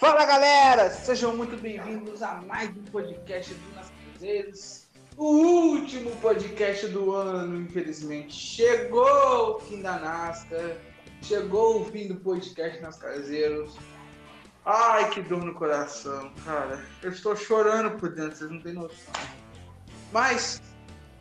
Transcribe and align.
Fala 0.00 0.24
galera, 0.24 0.88
sejam 0.88 1.36
muito 1.36 1.58
bem-vindos 1.58 2.22
a 2.22 2.40
mais 2.40 2.70
um 2.70 2.84
podcast 2.84 3.52
do 3.52 3.74
Nas 3.74 3.90
Cruzeiros. 3.90 4.86
O 5.14 5.26
último 5.26 6.10
podcast 6.22 6.88
do 6.88 7.12
ano, 7.14 7.60
infelizmente. 7.60 8.32
Chegou 8.32 9.56
o 9.56 9.60
fim 9.60 9.82
da 9.82 9.98
NASCAR, 9.98 10.78
chegou 11.20 11.82
o 11.82 11.84
fim 11.84 12.08
do 12.08 12.16
podcast 12.16 12.80
Nas 12.80 12.96
Caseiros. 12.96 13.76
Ai, 14.64 15.10
que 15.10 15.20
dor 15.20 15.44
no 15.44 15.52
coração, 15.52 16.32
cara. 16.46 16.82
Eu 17.02 17.10
estou 17.10 17.36
chorando 17.36 17.98
por 17.98 18.08
dentro, 18.14 18.36
vocês 18.36 18.50
não 18.50 18.60
têm 18.62 18.72
noção. 18.72 19.12
Mas, 20.10 20.62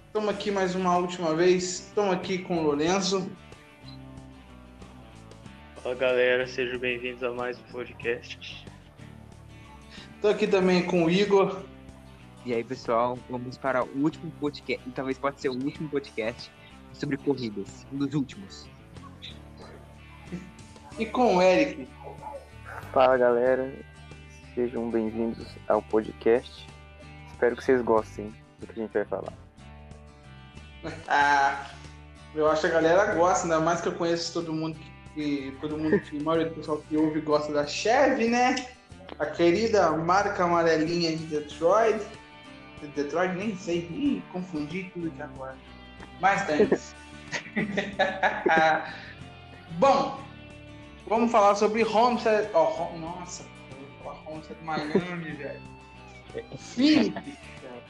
estamos 0.07 0.29
aqui 0.29 0.51
mais 0.51 0.73
uma 0.73 0.95
última 0.95 1.35
vez. 1.35 1.81
Estamos 1.81 2.15
aqui 2.15 2.37
com 2.37 2.59
o 2.59 2.63
Lourenço. 2.63 3.29
Fala 5.83 5.95
galera, 5.95 6.47
sejam 6.47 6.79
bem-vindos 6.79 7.21
a 7.23 7.31
mais 7.31 7.59
um 7.59 7.63
podcast. 7.73 8.68
Estou 10.19 10.31
aqui 10.31 10.47
também 10.47 10.83
com 10.83 11.05
o 11.05 11.09
Igor. 11.09 11.61
E 12.45 12.53
aí, 12.53 12.61
pessoal, 12.61 13.17
vamos 13.29 13.57
para 13.57 13.85
o 13.85 14.03
último 14.03 14.29
podcast, 14.31 14.85
e 14.85 14.91
talvez 14.91 15.17
pode 15.17 15.39
ser 15.39 15.47
o 15.47 15.53
último 15.53 15.87
podcast 15.87 16.51
sobre 16.91 17.15
corridas, 17.15 17.87
um 17.93 17.99
dos 17.99 18.13
últimos. 18.13 18.67
E 20.99 21.05
com 21.05 21.37
o 21.37 21.41
Eric. 21.41 21.87
Fala 22.91 23.17
galera, 23.17 23.73
sejam 24.53 24.89
bem-vindos 24.89 25.47
ao 25.69 25.81
podcast. 25.83 26.67
Espero 27.31 27.55
que 27.55 27.63
vocês 27.63 27.81
gostem 27.81 28.29
do 28.59 28.67
que 28.67 28.77
a 28.77 28.83
gente 28.83 28.91
vai 28.91 29.05
falar. 29.05 29.33
Ah, 31.07 31.65
eu 32.35 32.49
acho 32.51 32.59
que 32.59 32.67
a 32.67 32.71
galera 32.71 33.15
gosta, 33.15 33.45
ainda 33.45 33.61
mais 33.61 33.79
que 33.79 33.87
eu 33.87 33.95
conheço 33.95 34.33
todo 34.33 34.51
mundo 34.51 34.77
que, 35.13 35.57
todo 35.61 35.77
mundo 35.77 35.97
que 36.01 36.17
a 36.17 36.23
maioria 36.23 36.49
do 36.49 36.55
pessoal 36.55 36.77
que 36.89 36.97
ouve 36.97 37.21
gosta 37.21 37.53
da 37.53 37.65
Chevy, 37.65 38.27
né? 38.27 38.78
A 39.19 39.25
querida 39.25 39.91
marca 39.91 40.43
amarelinha 40.45 41.15
de 41.15 41.25
Detroit. 41.25 42.01
De 42.81 42.87
Detroit, 42.87 43.33
nem 43.35 43.55
sei, 43.57 43.79
Ih, 43.91 44.23
confundi 44.31 44.89
tudo 44.93 45.07
aqui 45.07 45.21
agora. 45.21 45.57
Mas 46.21 46.45
temos. 46.45 46.95
Bom, 49.77 50.19
vamos 51.07 51.31
falar 51.31 51.55
sobre 51.55 51.83
Homestead. 51.83 52.49
Oh, 52.53 52.59
Hom- 52.63 52.97
nossa, 52.99 53.43
eu 53.71 53.77
vou 54.03 54.13
falar 54.13 54.29
Homestead 54.31 54.57
Miami, 54.63 55.31
velho. 55.31 55.61
Phoenix, 56.57 57.13
cara. 57.13 57.83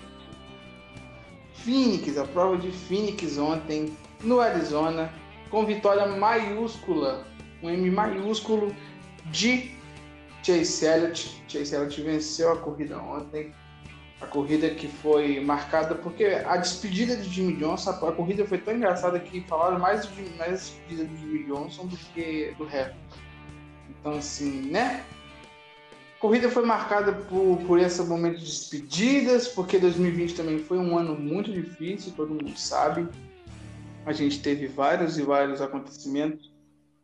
Phoenix, 1.54 2.18
a 2.18 2.26
prova 2.26 2.58
de 2.58 2.72
Phoenix 2.72 3.38
ontem, 3.38 3.94
no 4.22 4.40
Arizona, 4.40 5.14
com 5.50 5.66
vitória 5.66 6.06
maiúscula, 6.08 7.28
um 7.62 7.70
M 7.70 7.92
maiúsculo 7.92 8.74
de 9.26 9.72
Chase 10.44 10.86
Elliott. 10.86 11.44
Chase 11.48 11.76
Elliott 11.76 12.02
venceu 12.02 12.52
a 12.52 12.58
corrida 12.58 12.98
ontem. 12.98 13.54
A 14.22 14.26
corrida 14.26 14.70
que 14.70 14.88
foi 14.88 15.40
marcada 15.40 15.96
porque 15.96 16.26
a 16.26 16.58
despedida 16.58 17.16
de 17.16 17.30
Jimmy 17.30 17.56
Johnson, 17.56 17.92
a, 17.92 18.12
corrida 18.12 18.46
foi 18.46 18.58
tão 18.58 18.76
engraçada 18.76 19.18
que 19.18 19.42
falaram 19.42 19.80
mais, 19.80 20.10
de, 20.10 20.22
mais 20.38 20.52
da 20.52 20.58
despedida 20.58 21.04
do 21.06 21.18
Jimmy 21.18 21.44
Johnson 21.46 21.86
do 21.88 21.96
que 21.98 22.54
do 22.58 22.66
Hamilton. 22.66 22.98
Então, 23.90 24.14
assim, 24.14 24.70
né? 24.70 25.06
A 26.18 26.20
corrida 26.20 26.50
foi 26.50 26.66
marcada 26.66 27.14
por, 27.14 27.60
por 27.66 27.80
esse 27.80 28.02
momento 28.02 28.40
de 28.40 28.46
despedidas, 28.46 29.48
porque 29.48 29.80
2020 29.80 30.36
também 30.36 30.60
foi 30.60 30.78
um 30.78 30.98
ano 30.98 31.16
muito 31.16 31.50
difícil, 31.50 32.12
todo 32.14 32.34
mundo 32.34 32.58
sabe. 32.60 33.08
A 34.06 34.12
gente 34.12 34.42
teve 34.42 34.68
vários 34.68 35.18
e 35.18 35.22
vários 35.22 35.62
acontecimentos 35.62 36.49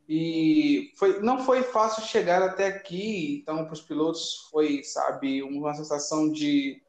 e 0.08 0.92
foi, 0.96 1.20
não 1.22 1.44
foi 1.44 1.64
fácil 1.64 2.04
chegar 2.04 2.42
até 2.42 2.68
aqui. 2.68 3.40
Então, 3.42 3.66
para 3.66 3.74
os 3.74 3.82
pilotos 3.82 4.48
foi, 4.52 4.84
sabe, 4.84 5.42
uma 5.42 5.74
sensação 5.74 6.32
de, 6.32 6.82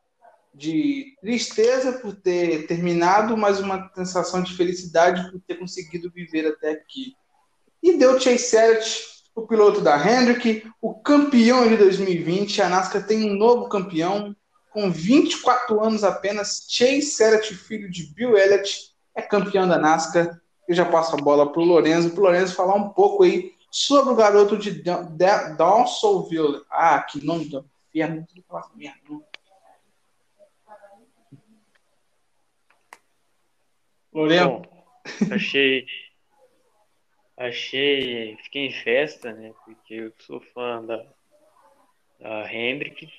de 0.55 1.17
tristeza 1.20 1.94
por 1.94 2.14
ter 2.14 2.67
terminado, 2.67 3.37
mas 3.37 3.59
uma 3.59 3.91
sensação 3.94 4.42
de 4.42 4.55
felicidade 4.55 5.31
por 5.31 5.41
ter 5.41 5.56
conseguido 5.56 6.10
viver 6.10 6.47
até 6.47 6.72
aqui. 6.72 7.16
E 7.82 7.97
deu 7.97 8.21
Chase 8.21 8.54
Elliott, 8.54 9.06
o 9.34 9.47
piloto 9.47 9.81
da 9.81 9.97
Hendrick, 9.97 10.71
o 10.81 10.94
campeão 10.94 11.66
de 11.69 11.77
2020. 11.77 12.60
A 12.60 12.69
NASCAR 12.69 13.06
tem 13.06 13.31
um 13.31 13.34
novo 13.34 13.69
campeão, 13.69 14.37
com 14.71 14.91
24 14.91 15.83
anos 15.83 16.04
apenas. 16.04 16.66
Chase 16.69 17.22
Elliott, 17.22 17.54
filho 17.54 17.91
de 17.91 18.12
Bill 18.12 18.37
Elliott, 18.37 18.94
é 19.15 19.22
campeão 19.22 19.66
da 19.66 19.78
NASCAR. 19.78 20.38
Eu 20.69 20.75
já 20.75 20.84
passo 20.84 21.15
a 21.15 21.21
bola 21.21 21.50
para 21.50 21.60
o 21.60 21.65
Lorenzo, 21.65 22.10
para 22.10 22.21
o 22.21 22.25
Lorenzo 22.25 22.54
falar 22.54 22.75
um 22.75 22.88
pouco 22.91 23.22
aí 23.22 23.54
sobre 23.71 24.12
o 24.12 24.16
garoto 24.16 24.56
de 24.56 24.82
Da- 24.82 25.03
Da- 25.03 25.49
Dawsonville. 25.50 26.62
Ah, 26.71 27.00
que 27.03 27.25
nome 27.25 27.44
do 27.47 27.66
inferno, 27.94 28.27
não. 29.09 29.25
Lorenzo, 34.12 34.62
achei. 35.32 35.87
Achei. 37.37 38.37
Fiquei 38.44 38.66
em 38.66 38.72
festa, 38.72 39.33
né? 39.33 39.53
Porque 39.65 39.94
eu 39.94 40.12
sou 40.19 40.41
fã 40.41 40.83
da, 40.84 41.04
da 42.19 42.53
Hendrick, 42.53 43.12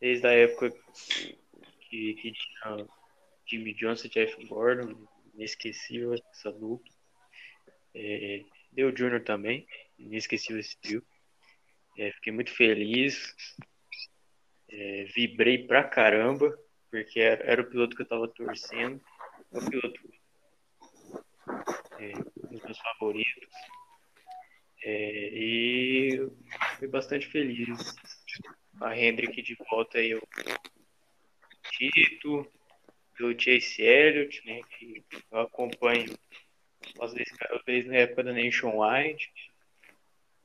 desde 0.00 0.26
a 0.26 0.32
época 0.32 0.70
que, 1.90 2.14
que 2.14 2.32
tinha 2.32 2.86
Jimmy 3.46 3.74
Johnson 3.74 4.06
e 4.06 4.10
Jeff 4.10 4.46
Gordon, 4.46 4.94
inesquecível 5.38 6.14
essa 6.14 6.52
dupla. 6.52 6.92
É, 7.94 8.44
Deu 8.72 8.94
Júnior 8.94 9.22
também, 9.22 9.66
inesquecível 9.98 10.60
esse 10.60 10.76
trio. 10.78 11.04
É, 11.96 12.12
fiquei 12.12 12.32
muito 12.32 12.52
feliz, 12.52 13.34
é, 14.68 15.04
vibrei 15.14 15.66
pra 15.66 15.82
caramba, 15.84 16.56
porque 16.90 17.20
era, 17.20 17.42
era 17.44 17.62
o 17.62 17.70
piloto 17.70 17.96
que 17.96 18.02
eu 18.02 18.06
tava 18.06 18.28
torcendo, 18.28 19.00
é 19.52 19.58
o 19.58 19.70
piloto 19.70 20.00
é, 21.98 22.12
um 22.16 22.48
dos 22.50 22.62
meus 22.62 22.78
favoritos. 22.78 23.48
É, 24.84 25.28
e 25.32 26.30
fui 26.78 26.88
bastante 26.88 27.26
feliz. 27.26 27.96
A 28.80 28.96
Hendrick 28.96 29.42
de 29.42 29.56
volta 29.68 29.98
aí, 29.98 30.14
o 30.14 30.22
Tito, 31.72 32.46
do 33.18 33.32
Chase 33.40 33.82
Elliott, 33.82 34.42
né, 34.46 34.60
que 34.78 35.04
eu 35.30 35.40
acompanho 35.40 36.16
às 37.00 37.12
vezes, 37.12 37.32
às 37.50 37.62
vezes 37.64 37.88
na 37.90 37.96
época 37.96 38.24
da 38.24 38.32
Nationwide. 38.32 39.30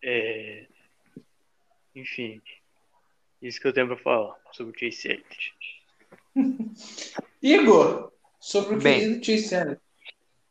É, 0.01 0.65
enfim, 1.95 2.41
isso 3.41 3.59
que 3.59 3.67
eu 3.67 3.73
tenho 3.73 3.87
para 3.87 3.97
falar 3.97 4.35
sobre 4.51 4.75
o 4.75 4.79
Chase 4.79 5.07
Elliott. 5.09 5.53
Igor, 7.41 8.11
sobre 8.39 8.75
o 8.75 8.79
Bem. 8.81 8.99
querido 8.99 9.25
Chase 9.25 9.55
Elliott. 9.55 9.81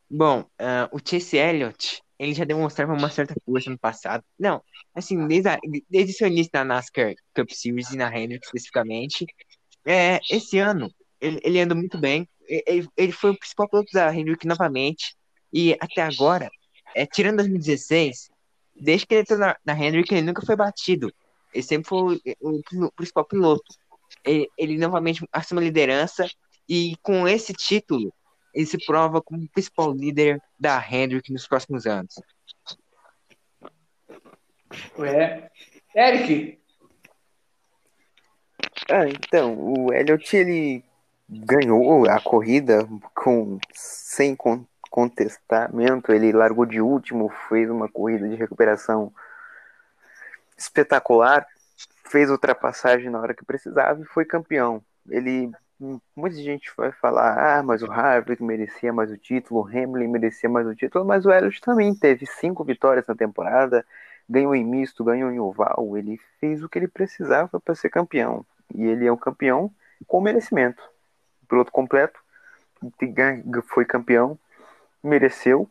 Bom, 0.09 0.45
ah, 0.59 0.89
o 0.91 0.99
Chase 0.99 1.37
Elliott, 1.37 2.01
ele 2.19 2.33
já 2.33 2.43
demonstrava 2.45 2.93
uma 2.93 3.09
certa 3.09 3.35
força 3.45 3.69
no 3.69 3.77
passado. 3.77 4.23
Não, 4.39 4.63
assim, 4.93 5.27
desde, 5.27 5.49
a- 5.49 5.59
desde 5.89 6.13
seu 6.13 6.27
início 6.27 6.51
na 6.53 6.63
NASCAR 6.63 7.13
Cup 7.35 7.49
Series 7.51 7.91
e 7.91 7.97
na 7.97 8.15
Hendrick 8.15 8.45
especificamente, 8.45 9.25
é, 9.85 10.19
esse 10.29 10.57
ano 10.59 10.93
ele, 11.23 11.39
ele 11.43 11.59
andou 11.61 11.77
muito 11.77 11.97
bem. 11.97 12.27
Ele, 12.47 12.87
ele 12.97 13.11
foi 13.11 13.31
o 13.31 13.37
principal 13.37 13.69
piloto 13.69 13.91
da 13.93 14.13
Hendrick 14.13 14.45
novamente. 14.45 15.15
E 15.51 15.73
até 15.79 16.01
agora, 16.01 16.49
é, 16.93 17.05
tirando 17.05 17.37
2016, 17.37 18.29
desde 18.75 19.05
que 19.05 19.13
ele 19.13 19.21
entrou 19.21 19.39
na, 19.39 19.55
na 19.65 19.73
Hendrick, 19.73 20.13
ele 20.13 20.25
nunca 20.25 20.45
foi 20.45 20.55
batido. 20.55 21.13
Ele 21.53 21.63
sempre 21.63 21.87
foi 21.87 22.19
o, 22.41 22.61
o 22.85 22.91
principal 22.91 23.25
piloto. 23.25 23.73
Ele, 24.25 24.49
ele 24.57 24.77
novamente 24.77 25.25
assume 25.31 25.61
a 25.61 25.63
liderança 25.63 26.27
e 26.67 26.95
com 27.01 27.27
esse 27.27 27.53
título, 27.53 28.13
ele 28.53 28.65
se 28.65 28.83
prova 28.85 29.21
como 29.21 29.43
o 29.43 29.49
principal 29.49 29.91
líder 29.93 30.41
da 30.59 30.83
Hendrick 30.85 31.31
nos 31.31 31.47
próximos 31.47 31.85
anos. 31.85 32.15
É. 34.99 35.49
Eric, 35.95 36.59
Ah, 38.89 39.07
então, 39.07 39.55
o 39.55 39.93
Elliott 39.93 40.35
ele 40.35 40.83
ganhou 41.45 42.09
a 42.09 42.19
corrida 42.21 42.87
com 43.15 43.57
sem 43.73 44.35
con- 44.35 44.65
contestamento, 44.89 46.11
ele 46.11 46.31
largou 46.31 46.65
de 46.65 46.79
último, 46.79 47.29
fez 47.49 47.69
uma 47.69 47.89
corrida 47.89 48.27
de 48.29 48.35
recuperação 48.35 49.11
espetacular, 50.57 51.45
fez 52.05 52.29
ultrapassagem 52.29 53.09
na 53.09 53.19
hora 53.19 53.33
que 53.33 53.45
precisava 53.45 54.01
e 54.01 54.05
foi 54.05 54.25
campeão. 54.25 54.83
Ele 55.09 55.51
muita 56.15 56.37
gente 56.37 56.71
vai 56.77 56.91
falar, 56.91 57.57
ah, 57.57 57.63
mas 57.63 57.81
o 57.81 57.91
Harvick 57.91 58.41
merecia 58.41 58.93
mais 58.93 59.11
o 59.11 59.17
título, 59.17 59.61
o 59.61 59.67
Hamlin 59.67 60.07
merecia 60.07 60.47
mais 60.47 60.65
o 60.65 60.75
título, 60.75 61.03
mas 61.03 61.25
o 61.25 61.31
Elliott 61.31 61.59
também 61.59 61.93
teve 61.93 62.25
cinco 62.25 62.63
vitórias 62.63 63.05
na 63.05 63.15
temporada, 63.15 63.85
ganhou 64.29 64.55
em 64.55 64.63
misto, 64.63 65.03
ganhou 65.03 65.31
em 65.31 65.39
oval, 65.39 65.97
ele 65.97 66.17
fez 66.39 66.63
o 66.63 66.69
que 66.69 66.79
ele 66.79 66.87
precisava 66.87 67.59
para 67.59 67.75
ser 67.75 67.89
campeão. 67.89 68.45
E 68.73 68.83
ele 68.85 69.05
é 69.05 69.11
um 69.11 69.17
campeão 69.17 69.71
com 70.07 70.21
merecimento. 70.21 70.92
Piloto 71.53 71.71
completo, 71.71 72.19
foi 73.67 73.85
campeão, 73.85 74.39
mereceu, 75.03 75.69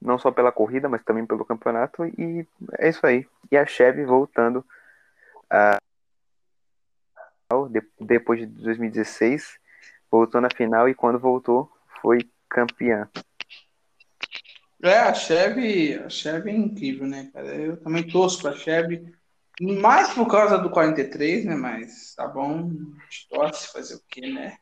não 0.00 0.18
só 0.18 0.30
pela 0.30 0.50
corrida, 0.50 0.88
mas 0.88 1.04
também 1.04 1.26
pelo 1.26 1.44
campeonato, 1.44 2.06
e 2.06 2.46
é 2.78 2.88
isso 2.88 3.06
aí. 3.06 3.26
E 3.52 3.56
a 3.58 3.66
Chevy 3.66 4.06
voltando 4.06 4.64
a 5.50 5.76
de- 7.70 7.86
depois 8.00 8.40
de 8.40 8.46
2016, 8.46 9.58
voltou 10.10 10.40
na 10.40 10.48
final 10.48 10.88
e 10.88 10.94
quando 10.94 11.18
voltou 11.18 11.70
foi 12.00 12.18
campeã. 12.48 13.06
É, 14.82 15.00
a 15.00 15.12
Chevy, 15.12 15.96
a 15.96 16.08
Chevy 16.08 16.50
é 16.50 16.56
incrível, 16.56 17.06
né, 17.06 17.30
cara? 17.30 17.54
Eu 17.54 17.76
também 17.76 18.08
torço 18.08 18.40
pra 18.40 18.56
Chevy, 18.56 19.14
mais 19.60 20.14
por 20.14 20.26
causa 20.26 20.56
do 20.56 20.70
43, 20.70 21.44
né? 21.44 21.54
Mas 21.54 22.14
tá 22.14 22.26
bom, 22.26 22.70
torce 23.28 23.70
fazer 23.70 23.96
o 23.96 24.02
quê, 24.08 24.32
né? 24.32 24.56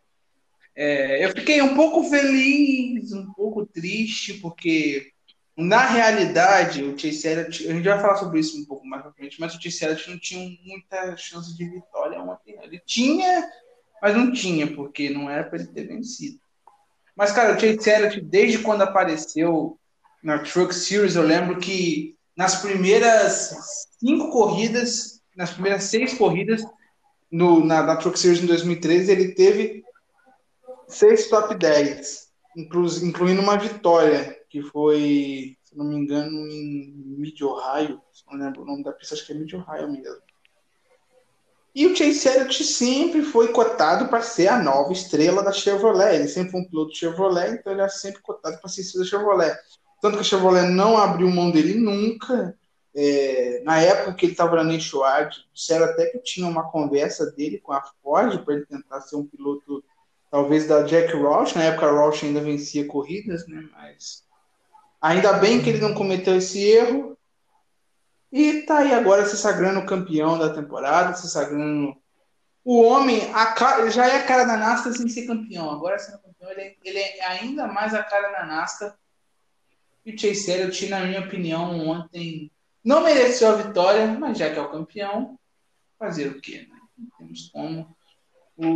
É, 0.74 1.24
eu 1.24 1.30
fiquei 1.30 1.60
um 1.60 1.74
pouco 1.74 2.04
feliz, 2.04 3.12
um 3.12 3.30
pouco 3.32 3.66
triste, 3.66 4.34
porque 4.34 5.12
na 5.56 5.86
realidade 5.86 6.82
o 6.82 6.98
Chase 6.98 7.28
Elliott, 7.28 7.68
a 7.68 7.74
gente 7.74 7.88
vai 7.88 8.00
falar 8.00 8.16
sobre 8.16 8.40
isso 8.40 8.58
um 8.58 8.64
pouco 8.64 8.86
mais 8.86 9.02
pra 9.02 9.12
frente, 9.12 9.38
mas 9.38 9.54
o 9.54 9.60
Chase 9.60 9.84
Elliott 9.84 10.10
não 10.10 10.18
tinha 10.18 10.58
muita 10.64 11.16
chance 11.16 11.54
de 11.56 11.68
vitória 11.68 12.20
ontem. 12.22 12.56
Ele 12.62 12.80
tinha, 12.86 13.48
mas 14.00 14.16
não 14.16 14.32
tinha, 14.32 14.66
porque 14.66 15.10
não 15.10 15.28
era 15.28 15.44
pra 15.44 15.58
ele 15.58 15.68
ter 15.68 15.86
vencido. 15.86 16.40
Mas, 17.14 17.32
cara, 17.32 17.54
o 17.54 17.60
Chase 17.60 17.90
Elliott, 17.90 18.20
desde 18.22 18.58
quando 18.58 18.82
apareceu 18.82 19.78
na 20.22 20.38
Truck 20.38 20.74
Series, 20.74 21.16
eu 21.16 21.22
lembro 21.22 21.58
que 21.58 22.16
nas 22.34 22.62
primeiras 22.62 23.54
cinco 24.00 24.30
corridas, 24.30 25.20
nas 25.36 25.50
primeiras 25.50 25.84
seis 25.84 26.14
corridas 26.14 26.64
no, 27.30 27.64
na, 27.64 27.82
na 27.82 27.96
Truck 27.96 28.18
Series 28.18 28.42
em 28.42 28.46
2013, 28.46 29.12
ele 29.12 29.34
teve 29.34 29.82
seis 30.92 31.28
top 31.28 31.54
10, 31.54 32.28
inclu, 32.56 32.86
incluindo 33.02 33.40
uma 33.40 33.56
vitória, 33.56 34.38
que 34.48 34.62
foi, 34.62 35.56
se 35.62 35.76
não 35.76 35.86
me 35.86 35.96
engano, 35.96 36.48
em 36.48 36.94
Mid-Ohio, 37.18 38.00
não 38.30 38.38
lembro 38.38 38.62
o 38.62 38.64
nome 38.64 38.84
da 38.84 38.92
pista, 38.92 39.14
acho 39.14 39.26
que 39.26 39.32
é 39.32 39.36
Mid-Ohio 39.36 39.90
mesmo. 39.90 40.22
E 41.74 41.86
o 41.86 41.96
Chase 41.96 42.28
Elliott 42.28 42.64
sempre 42.64 43.22
foi 43.22 43.48
cotado 43.48 44.08
para 44.08 44.20
ser 44.20 44.48
a 44.48 44.62
nova 44.62 44.92
estrela 44.92 45.42
da 45.42 45.52
Chevrolet. 45.52 46.16
Ele 46.16 46.28
sempre 46.28 46.50
foi 46.50 46.60
um 46.60 46.68
piloto 46.68 46.94
Chevrolet, 46.94 47.52
então 47.52 47.72
ele 47.72 47.80
é 47.80 47.88
sempre 47.88 48.20
cotado 48.20 48.58
para 48.60 48.68
ser 48.68 48.82
estrela 48.82 49.04
da 49.04 49.10
Chevrolet. 49.10 49.58
Tanto 50.02 50.16
que 50.16 50.20
a 50.20 50.24
Chevrolet 50.24 50.68
não 50.68 50.98
abriu 50.98 51.30
mão 51.30 51.50
dele 51.50 51.74
nunca. 51.74 52.54
É, 52.94 53.62
na 53.64 53.80
época 53.80 54.12
que 54.12 54.26
ele 54.26 54.32
estava 54.32 54.56
na 54.56 54.64
Nationwide, 54.64 55.46
disseram 55.54 55.86
até 55.86 56.06
que 56.06 56.18
tinha 56.18 56.46
uma 56.46 56.70
conversa 56.70 57.30
dele 57.32 57.58
com 57.58 57.72
a 57.72 57.82
Ford 58.02 58.44
para 58.44 58.54
ele 58.54 58.66
tentar 58.66 59.00
ser 59.00 59.16
um 59.16 59.26
piloto, 59.26 59.82
talvez 60.32 60.66
da 60.66 60.82
Jack 60.82 61.14
Roush. 61.14 61.54
Na 61.54 61.64
época 61.64 61.90
Roush 61.90 62.24
ainda 62.24 62.40
vencia 62.40 62.86
corridas, 62.86 63.46
né? 63.46 63.68
Mas 63.72 64.24
ainda 65.00 65.34
bem 65.34 65.62
que 65.62 65.68
ele 65.68 65.80
não 65.80 65.92
cometeu 65.94 66.36
esse 66.36 66.58
erro. 66.58 67.16
E 68.32 68.62
tá 68.62 68.78
aí 68.78 68.94
agora 68.94 69.26
se 69.26 69.36
sagrando 69.36 69.84
campeão 69.84 70.38
da 70.38 70.54
temporada, 70.54 71.14
se 71.14 71.28
sagrando. 71.28 71.94
O 72.64 72.80
homem, 72.80 73.30
cara, 73.54 73.90
já 73.90 74.06
é 74.06 74.20
a 74.20 74.26
cara 74.26 74.44
da 74.44 74.56
NASCAR 74.56 74.94
sem 74.94 75.06
ser 75.06 75.26
campeão. 75.26 75.70
Agora 75.70 75.98
sendo 75.98 76.18
campeão, 76.18 76.50
ele 76.50 76.62
é, 76.62 76.76
ele 76.82 76.98
é 76.98 77.26
ainda 77.26 77.66
mais 77.66 77.92
a 77.92 78.02
cara 78.02 78.32
da 78.32 78.46
NASCAR. 78.46 78.96
E 80.06 80.14
o 80.14 80.18
Chase 80.18 80.50
Elliott, 80.50 80.88
na 80.88 81.00
minha 81.04 81.20
opinião, 81.20 81.78
ontem 81.86 82.50
não 82.82 83.02
mereceu 83.02 83.50
a 83.50 83.56
vitória, 83.56 84.06
mas 84.06 84.38
já 84.38 84.50
que 84.50 84.58
é 84.58 84.62
o 84.62 84.70
campeão, 84.70 85.38
fazer 85.98 86.28
o 86.28 86.40
quê? 86.40 86.66
Né? 86.68 86.78
Não 86.96 87.06
temos 87.18 87.50
como. 87.50 87.96
O, 88.56 88.66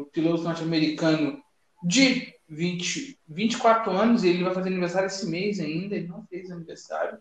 o 0.00 0.04
piloto 0.06 0.42
norte-americano 0.42 1.42
de 1.82 2.32
20, 2.48 3.18
24 3.28 3.90
anos, 3.92 4.24
ele 4.24 4.44
vai 4.44 4.54
fazer 4.54 4.68
aniversário 4.68 5.06
esse 5.06 5.26
mês 5.26 5.58
ainda, 5.60 5.96
ele 5.96 6.06
não 6.06 6.24
fez 6.26 6.50
aniversário. 6.50 7.18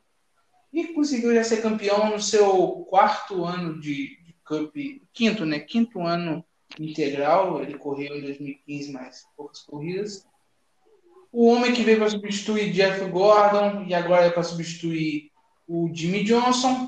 E 0.72 0.88
conseguiu 0.90 1.34
já 1.34 1.44
ser 1.44 1.62
campeão 1.62 2.10
no 2.12 2.22
seu 2.22 2.86
quarto 2.90 3.46
ano 3.46 3.80
de, 3.80 4.22
de 4.24 4.36
Cup, 4.44 4.76
quinto, 5.14 5.46
né? 5.46 5.60
Quinto 5.60 6.02
ano 6.02 6.44
integral. 6.80 7.62
Ele 7.62 7.78
correu 7.78 8.16
em 8.18 8.22
2015 8.22 8.92
mais 8.92 9.26
poucas 9.36 9.62
corridas. 9.62 10.28
O 11.32 11.48
homem 11.48 11.74
que 11.74 11.84
veio 11.84 11.98
para 11.98 12.10
substituir 12.10 12.72
Jeff 12.72 13.04
Gordon 13.10 13.86
e 13.88 13.94
agora 13.94 14.26
é 14.26 14.30
para 14.30 14.44
substituir 14.44 15.32
o 15.68 15.90
Jimmy 15.94 16.24
Johnson 16.24 16.88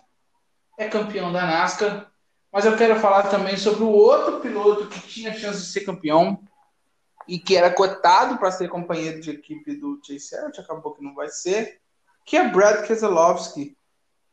é 0.78 0.88
campeão 0.88 1.32
da 1.32 1.46
NASCAR. 1.46 2.12
Mas 2.58 2.66
eu 2.66 2.76
quero 2.76 3.00
falar 3.00 3.30
também 3.30 3.56
sobre 3.56 3.84
o 3.84 3.92
outro 3.92 4.40
piloto 4.40 4.88
que 4.88 5.00
tinha 5.02 5.32
chance 5.32 5.60
de 5.60 5.68
ser 5.68 5.82
campeão 5.82 6.42
e 7.28 7.38
que 7.38 7.56
era 7.56 7.70
cotado 7.70 8.36
para 8.40 8.50
ser 8.50 8.68
companheiro 8.68 9.22
de 9.22 9.30
equipe 9.30 9.76
do 9.76 10.02
Chase 10.04 10.36
Elliott, 10.36 10.60
acabou 10.60 10.96
que 10.96 11.04
não 11.04 11.14
vai 11.14 11.30
ser, 11.30 11.80
que 12.26 12.36
é 12.36 12.50
Brad 12.50 12.84
Keselowski. 12.88 13.78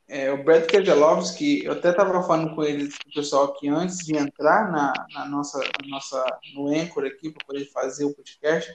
É, 0.08 0.32
o 0.32 0.42
Brad 0.42 0.64
Keselowski, 0.64 1.66
eu 1.66 1.72
até 1.72 1.90
estava 1.90 2.22
falando 2.22 2.54
com 2.54 2.64
ele, 2.64 2.88
com 2.88 3.10
o 3.10 3.12
pessoal 3.12 3.44
aqui 3.44 3.68
antes 3.68 3.98
de 3.98 4.16
entrar 4.16 4.72
na, 4.72 4.94
na 5.12 5.26
nossa, 5.26 5.62
nossa, 5.86 6.24
no 6.54 6.68
Anchor 6.68 7.04
aqui 7.04 7.30
para 7.30 7.44
poder 7.44 7.66
fazer 7.66 8.06
o 8.06 8.14
podcast. 8.14 8.74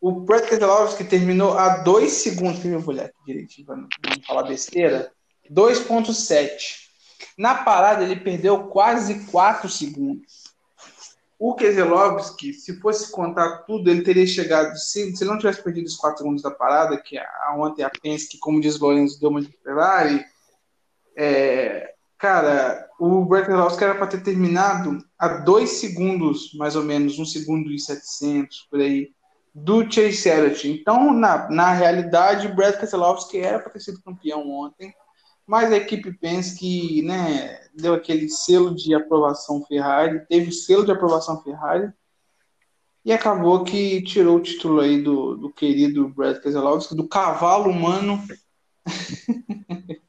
O 0.00 0.10
Brad 0.10 0.48
Keselowski 0.48 1.04
terminou 1.04 1.52
a 1.52 1.82
2 1.82 2.10
segundos, 2.10 2.64
eu 2.64 2.80
vou 2.80 2.94
olhar 2.94 3.04
aqui 3.04 3.18
direitinho 3.26 3.66
para 3.66 3.76
não, 3.76 3.88
não 4.08 4.22
falar 4.26 4.44
besteira, 4.44 5.12
2.7. 5.50 6.83
Na 7.36 7.56
parada 7.56 8.04
ele 8.04 8.16
perdeu 8.16 8.64
quase 8.64 9.26
4 9.26 9.68
segundos. 9.68 10.44
O 11.38 11.54
Keselowski, 11.54 12.52
se 12.54 12.80
fosse 12.80 13.10
contar 13.10 13.64
tudo, 13.66 13.90
ele 13.90 14.02
teria 14.02 14.26
chegado, 14.26 14.76
se, 14.76 15.14
se 15.16 15.24
não 15.24 15.36
tivesse 15.36 15.62
perdido 15.62 15.86
os 15.86 15.96
4 15.96 16.18
segundos 16.18 16.42
da 16.42 16.50
parada, 16.50 16.96
que 16.96 17.18
a, 17.18 17.54
ontem 17.58 17.82
a 17.82 17.90
Penske, 17.90 18.38
como 18.38 18.60
diz 18.60 18.80
o 18.80 18.86
Lorenzo, 18.86 19.20
deu 19.20 19.30
uma 19.30 19.42
de 19.42 19.52
Ferrari, 19.62 20.24
é, 21.16 21.92
cara, 22.18 22.88
o 22.98 23.28
Keselowski 23.28 23.84
era 23.84 23.94
para 23.94 24.06
ter 24.06 24.22
terminado 24.22 25.04
a 25.18 25.28
2 25.28 25.68
segundos, 25.68 26.54
mais 26.54 26.76
ou 26.76 26.82
menos, 26.82 27.18
1 27.18 27.24
segundo 27.26 27.70
e 27.72 27.78
700, 27.78 28.68
por 28.70 28.80
aí, 28.80 29.12
do 29.54 29.88
Chase 29.90 30.28
Elliott. 30.28 30.68
Então, 30.68 31.12
na, 31.12 31.48
na 31.48 31.72
realidade, 31.72 32.48
o 32.48 32.54
Brad 32.54 32.76
Keselowski 32.76 33.38
era 33.38 33.60
para 33.60 33.70
ter 33.70 33.80
sido 33.80 34.02
campeão 34.02 34.50
ontem, 34.50 34.92
mas 35.46 35.72
a 35.72 35.76
equipe 35.76 36.12
Penske 36.12 37.02
né, 37.02 37.60
deu 37.74 37.94
aquele 37.94 38.28
selo 38.28 38.74
de 38.74 38.94
aprovação 38.94 39.64
Ferrari, 39.66 40.24
teve 40.26 40.52
selo 40.52 40.84
de 40.84 40.92
aprovação 40.92 41.42
Ferrari, 41.42 41.92
e 43.04 43.12
acabou 43.12 43.64
que 43.64 44.02
tirou 44.02 44.38
o 44.38 44.42
título 44.42 44.80
aí 44.80 45.02
do, 45.02 45.36
do 45.36 45.52
querido 45.52 46.08
Brad 46.08 46.38
Keselowski, 46.38 46.94
do 46.94 47.06
cavalo 47.06 47.70
humano. 47.70 48.22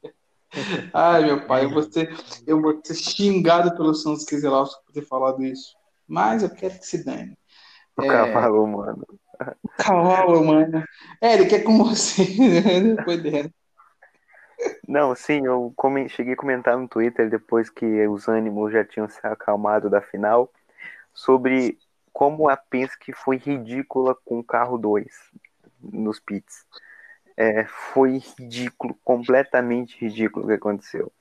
Ai, 0.94 1.26
meu 1.26 1.46
pai, 1.46 1.66
eu 1.66 1.70
vou, 1.70 1.82
ser, 1.82 2.16
eu 2.46 2.62
vou 2.62 2.80
ser 2.82 2.94
xingado 2.94 3.76
pelo 3.76 3.94
Santos 3.94 4.24
Keselowski 4.24 4.82
por 4.86 4.92
ter 4.92 5.02
falado 5.02 5.44
isso. 5.44 5.76
Mas 6.08 6.42
eu 6.42 6.48
quero 6.48 6.78
que 6.78 6.86
se 6.86 7.04
dane. 7.04 7.36
O 7.98 8.02
é... 8.02 8.08
cavalo 8.08 8.64
humano. 8.64 9.06
Cavalo 9.76 10.40
humano. 10.40 10.82
É, 11.20 11.34
ele 11.34 11.44
quer 11.44 11.64
com 11.64 11.76
você, 11.76 12.24
né? 12.38 12.80
Depois 12.94 13.22
dela. 13.22 13.50
Não, 14.86 15.14
sim, 15.14 15.44
eu 15.46 15.72
come... 15.76 16.08
cheguei 16.08 16.34
a 16.34 16.36
comentar 16.36 16.76
no 16.76 16.88
Twitter 16.88 17.28
depois 17.28 17.68
que 17.68 18.06
os 18.06 18.28
ânimos 18.28 18.72
já 18.72 18.84
tinham 18.84 19.08
se 19.08 19.18
acalmado 19.26 19.90
da 19.90 20.00
final 20.00 20.50
sobre 21.12 21.78
como 22.12 22.48
a 22.48 22.56
Penske 22.56 23.12
foi 23.12 23.36
ridícula 23.36 24.14
com 24.24 24.38
o 24.38 24.44
carro 24.44 24.78
2 24.78 25.06
nos 25.82 26.20
pits. 26.20 26.64
É, 27.36 27.64
foi 27.64 28.22
ridículo, 28.38 28.96
completamente 29.04 29.98
ridículo 30.00 30.46
o 30.46 30.48
que 30.48 30.54
aconteceu. 30.54 31.12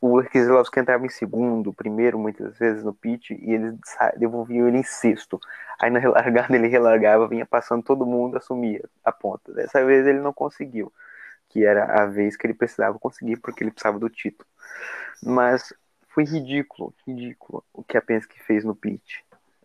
O 0.00 0.22
Keselowski 0.22 0.80
entrava 0.80 1.04
em 1.04 1.10
segundo, 1.10 1.72
primeiro, 1.72 2.18
muitas 2.18 2.56
vezes 2.56 2.84
no 2.84 2.94
pit, 2.94 3.34
e 3.34 3.52
eles 3.52 3.74
devolviam 4.16 4.68
ele 4.68 4.78
em 4.78 4.82
sexto. 4.82 5.40
Aí 5.80 5.90
na 5.90 5.98
relargada 6.00 6.54
ele 6.54 6.68
relargava, 6.68 7.28
vinha 7.28 7.44
passando 7.44 7.82
todo 7.82 8.06
mundo, 8.06 8.36
assumia 8.36 8.82
a 9.04 9.10
ponta. 9.10 9.52
Dessa 9.52 9.84
vez 9.84 10.06
ele 10.06 10.20
não 10.20 10.32
conseguiu 10.32 10.92
que 11.52 11.64
era 11.64 12.02
a 12.02 12.06
vez 12.06 12.34
que 12.34 12.46
ele 12.46 12.54
precisava 12.54 12.98
conseguir, 12.98 13.36
porque 13.36 13.62
ele 13.62 13.70
precisava 13.70 13.98
do 13.98 14.08
título. 14.08 14.48
Mas 15.22 15.72
foi 16.08 16.24
ridículo, 16.24 16.94
ridículo 17.06 17.62
o 17.74 17.84
que 17.84 17.98
a 17.98 18.02
Penske 18.02 18.42
fez 18.42 18.64
no 18.64 18.74
pit. 18.74 19.22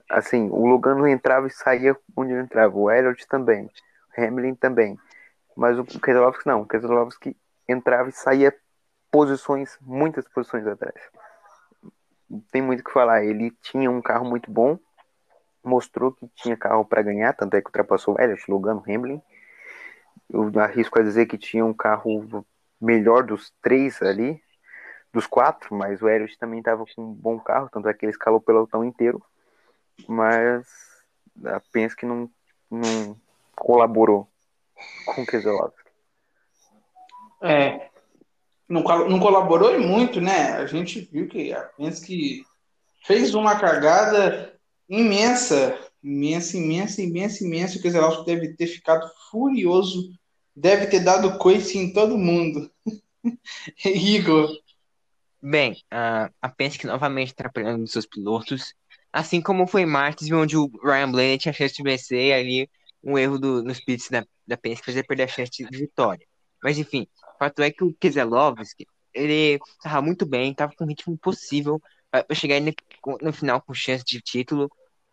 Assim, 0.10 0.50
o 0.50 0.66
Logano 0.66 1.08
entrava 1.08 1.48
e 1.48 1.50
saía 1.50 1.96
onde 2.16 2.34
ele 2.34 2.42
entrava, 2.42 2.78
o 2.78 2.92
Elliott 2.92 3.26
também, 3.28 3.70
o 4.18 4.22
Hamilton 4.22 4.56
também. 4.56 5.00
Mas 5.56 5.80
o 5.80 5.86
Keselowski 5.86 6.46
não, 6.46 6.62
o 6.62 6.68
Keselowski 6.68 7.36
entrava 7.68 8.10
e 8.10 8.14
saía 8.14 8.54
posições, 9.10 9.78
muitas 9.82 10.28
posições 10.28 10.68
atrás. 10.68 11.00
Tem 12.52 12.62
muito 12.62 12.82
o 12.82 12.84
que 12.84 12.92
falar, 12.92 13.24
ele 13.24 13.52
tinha 13.62 13.90
um 13.90 14.02
carro 14.02 14.26
muito 14.26 14.52
bom, 14.52 14.78
mostrou 15.64 16.12
que 16.12 16.28
tinha 16.36 16.58
carro 16.58 16.84
para 16.84 17.02
ganhar, 17.02 17.34
tanto 17.34 17.56
é 17.56 17.62
que 17.62 17.68
ultrapassou 17.68 18.16
o 18.16 18.22
Elliott, 18.22 18.44
Logano, 18.50 18.84
Hamilton 18.86 19.24
eu 20.30 20.52
arrisco 20.60 21.00
a 21.00 21.04
dizer 21.04 21.26
que 21.26 21.38
tinha 21.38 21.66
um 21.66 21.74
carro 21.74 22.46
melhor 22.80 23.24
dos 23.24 23.52
três 23.62 24.02
ali, 24.02 24.42
dos 25.14 25.26
quatro, 25.26 25.74
mas 25.76 26.02
o 26.02 26.10
Elliott 26.10 26.38
também 26.38 26.60
estava 26.60 26.86
com 26.86 27.02
um 27.02 27.14
bom 27.14 27.40
carro, 27.40 27.70
tanto 27.72 27.88
é 27.88 27.94
que 27.94 28.06
ele 28.06 28.12
escalou 28.12 28.40
o 28.40 28.44
pelotão 28.44 28.84
inteiro, 28.84 29.24
mas 30.08 30.68
penso 31.72 31.96
que 31.96 32.06
não, 32.06 32.30
não 32.70 33.18
colaborou 33.56 34.28
com 35.06 35.22
o 35.22 35.26
Keselowski. 35.26 35.88
É. 37.42 37.90
não, 38.68 38.82
não 38.82 39.20
colaborou 39.20 39.76
e 39.76 39.78
muito, 39.78 40.20
né? 40.20 40.54
A 40.54 40.66
gente 40.66 41.02
viu 41.02 41.28
que 41.28 41.54
a 41.54 41.62
Penske 41.62 42.46
fez 43.06 43.34
uma 43.34 43.60
cagada 43.60 44.54
imensa, 44.90 45.78
imensa, 46.08 46.58
imensa, 46.58 47.02
imensa, 47.02 47.44
imensa. 47.44 47.78
O 47.78 47.82
Keselowski 47.82 48.26
deve 48.26 48.54
ter 48.54 48.68
ficado 48.68 49.10
furioso, 49.30 50.12
deve 50.56 50.88
ter 50.88 51.02
dado 51.02 51.38
coice 51.38 51.78
em 51.78 51.92
todo 51.92 52.18
mundo. 52.18 52.72
Igor. 53.86 54.50
Bem, 55.42 55.78
a, 55.92 56.32
a 56.42 56.50
Penske 56.50 56.88
novamente 56.88 57.34
atrapalhando 57.34 57.84
os 57.84 57.92
seus 57.92 58.06
pilotos, 58.06 58.74
assim 59.12 59.42
como 59.42 59.68
foi 59.68 59.86
Martins, 59.86 60.32
onde 60.32 60.58
o 60.58 60.72
Ryan 60.84 61.12
Blaney 61.12 61.38
tinha 61.38 61.54
chance 61.54 61.76
de 61.76 61.84
vencer 61.84 62.34
ali 62.34 62.70
um 63.04 63.18
erro 63.18 63.38
do, 63.38 63.64
nos 63.64 63.80
pits 63.80 64.10
da, 64.10 64.26
da 64.48 64.58
Penske 64.58 64.86
fazer 64.86 65.04
perder 65.04 65.24
a 65.24 65.28
chance 65.28 65.52
de 65.52 65.78
vitória. 65.78 66.26
Mas 66.64 66.78
enfim, 66.78 67.08
o 67.36 67.38
fato 67.38 67.62
é 67.62 67.70
que 67.70 67.84
o 67.84 67.94
Keselowski, 67.94 68.88
ele 69.14 69.60
estava 69.78 70.02
muito 70.02 70.26
bem, 70.26 70.52
estava 70.52 70.74
com 70.76 70.86
um 70.86 70.88
ritmo 70.88 71.18
possível 71.18 71.82
para 72.10 72.26
chegar 72.34 72.60
no, 72.62 72.74
no 73.22 73.34
final 73.34 73.62
com 73.62 73.74
chance 73.74 74.04
de 74.04 74.22
título. 74.22 74.72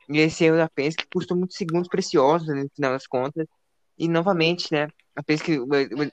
E 0.08 0.18
esse 0.18 0.44
erro 0.44 0.56
da 0.56 0.68
Penske 0.68 1.06
custou 1.12 1.36
muitos 1.36 1.56
segundos 1.56 1.88
preciosos 1.88 2.48
né, 2.48 2.62
no 2.62 2.70
final 2.74 2.92
das 2.92 3.06
contas. 3.06 3.46
E 3.96 4.08
novamente, 4.08 4.72
né, 4.72 4.88
a 5.14 5.22
Penske 5.22 5.58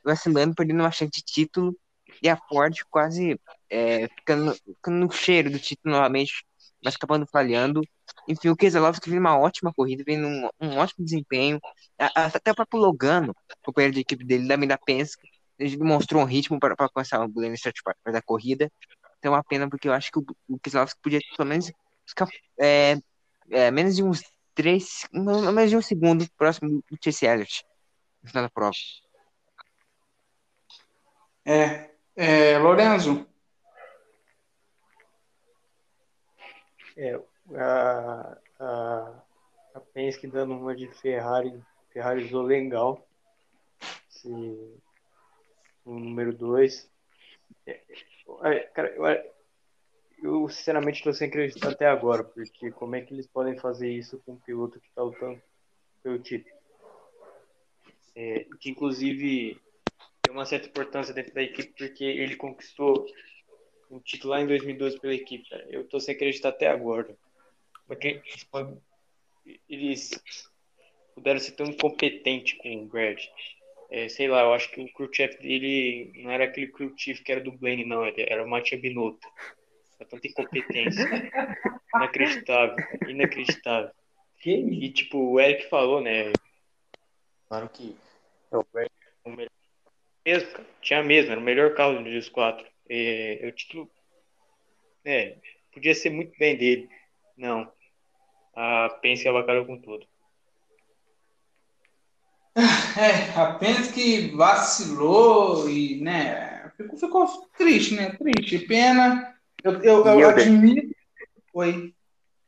vacilando, 0.04 0.56
perdendo 0.56 0.82
uma 0.82 0.92
chance 0.92 1.12
de 1.12 1.22
título. 1.22 1.76
E 2.22 2.30
a 2.30 2.38
Ford 2.38 2.76
quase 2.90 3.40
é, 3.70 4.08
ficando, 4.10 4.54
ficando 4.54 4.98
no 4.98 5.12
cheiro 5.12 5.50
do 5.50 5.58
título 5.58 5.96
novamente, 5.96 6.46
mas 6.84 6.96
acabando 6.96 7.26
falhando. 7.26 7.82
Enfim, 8.28 8.50
o 8.50 8.56
Keselowski 8.56 9.10
vem 9.10 9.20
uma 9.20 9.38
ótima 9.38 9.74
corrida, 9.74 10.04
vem 10.06 10.24
um, 10.24 10.50
um 10.60 10.78
ótimo 10.78 11.06
desempenho. 11.06 11.60
Até 11.98 12.52
o 12.52 12.56
próprio 12.56 12.82
Logano, 12.82 13.32
o 13.32 13.66
companheiro 13.66 13.94
de 13.94 14.02
equipe 14.02 14.26
dele, 14.26 14.48
também 14.48 14.68
da 14.68 14.78
Penske, 14.78 15.22
ele 15.58 15.78
demonstrou 15.78 16.22
um 16.22 16.26
ritmo 16.26 16.60
para 16.60 16.76
alcançar 16.78 17.24
o 17.24 17.30
Glenn 17.30 17.54
da 18.12 18.22
corrida. 18.22 18.72
Então 19.20 19.34
é 19.34 19.38
uma 19.38 19.44
pena, 19.44 19.70
porque 19.70 19.88
eu 19.88 19.94
acho 19.94 20.12
que 20.12 20.20
o, 20.20 20.26
o 20.50 20.60
Keselowski 20.60 21.00
podia 21.02 21.20
pelo 21.38 21.48
menos 21.48 21.72
ficar 22.08 22.28
é, 22.60 22.98
é, 23.52 23.70
menos 23.70 23.96
de 23.96 24.04
uns 24.04 24.24
três, 24.54 25.08
menos 25.12 25.70
de 25.70 25.78
um 25.78 25.82
segundo 25.82 26.26
próximo 26.38 26.84
do 26.90 26.98
Chase 27.04 27.26
Elliott 27.26 27.66
no 28.24 28.30
final 28.30 28.44
da 28.44 28.50
prova. 28.50 28.76
É, 31.46 31.90
é 32.16 32.58
Lorenzo. 32.58 33.28
É, 36.98 37.20
a, 37.56 38.38
a, 38.60 39.24
a 39.74 39.80
Penske 39.94 40.28
dando 40.28 40.54
uma 40.54 40.76
de 40.76 40.88
Ferrari, 40.88 41.62
Ferrarizou 41.92 42.44
legal. 42.44 43.08
Esse, 44.10 44.30
o 45.84 46.00
número 46.00 46.34
2. 46.34 46.90
É, 47.66 47.82
é, 48.44 48.60
cara, 48.60 48.90
eu, 48.90 49.32
eu 50.22 50.48
sinceramente 50.50 50.98
estou 50.98 51.14
sem 51.14 51.28
acreditar 51.28 51.72
até 51.72 51.88
agora, 51.88 52.24
porque 52.24 52.72
como 52.72 52.96
é 52.96 53.02
que 53.02 53.14
eles 53.14 53.28
podem 53.28 53.58
fazer 53.58 53.90
isso 53.90 54.22
com 54.26 54.34
um 54.34 54.40
piloto 54.40 54.80
que 54.80 54.88
está 54.88 55.02
lutando 55.02 55.42
pelo 56.04 56.20
título? 56.20 56.56
É, 58.16 58.46
que 58.60 58.70
inclusive 58.70 59.60
tem 60.22 60.34
uma 60.34 60.46
certa 60.46 60.68
importância 60.68 61.14
dentro 61.14 61.34
da 61.34 61.42
equipe, 61.42 61.74
porque 61.78 62.04
ele 62.04 62.36
conquistou 62.36 63.06
um 63.90 64.00
título 64.00 64.32
lá 64.32 64.42
em 64.42 64.48
2012 64.48 65.00
pela 65.00 65.14
equipe. 65.14 65.50
Cara. 65.50 65.66
Eu 65.70 65.82
estou 65.82 66.00
sem 66.00 66.16
acreditar 66.16 66.50
até 66.50 66.68
agora. 66.68 67.16
Porque 67.88 68.22
eles 69.68 70.12
puderam 71.14 71.40
ser 71.40 71.52
tão 71.52 71.66
incompetentes 71.66 72.58
com 72.58 72.84
o 72.84 72.86
Brad. 72.86 73.20
É, 73.90 74.08
sei 74.08 74.30
lá, 74.30 74.42
eu 74.44 74.54
acho 74.54 74.72
que 74.72 74.82
o 74.82 74.94
crew 74.94 75.10
chief 75.14 75.38
dele 75.42 76.14
não 76.16 76.32
era 76.32 76.46
aquele 76.46 76.68
crew 76.68 76.94
chief 76.96 77.22
que 77.22 77.32
era 77.32 77.42
do 77.42 77.52
Blaine, 77.52 77.84
não, 77.84 78.06
era 78.06 78.46
o 78.46 78.50
Matia 78.50 78.80
Binotto. 78.80 79.28
É 80.02 80.06
tanta 80.06 80.28
incompetência. 80.28 81.32
Inacreditável, 81.96 82.76
inacreditável. 83.08 83.92
E, 84.44 84.90
tipo, 84.90 85.34
o 85.34 85.40
Eric 85.40 85.70
falou, 85.70 86.02
né? 86.02 86.34
Claro 87.48 87.70
que 87.70 87.96
é 88.52 88.58
o 88.58 88.66
Eric 88.76 88.96
o 89.24 89.30
melhor. 89.30 89.52
Mesmo, 90.26 90.52
cara, 90.52 90.68
tinha 90.82 91.04
mesmo, 91.04 91.32
era 91.32 91.40
o 91.40 91.44
melhor 91.44 91.76
carro 91.76 92.04
dos 92.04 92.30
quatro. 92.30 92.66
É, 92.90 93.42
o 93.48 93.52
título. 93.52 93.92
É, 95.06 95.38
podia 95.72 95.94
ser 95.94 96.10
muito 96.10 96.36
bem 96.40 96.58
dele. 96.58 96.90
Não. 97.38 97.72
A 98.56 98.90
Penske 99.02 99.28
avacalhou 99.28 99.66
com 99.66 99.80
tudo. 99.80 100.08
É, 102.56 103.40
apenas 103.40 103.92
que 103.92 104.36
vacilou 104.36 105.70
e, 105.70 106.02
né, 106.02 106.70
ficou, 106.76 106.98
ficou 106.98 107.28
triste, 107.58 107.96
né? 107.96 108.12
Triste, 108.18 108.60
pena. 108.68 109.31
Eu, 109.64 109.74
eu, 109.82 110.06
eu, 110.06 110.20
eu 110.20 110.30
admiro. 110.30 110.90
Oi. 111.54 111.94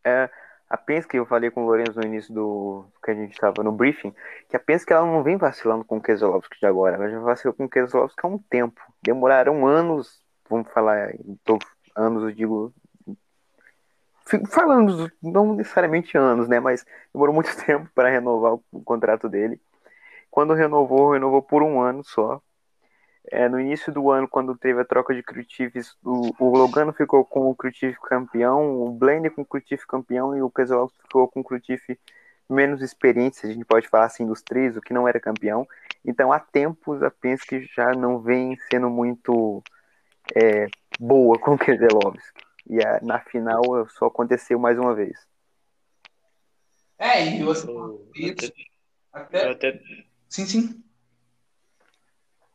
É, 0.05 0.29
a 0.69 0.77
Penske, 0.77 1.17
eu 1.17 1.25
falei 1.25 1.51
com 1.51 1.61
o 1.63 1.65
Lourenço 1.65 1.99
no 1.99 2.05
início 2.05 2.33
do 2.33 2.85
que 3.03 3.11
a 3.11 3.13
gente 3.13 3.33
estava 3.33 3.63
no 3.63 3.71
briefing, 3.71 4.13
que 4.49 4.55
a 4.55 4.59
Penske 4.59 4.91
ela 4.91 5.05
não 5.05 5.21
vem 5.21 5.37
vacilando 5.37 5.85
com 5.85 5.97
o 5.97 6.01
Keselowski 6.01 6.59
de 6.59 6.65
agora, 6.65 6.95
ela 6.95 7.09
já 7.09 7.19
vacilou 7.19 7.53
com 7.53 7.65
o 7.65 7.69
Keselowski 7.69 8.19
há 8.23 8.27
um 8.27 8.37
tempo. 8.37 8.81
Demoraram 9.01 9.67
anos, 9.67 10.21
vamos 10.49 10.71
falar, 10.71 11.13
tô, 11.43 11.59
anos 11.95 12.23
eu 12.23 12.31
digo 12.31 12.73
falando 14.49 15.11
não 15.21 15.53
necessariamente 15.53 16.17
anos, 16.17 16.47
né, 16.47 16.59
mas 16.59 16.85
demorou 17.13 17.35
muito 17.35 17.55
tempo 17.65 17.89
para 17.93 18.09
renovar 18.09 18.53
o 18.53 18.83
contrato 18.83 19.29
dele. 19.29 19.61
Quando 20.31 20.53
renovou, 20.53 21.11
renovou 21.11 21.43
por 21.43 21.61
um 21.61 21.79
ano 21.79 22.03
só. 22.03 22.41
É, 23.35 23.49
no 23.49 23.59
início 23.59 23.91
do 23.91 24.11
ano, 24.11 24.27
quando 24.27 24.55
teve 24.55 24.79
a 24.79 24.85
troca 24.85 25.11
de 25.11 25.23
crew 25.23 25.43
o, 26.03 26.35
o 26.37 26.55
Logano 26.55 26.93
ficou 26.93 27.25
com 27.25 27.49
o 27.49 27.55
crew 27.55 27.73
campeão, 27.99 28.79
o 28.79 28.91
Blaine 28.91 29.31
com 29.31 29.41
o 29.41 29.45
crew 29.45 29.63
campeão 29.87 30.37
e 30.37 30.41
o 30.43 30.51
Keselowski 30.51 31.01
ficou 31.01 31.27
com 31.27 31.39
o 31.39 31.43
crew 31.43 31.59
menos 32.47 32.83
experiente, 32.83 33.37
se 33.37 33.47
a 33.47 33.49
gente 33.51 33.65
pode 33.65 33.87
falar 33.87 34.05
assim, 34.05 34.27
dos 34.27 34.43
três, 34.43 34.77
o 34.77 34.81
que 34.81 34.93
não 34.93 35.07
era 35.07 35.19
campeão. 35.19 35.67
Então, 36.05 36.31
há 36.31 36.39
tempos, 36.39 37.01
a 37.01 37.09
Penske 37.09 37.67
já 37.75 37.91
não 37.93 38.19
vem 38.19 38.55
sendo 38.69 38.87
muito 38.87 39.63
é, 40.35 40.67
boa 40.99 41.39
com 41.39 41.55
o 41.55 41.57
Keselowski. 41.57 42.39
E 42.69 42.85
a, 42.85 42.99
na 43.01 43.19
final 43.19 43.63
só 43.97 44.05
aconteceu 44.05 44.59
mais 44.59 44.77
uma 44.77 44.93
vez. 44.93 45.17
É, 46.99 47.35
e 47.35 47.41
você. 47.41 47.67
Até, 49.11 49.49
até, 49.49 49.81
Sim, 50.29 50.45
sim. 50.45 50.83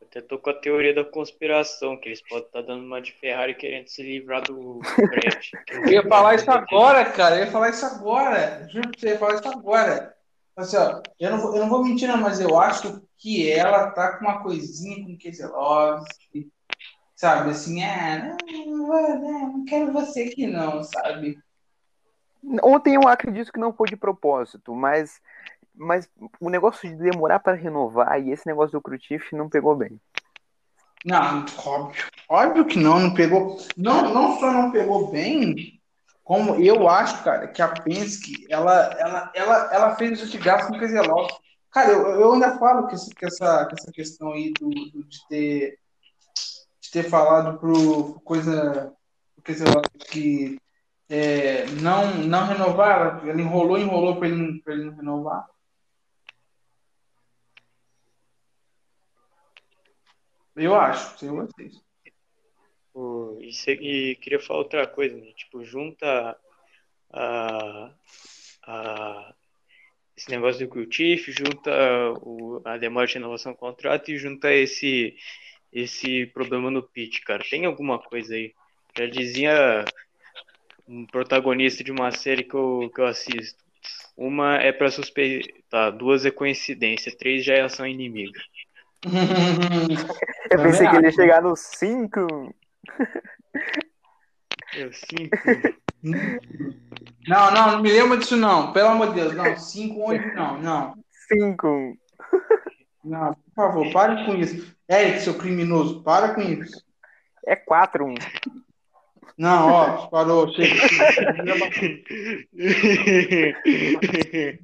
Até 0.08 0.22
tô 0.22 0.38
com 0.38 0.48
a 0.48 0.54
teoria 0.54 0.94
da 0.94 1.04
conspiração, 1.04 1.96
que 1.98 2.08
eles 2.08 2.22
podem 2.22 2.46
estar 2.46 2.62
tá 2.62 2.66
dando 2.66 2.84
uma 2.84 3.00
de 3.00 3.12
Ferrari 3.12 3.54
querendo 3.54 3.88
se 3.88 4.02
livrar 4.02 4.42
do 4.42 4.80
Brett. 4.96 5.52
eu 5.68 5.86
ia 5.88 6.02
falar 6.02 6.34
isso 6.34 6.50
agora, 6.50 7.04
cara. 7.04 7.36
Eu 7.36 7.44
ia 7.44 7.50
falar 7.50 7.68
isso 7.68 7.84
agora. 7.84 8.66
Juro 8.70 8.90
que 8.90 9.00
você 9.00 9.08
ia 9.10 9.18
falar 9.18 9.34
isso 9.34 9.48
agora. 9.48 10.14
Assim, 10.56 10.76
ó, 10.78 11.02
eu, 11.20 11.30
não 11.30 11.38
vou, 11.38 11.54
eu 11.54 11.60
não 11.60 11.68
vou 11.68 11.84
mentir, 11.84 12.08
não, 12.08 12.16
mas 12.16 12.40
eu 12.40 12.58
acho 12.58 13.02
que 13.18 13.52
ela 13.52 13.90
tá 13.90 14.16
com 14.16 14.24
uma 14.24 14.42
coisinha 14.42 15.04
com 15.04 15.16
Keselowski. 15.16 16.50
Sabe, 17.14 17.50
assim, 17.50 17.82
é, 17.82 18.36
não, 18.66 18.76
não, 18.76 19.52
não 19.52 19.64
quero 19.64 19.92
você 19.92 20.22
aqui 20.22 20.46
não, 20.46 20.82
sabe? 20.84 21.36
Ontem 22.62 22.94
eu 22.94 23.06
acredito 23.08 23.52
que 23.52 23.58
não 23.58 23.72
foi 23.72 23.88
de 23.88 23.96
propósito, 23.96 24.72
mas 24.74 25.20
mas 25.78 26.08
o 26.40 26.50
negócio 26.50 26.88
de 26.88 26.96
demorar 26.96 27.38
para 27.38 27.56
renovar 27.56 28.20
e 28.20 28.32
esse 28.32 28.46
negócio 28.46 28.72
do 28.72 28.82
Crutif 28.82 29.32
não 29.32 29.48
pegou 29.48 29.76
bem. 29.76 30.00
Não, 31.04 31.46
óbvio, 31.64 32.04
óbvio 32.28 32.64
que 32.64 32.78
não, 32.78 32.98
não 32.98 33.14
pegou. 33.14 33.56
Não, 33.76 34.12
não 34.12 34.40
só 34.40 34.52
não 34.52 34.72
pegou 34.72 35.10
bem, 35.10 35.80
como 36.24 36.56
eu 36.56 36.88
acho, 36.88 37.22
cara, 37.22 37.48
que 37.48 37.62
a 37.62 37.68
Penske, 37.68 38.46
ela, 38.50 38.90
ela, 38.98 39.32
ela, 39.34 39.70
ela 39.72 39.96
fez 39.96 40.22
o 40.22 40.26
de 40.26 40.36
gasto 40.38 40.78
Keselowski. 40.78 41.38
Cara, 41.70 41.92
eu, 41.92 42.06
eu 42.20 42.32
ainda 42.32 42.58
falo 42.58 42.88
que, 42.88 42.96
que, 43.14 43.24
essa, 43.24 43.64
que 43.66 43.74
essa 43.74 43.92
questão 43.92 44.32
aí 44.32 44.52
do, 44.60 44.68
do, 44.68 45.04
de, 45.04 45.28
ter, 45.28 45.78
de 46.80 46.90
ter 46.90 47.04
falado 47.04 47.58
pro 47.58 48.20
coisa 48.24 48.92
o 49.36 49.42
Keselowski 49.42 49.98
que 50.10 50.60
é, 51.08 51.64
não, 51.80 52.14
não 52.24 52.46
renovar, 52.46 53.26
ele 53.26 53.42
enrolou, 53.42 53.78
enrolou 53.78 54.16
para 54.16 54.28
ele, 54.28 54.62
ele 54.66 54.84
não 54.84 54.96
renovar. 54.96 55.46
Eu 60.58 60.74
acho, 60.74 61.18
sem 61.18 61.30
vocês. 61.30 61.80
O, 62.92 63.38
e, 63.40 63.50
e, 63.70 64.16
queria 64.16 64.40
falar 64.40 64.60
outra 64.60 64.86
coisa, 64.86 65.16
né? 65.16 65.32
Tipo, 65.36 65.64
junta 65.64 66.36
a, 67.12 67.94
a, 68.64 69.34
esse 70.16 70.28
negócio 70.30 70.66
do 70.66 70.70
cultif, 70.70 71.30
junta 71.30 71.70
o, 72.22 72.60
a 72.64 72.76
demora 72.76 73.06
de 73.06 73.14
renovação 73.14 73.52
do 73.52 73.58
contrato 73.58 74.10
e 74.10 74.18
junta 74.18 74.52
esse, 74.52 75.16
esse 75.72 76.26
problema 76.26 76.70
no 76.70 76.82
pitch, 76.82 77.20
cara. 77.22 77.44
Tem 77.48 77.64
alguma 77.64 78.00
coisa 78.00 78.34
aí? 78.34 78.52
Já 78.96 79.06
dizia 79.06 79.84
um 80.88 81.06
protagonista 81.06 81.84
de 81.84 81.92
uma 81.92 82.10
série 82.10 82.42
que 82.42 82.54
eu, 82.54 82.90
que 82.92 83.00
eu 83.00 83.06
assisto. 83.06 83.62
Uma 84.16 84.56
é 84.56 84.72
para 84.72 84.90
suspeitar, 84.90 85.96
duas 85.96 86.26
é 86.26 86.32
coincidência, 86.32 87.16
três 87.16 87.44
já 87.44 87.54
é 87.54 87.60
ação 87.60 87.86
inimiga. 87.86 88.40
Eu 90.50 90.62
pensei 90.62 90.88
que 90.88 90.96
ele 90.96 91.06
ia 91.06 91.12
chegar 91.12 91.42
no 91.42 91.54
5. 91.54 92.54
Eu 94.74 94.92
sinto. 94.92 95.38
Não, 97.26 97.50
não, 97.52 97.72
não 97.72 97.82
me 97.82 97.90
lembra 97.90 98.18
disso 98.18 98.36
não. 98.36 98.72
Pelo 98.72 98.90
amor 98.90 99.08
de 99.08 99.14
Deus, 99.14 99.34
não. 99.34 99.56
Cinco 99.56 100.10
onde 100.10 100.24
não, 100.34 100.60
não. 100.60 100.94
5. 101.28 101.96
Não, 103.04 103.34
por 103.34 103.54
favor, 103.54 103.92
pare 103.92 104.24
com 104.24 104.34
isso. 104.34 104.74
Eric, 104.88 105.20
seu 105.20 105.34
criminoso, 105.34 106.02
para 106.02 106.34
com 106.34 106.40
isso. 106.40 106.82
É 107.46 107.54
4. 107.56 108.14
Não, 109.36 109.70
ó, 109.70 110.06
parou, 110.08 110.52
chega. 110.52 110.74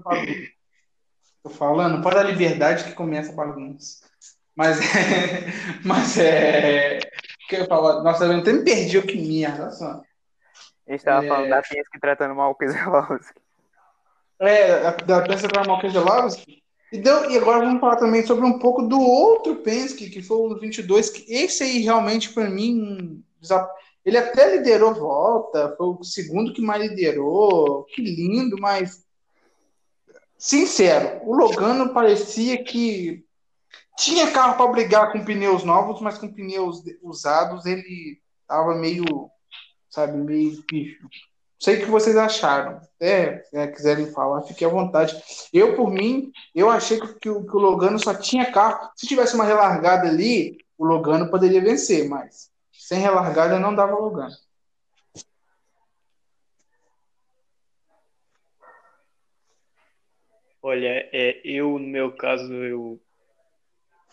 Tô 1.43 1.51
falando, 1.51 2.03
pode 2.03 2.17
dar 2.17 2.23
liberdade 2.25 2.85
que 2.85 2.93
começa 2.93 3.33
a 3.33 3.37
bagunça. 3.37 4.05
Mas 4.57 4.79
é. 4.81 4.85
Mas 5.85 6.19
é. 6.19 6.99
O 6.99 7.49
que 7.49 7.57
eu 7.57 7.61
ia 7.61 7.67
falar? 7.67 8.03
Nossa, 8.03 8.25
eu 8.25 8.39
até 8.39 8.53
me 8.53 8.65
perdi, 8.65 8.97
eu 8.97 9.03
que 9.03 9.17
merda. 9.21 9.65
olha 9.65 9.71
só. 9.73 10.03
A 10.87 10.93
gente 10.93 11.05
tava 11.05 11.25
É. 11.25 11.29
falando 11.29 11.49
da 11.51 11.63
Penske 11.63 12.01
tratando 12.01 12.35
mal 12.35 12.51
o 12.51 12.55
Keselowski. 12.55 13.41
É, 14.41 14.91
da 15.05 15.23
Penske 15.23 15.49
para 15.49 15.65
mal 15.65 15.81
Keselowski. 15.81 16.63
E, 16.93 16.99
deu, 16.99 17.31
e 17.31 17.37
agora 17.37 17.65
vamos 17.65 17.81
falar 17.81 17.97
também 17.97 18.25
sobre 18.25 18.45
um 18.45 18.59
pouco 18.59 18.83
do 18.83 19.01
outro 19.01 19.57
Penske, 19.57 20.11
que 20.11 20.23
foi 20.23 20.37
o 20.37 20.59
22, 20.61 21.11
que 21.11 21.35
esse 21.35 21.65
aí 21.65 21.79
realmente, 21.81 22.33
para 22.33 22.49
mim, 22.49 23.25
ele 24.05 24.17
até 24.17 24.57
liderou 24.57 24.95
volta, 24.95 25.75
foi 25.77 25.87
o 25.89 26.05
segundo 26.05 26.53
que 26.53 26.61
mais 26.63 26.83
liderou, 26.83 27.85
que 27.85 28.03
lindo, 28.03 28.57
mas 28.61 29.03
sincero, 30.39 31.21
o 31.25 31.35
Logano 31.35 31.93
parecia 31.93 32.63
que 32.63 33.24
tinha 33.97 34.31
carro 34.31 34.57
para 34.57 34.71
brigar 34.71 35.13
com 35.13 35.25
pneus 35.25 35.65
novos, 35.65 36.01
mas 36.01 36.19
com 36.19 36.33
pneus 36.33 36.83
usados 37.03 37.67
ele 37.67 38.21
tava 38.47 38.75
meio, 38.75 39.05
sabe, 39.89 40.17
meio 40.17 40.63
pífio. 40.65 41.09
Sei 41.59 41.77
o 41.77 41.81
que 41.81 41.91
vocês 41.91 42.17
acharam. 42.17 42.81
É, 43.01 43.43
é, 43.53 43.67
quiserem 43.69 44.13
falar, 44.13 44.43
fique 44.43 44.65
à 44.65 44.69
vontade. 44.69 45.17
Eu, 45.53 45.77
por 45.77 45.91
mim, 45.91 46.31
eu 46.55 46.69
achei 46.69 47.01
que, 47.01 47.15
que 47.21 47.31
o, 47.31 47.47
que 47.47 47.57
o 47.57 47.61
Logano 47.61 47.99
só 47.99 48.15
tinha 48.15 48.53
carro. 48.53 48.91
Se 48.97 49.07
tivesse 49.07 49.35
uma 49.35 49.45
relargada 49.45 50.09
ali, 50.09 50.59
o 50.77 50.85
Logano 50.85 51.31
poderia 51.31 51.63
vencer, 51.63 52.09
mas 52.09 52.51
sem 52.73 52.99
relargada 52.99 53.59
não 53.59 53.75
dava 53.75 53.95
Logano. 53.95 54.35
Olha, 60.61 61.09
é, 61.13 61.41
eu, 61.45 61.79
no 61.79 61.87
meu 61.87 62.17
caso, 62.17 62.53
eu, 62.53 63.01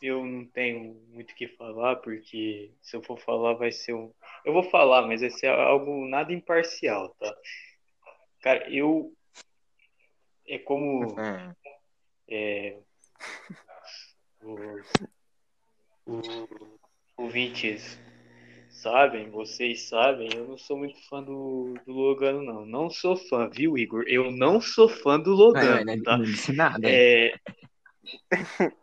eu 0.02 0.26
não 0.26 0.46
tenho 0.46 0.96
muito 1.10 1.32
o 1.32 1.36
que 1.36 1.48
falar, 1.48 1.98
porque 1.98 2.72
se 2.82 2.96
eu 2.96 3.04
for 3.04 3.20
falar 3.20 3.54
vai 3.54 3.72
ser 3.72 3.94
um. 3.94 4.12
Eu 4.44 4.54
vou 4.54 4.64
falar, 4.64 5.04
mas 5.08 5.22
vai 5.22 5.30
ser 5.30 5.48
algo 5.48 6.08
nada 6.08 6.34
imparcial, 6.34 7.10
tá? 7.20 7.36
Cara, 8.42 8.70
eu. 8.70 9.14
É 10.48 10.58
como. 10.58 11.16
É. 11.20 11.56
é, 12.30 12.80
os, 14.44 14.86
os 16.06 16.28
ouvintes 17.16 18.00
sabem, 18.72 19.30
vocês 19.30 19.84
sabem, 19.84 20.30
eu 20.34 20.48
não 20.48 20.58
sou 20.58 20.78
muito 20.78 21.00
fã 21.08 21.22
do, 21.22 21.76
do 21.86 21.92
Logano, 21.92 22.42
não. 22.42 22.66
Não 22.66 22.90
sou 22.90 23.16
fã, 23.16 23.48
viu, 23.48 23.78
Igor? 23.78 24.04
Eu 24.08 24.32
não 24.32 24.60
sou 24.60 24.90
fã 24.90 25.20
do 25.20 25.32
Não, 25.32 25.38
Logano, 25.38 25.86
não, 25.86 26.04
tá? 26.04 26.18
não 26.18 26.26
disse 26.26 26.52
nada. 26.52 26.90
É, 26.90 27.36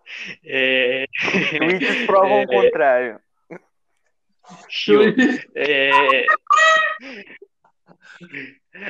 é, 0.45 1.07
Tweets 1.57 2.07
provam 2.07 2.43
o 2.43 2.47
contrário. 2.47 3.21
Show. 4.69 5.03
É, 5.55 6.25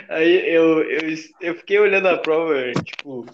Aí 0.09 0.55
eu, 0.55 0.83
eu, 0.83 1.01
eu 1.41 1.55
fiquei 1.57 1.79
olhando 1.79 2.09
a 2.09 2.19
prova, 2.19 2.73
tipo, 2.85 3.27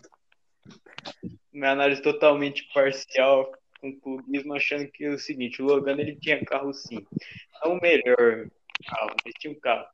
minha 1.53 1.73
análise 1.73 2.03
totalmente 2.03 2.69
parcial, 2.73 3.53
com 3.81 3.99
clubismo, 4.01 4.55
achando 4.55 4.89
que 4.91 5.05
é 5.05 5.11
o 5.11 5.19
seguinte, 5.19 5.63
o 5.63 5.67
Logan 5.67 5.99
ele 5.99 6.17
tinha 6.17 6.45
carro 6.45 6.73
sim. 6.73 7.05
Não 7.63 7.75
o 7.75 7.81
melhor 7.81 8.49
carro, 8.87 9.17
mas 9.25 9.35
tinha 9.39 9.53
um 9.53 9.61
carro. 9.61 9.87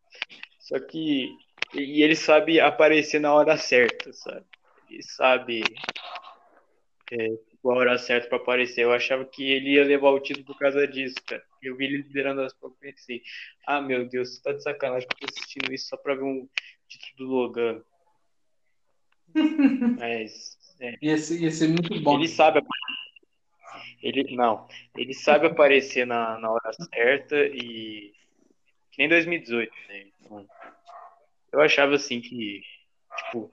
Só 0.58 0.78
que. 0.78 1.28
E 1.74 2.02
ele 2.02 2.16
sabe 2.16 2.58
aparecer 2.58 3.20
na 3.20 3.32
hora 3.32 3.56
certa, 3.56 4.12
sabe? 4.12 4.44
Ele 4.90 5.02
sabe 5.04 5.62
é, 7.12 7.28
a 7.64 7.68
hora 7.68 7.98
certa 7.98 8.28
para 8.28 8.38
aparecer. 8.38 8.82
Eu 8.82 8.92
achava 8.92 9.24
que 9.24 9.50
ele 9.50 9.74
ia 9.74 9.84
levar 9.84 10.10
o 10.10 10.20
título 10.20 10.46
por 10.46 10.58
causa 10.58 10.86
disso, 10.86 11.16
cara. 11.26 11.42
Eu 11.62 11.76
vi 11.76 11.84
ele 11.84 11.98
liderando 11.98 12.42
as 12.42 12.52
provas 12.52 12.78
e 12.78 12.80
pensei, 12.80 13.22
ah, 13.66 13.80
meu 13.80 14.08
Deus, 14.08 14.36
você 14.36 14.42
tá 14.42 14.52
de 14.52 14.62
sacanagem 14.62 15.08
que 15.08 15.24
eu 15.24 15.28
tô 15.28 15.34
assistindo 15.34 15.72
isso 15.72 15.88
só 15.88 15.96
pra 15.96 16.14
ver 16.14 16.24
um 16.24 16.48
título 16.88 17.16
do 17.16 17.34
Logan. 17.34 17.82
Mas 19.98 20.58
Ia 21.02 21.18
ser, 21.18 21.40
ia 21.42 21.50
ser 21.50 21.68
muito 21.68 22.00
bom. 22.00 22.18
ele 22.18 22.28
sabe 22.28 22.62
ele 24.02 24.34
não, 24.34 24.66
ele 24.96 25.12
sabe 25.12 25.46
aparecer 25.46 26.06
na, 26.06 26.38
na 26.38 26.50
hora 26.50 26.72
certa 26.72 27.36
e 27.36 28.14
que 28.90 28.98
nem 28.98 29.08
2018, 29.08 29.70
né? 29.88 30.06
Então, 30.20 30.46
eu 31.52 31.60
achava 31.60 31.94
assim 31.96 32.20
que 32.20 32.62
tipo 33.16 33.50
é, 33.50 33.52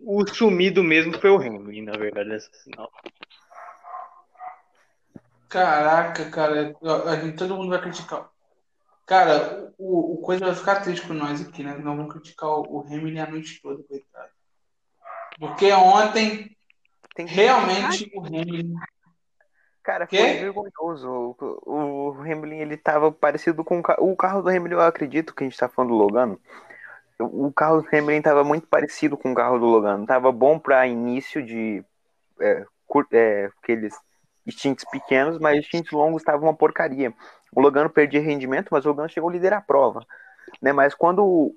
o 0.00 0.26
sumido 0.26 0.82
mesmo 0.84 1.18
foi 1.20 1.30
o 1.30 1.36
Hamilton, 1.36 1.90
na 1.92 1.98
verdade, 1.98 2.28
nessa 2.28 2.50
final. 2.64 2.90
Caraca, 5.48 6.28
cara, 6.30 6.76
a 7.06 7.16
gente, 7.16 7.36
todo 7.36 7.56
mundo 7.56 7.70
vai 7.70 7.80
criticar. 7.80 8.28
Cara, 9.06 9.72
o, 9.78 10.14
o 10.14 10.16
coisa 10.18 10.44
vai 10.44 10.54
ficar 10.54 10.80
triste 10.82 11.06
por 11.06 11.14
nós 11.14 11.40
aqui, 11.40 11.62
né? 11.62 11.72
Nós 11.72 11.96
vamos 11.96 12.12
criticar 12.12 12.50
o, 12.50 12.78
o 12.78 12.80
Hamilton 12.86 13.22
a 13.22 13.26
noite 13.30 13.60
toda, 13.62 13.82
coitado. 13.84 14.28
Porque 15.38 15.72
ontem, 15.72 16.54
Tem 17.14 17.26
que- 17.26 17.32
realmente, 17.32 18.10
o 18.14 18.20
Hamilton. 18.26 18.78
Cara, 19.82 20.06
foi 20.06 20.18
Quê? 20.18 20.34
vergonhoso. 20.34 21.08
O, 21.64 22.10
o 22.10 22.20
Hamlin, 22.20 22.58
ele 22.58 22.76
tava 22.76 23.10
parecido 23.10 23.64
com 23.64 23.78
o, 23.78 23.82
ca- 23.82 23.96
o 23.98 24.14
carro 24.14 24.42
do 24.42 24.50
Hamlin, 24.50 24.72
eu 24.74 24.82
acredito 24.82 25.34
que 25.34 25.44
a 25.44 25.48
gente 25.48 25.58
tá 25.58 25.66
falando 25.66 25.92
do 25.92 25.96
Logano. 25.96 26.38
O 27.20 27.52
carro 27.52 27.82
do 27.82 27.88
Hamlin 27.92 28.22
tava 28.22 28.44
muito 28.44 28.66
parecido 28.66 29.16
com 29.16 29.32
o 29.32 29.34
carro 29.34 29.58
do 29.58 29.66
Logano. 29.66 30.06
Tava 30.06 30.30
bom 30.30 30.58
pra 30.58 30.86
início 30.86 31.42
de 31.44 31.84
é, 32.40 32.64
é, 33.12 33.50
aqueles 33.60 33.94
stints 34.48 34.84
pequenos, 34.90 35.38
mas 35.38 35.64
stints 35.64 35.92
longos 35.92 36.22
tava 36.22 36.42
uma 36.42 36.54
porcaria. 36.54 37.12
O 37.54 37.60
Logano 37.60 37.90
perdia 37.90 38.20
rendimento, 38.20 38.68
mas 38.70 38.84
o 38.84 38.88
Logano 38.88 39.08
chegou 39.08 39.28
a 39.28 39.32
liderar 39.32 39.58
a 39.58 39.62
prova. 39.62 40.06
Né? 40.62 40.72
Mas 40.72 40.94
quando 40.94 41.24
o, 41.24 41.56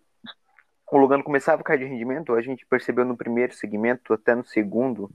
Logano 0.91 1.23
começava 1.23 1.61
a 1.61 1.63
cair 1.63 1.79
de 1.79 1.85
rendimento, 1.85 2.33
a 2.33 2.41
gente 2.41 2.65
percebeu 2.65 3.05
no 3.05 3.15
primeiro 3.15 3.53
segmento, 3.53 4.13
até 4.13 4.35
no 4.35 4.43
segundo, 4.43 5.09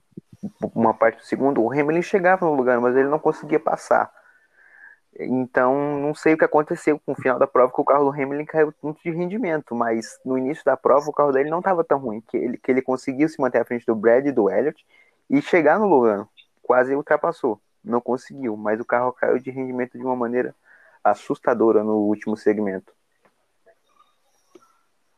uma 0.74 0.94
parte 0.94 1.18
do 1.18 1.24
segundo, 1.24 1.62
o 1.62 1.72
Hamilton 1.72 2.02
chegava 2.02 2.46
no 2.46 2.54
lugar, 2.54 2.80
mas 2.80 2.96
ele 2.96 3.08
não 3.08 3.18
conseguia 3.18 3.60
passar. 3.60 4.10
Então, 5.18 5.98
não 5.98 6.14
sei 6.14 6.34
o 6.34 6.38
que 6.38 6.44
aconteceu 6.44 7.00
com 7.04 7.12
o 7.12 7.14
final 7.14 7.38
da 7.38 7.46
prova, 7.46 7.72
que 7.72 7.80
o 7.80 7.84
carro 7.84 8.04
do 8.04 8.10
Hamilton 8.10 8.44
caiu 8.44 8.74
muito 8.82 9.00
de 9.02 9.10
rendimento, 9.10 9.74
mas 9.74 10.18
no 10.24 10.36
início 10.36 10.64
da 10.64 10.76
prova 10.76 11.08
o 11.08 11.12
carro 11.12 11.32
dele 11.32 11.48
não 11.48 11.60
estava 11.60 11.82
tão 11.82 11.98
ruim, 11.98 12.20
que 12.20 12.36
ele, 12.36 12.58
que 12.58 12.70
ele 12.70 12.82
conseguiu 12.82 13.28
se 13.28 13.40
manter 13.40 13.60
à 13.60 13.64
frente 13.64 13.86
do 13.86 13.94
Brad 13.94 14.26
e 14.26 14.32
do 14.32 14.50
Elliott 14.50 14.84
e 15.30 15.40
chegar 15.40 15.78
no 15.78 15.86
lugar. 15.86 16.28
Quase 16.62 16.94
ultrapassou, 16.94 17.60
não 17.82 18.00
conseguiu, 18.00 18.56
mas 18.56 18.78
o 18.78 18.84
carro 18.84 19.12
caiu 19.12 19.38
de 19.38 19.50
rendimento 19.50 19.96
de 19.96 20.04
uma 20.04 20.16
maneira 20.16 20.54
assustadora 21.02 21.82
no 21.82 21.96
último 21.96 22.36
segmento. 22.36 22.92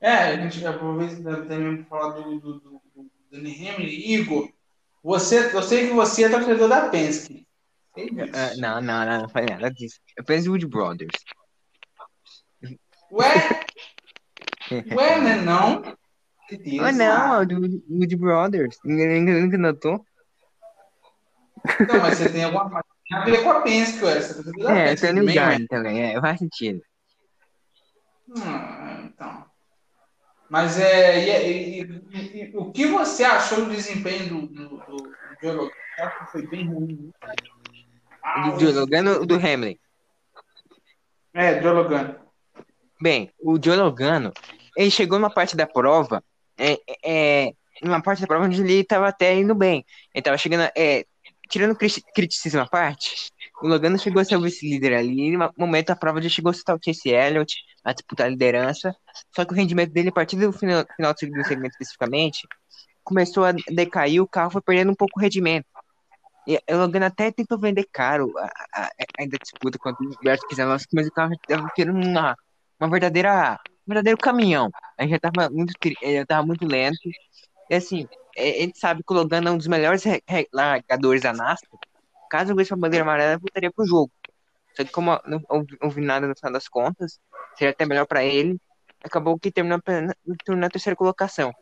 É, 0.00 0.12
a 0.12 0.37
gente 0.37 0.64
aproveita 0.64 1.42
também 1.44 1.82
para 1.82 1.87
falar 1.87 2.11
do, 2.11 2.38
do, 2.38 2.61
do, 2.61 2.82
do 2.94 3.11
Danny 3.32 3.68
Hamlin. 3.68 4.12
Igor, 4.12 4.48
você, 5.02 5.52
eu 5.52 5.62
sei 5.62 5.88
que 5.88 5.94
você 5.94 6.24
é 6.24 6.28
torcedor 6.28 6.68
da 6.68 6.88
Penske. 6.88 7.47
Disso. 8.06 8.32
Ah, 8.34 8.56
não, 8.56 8.80
não, 8.80 9.04
não, 9.06 9.22
não 9.22 9.28
falei 9.28 9.48
nada 9.54 9.70
disso. 9.70 9.98
Eu 10.16 10.24
penso 10.24 10.46
em 10.46 10.50
Wood 10.50 10.66
Brothers. 10.66 11.24
Ué? 13.12 13.26
Ué, 14.94 15.20
né? 15.20 15.37
Não? 15.37 15.82
Deus, 16.50 16.80
Ah, 16.80 16.92
não, 16.92 17.32
ah. 17.32 17.37
é 17.37 17.42
o 17.42 17.46
do 17.46 17.82
Wood 17.90 18.16
Brothers. 18.16 18.76
Ninguém 18.84 19.22
nunca, 19.22 19.58
notou? 19.58 20.04
Não, 21.87 22.00
mas 22.00 22.18
você 22.18 22.30
tem 22.30 22.44
alguma 22.44 22.70
coisa 22.70 22.84
a 23.12 23.24
ver 23.24 23.42
com 23.42 23.50
a 23.50 23.61
Penske, 23.62 24.04
ué. 24.04 24.20
Você 24.20 24.40
é 24.40 24.62
da 24.62 24.74
É, 24.78 24.96
Tony 24.96 25.20
também, 25.34 25.66
também, 25.66 26.02
é, 26.14 26.20
faz 26.20 26.38
sentido. 26.38 26.80
Hum, 28.28 29.06
então. 29.06 29.46
Mas 30.50 30.78
é. 30.78 31.18
E, 31.18 31.80
e- 31.80 31.82
e- 31.82 32.52
e 32.52 32.56
o 32.56 32.70
que 32.72 32.87
você 32.87 33.24
achou 33.24 33.64
do 33.66 33.70
desempenho 33.70 34.28
do, 34.28 34.46
do, 34.46 34.68
do, 35.42 35.72
acha 35.98 36.24
que 36.24 36.30
foi 36.32 36.46
bem 36.46 36.66
ruim? 36.66 37.11
Ah, 38.35 38.51
Do 38.51 38.61
Joe 38.61 39.09
ou 39.19 39.27
do 39.27 39.35
Hamlin? 39.37 39.79
É, 41.35 41.62
Joe 41.62 41.73
Logan. 41.73 42.17
Bem, 43.01 43.31
o 43.41 43.59
Joe 43.62 43.77
Logano, 43.77 44.33
ele 44.77 44.91
chegou 44.91 45.19
numa 45.19 45.31
parte 45.31 45.57
da 45.57 45.67
prova, 45.67 46.23
é, 46.59 46.79
é, 47.05 47.53
numa 47.83 48.03
parte 48.03 48.21
da 48.21 48.27
prova 48.27 48.45
onde 48.45 48.61
ele 48.61 48.81
estava 48.81 49.09
até 49.09 49.35
indo 49.37 49.55
bem. 49.55 49.85
Ele 50.12 50.21
estava 50.21 50.37
chegando, 50.37 50.69
é, 50.77 51.05
tirando 51.49 51.77
cri- 51.77 52.03
criticismo 52.14 52.61
à 52.61 52.67
parte, 52.67 53.31
o 53.62 53.69
Logano 53.69 53.99
chegou 53.99 54.21
a 54.21 54.25
ser 54.25 54.37
o 54.37 54.41
vice-líder 54.43 54.95
ali. 54.95 55.37
No 55.37 55.53
momento, 55.57 55.91
a 55.91 55.97
prova 55.97 56.21
já 56.21 56.29
chegou 56.29 56.51
a 56.51 56.55
citar 56.55 56.77
o 56.77 56.81
Chase 56.85 57.09
Elliott 57.09 57.55
a 57.85 57.93
disputar 57.93 58.27
a 58.27 58.31
liderança. 58.31 58.95
Só 59.35 59.45
que 59.45 59.53
o 59.53 59.57
rendimento 59.57 59.93
dele, 59.93 60.09
a 60.11 60.12
partir 60.12 60.37
do 60.37 60.53
final, 60.53 60.85
final 60.97 61.12
do 61.14 61.19
segundo 61.19 61.45
segmento 61.47 61.73
especificamente, 61.75 62.47
começou 63.05 63.45
a 63.45 63.53
decair. 63.53 64.21
O 64.21 64.29
carro 64.29 64.51
foi 64.51 64.61
perdendo 64.61 64.91
um 64.91 64.95
pouco 64.95 65.19
o 65.19 65.23
rendimento. 65.23 65.67
E 66.48 66.58
o 66.72 66.78
Logano 66.78 67.04
até 67.04 67.30
tentou 67.30 67.58
vender 67.61 67.87
caro 67.92 68.32
ainda 69.18 69.37
disputa 69.37 69.78
contra 69.78 70.02
o 70.02 70.14
Roberto 70.14 70.48
Keselowski, 70.48 70.96
mas 70.96 71.06
o 71.06 71.12
carro 71.12 71.34
estava 71.34 71.68
querendo 71.74 72.02
uma, 72.02 72.34
uma 72.80 72.88
verdadeira, 72.88 73.61
um 73.87 73.92
verdadeiro 73.92 74.16
caminhão. 74.16 74.70
A 74.96 75.02
gente 75.02 75.11
já 75.11 75.18
tava 75.20 75.50
muito, 75.50 75.74
ele 76.00 76.16
já 76.16 76.24
tava 76.24 76.46
muito 76.46 76.66
lento. 76.66 76.98
E 77.68 77.74
assim, 77.74 78.06
é, 78.34 78.48
a 78.48 78.61
gente 78.62 78.78
sabe 78.78 79.02
que 79.06 79.12
o 79.12 79.16
Logano 79.16 79.48
é 79.48 79.52
um 79.52 79.58
dos 79.58 79.66
melhores 79.66 80.02
re- 80.04 80.22
re- 80.26 80.48
largadores 80.50 81.20
da 81.20 81.34
NASCAR. 81.34 81.78
Caso 82.30 82.54
ganhasse 82.54 82.72
a 82.72 82.76
bandeira 82.76 83.04
amarela, 83.04 83.32
ele 83.32 83.40
voltaria 83.40 83.70
pro 83.70 83.87
jogo. 83.87 84.11
Só 84.74 84.84
que 84.84 84.90
como 84.90 85.20
não 85.26 85.42
houve 85.82 86.00
nada 86.00 86.26
no 86.26 86.34
final 86.34 86.52
das 86.54 86.66
contas, 86.66 87.20
seria 87.56 87.72
até 87.72 87.84
melhor 87.84 88.06
pra 88.06 88.24
ele. 88.24 88.58
Acabou 89.04 89.38
que 89.38 89.52
terminou 89.52 89.80
terminou 89.82 90.56
na 90.56 90.70
terceira 90.70 90.96
colocação. 90.96 91.52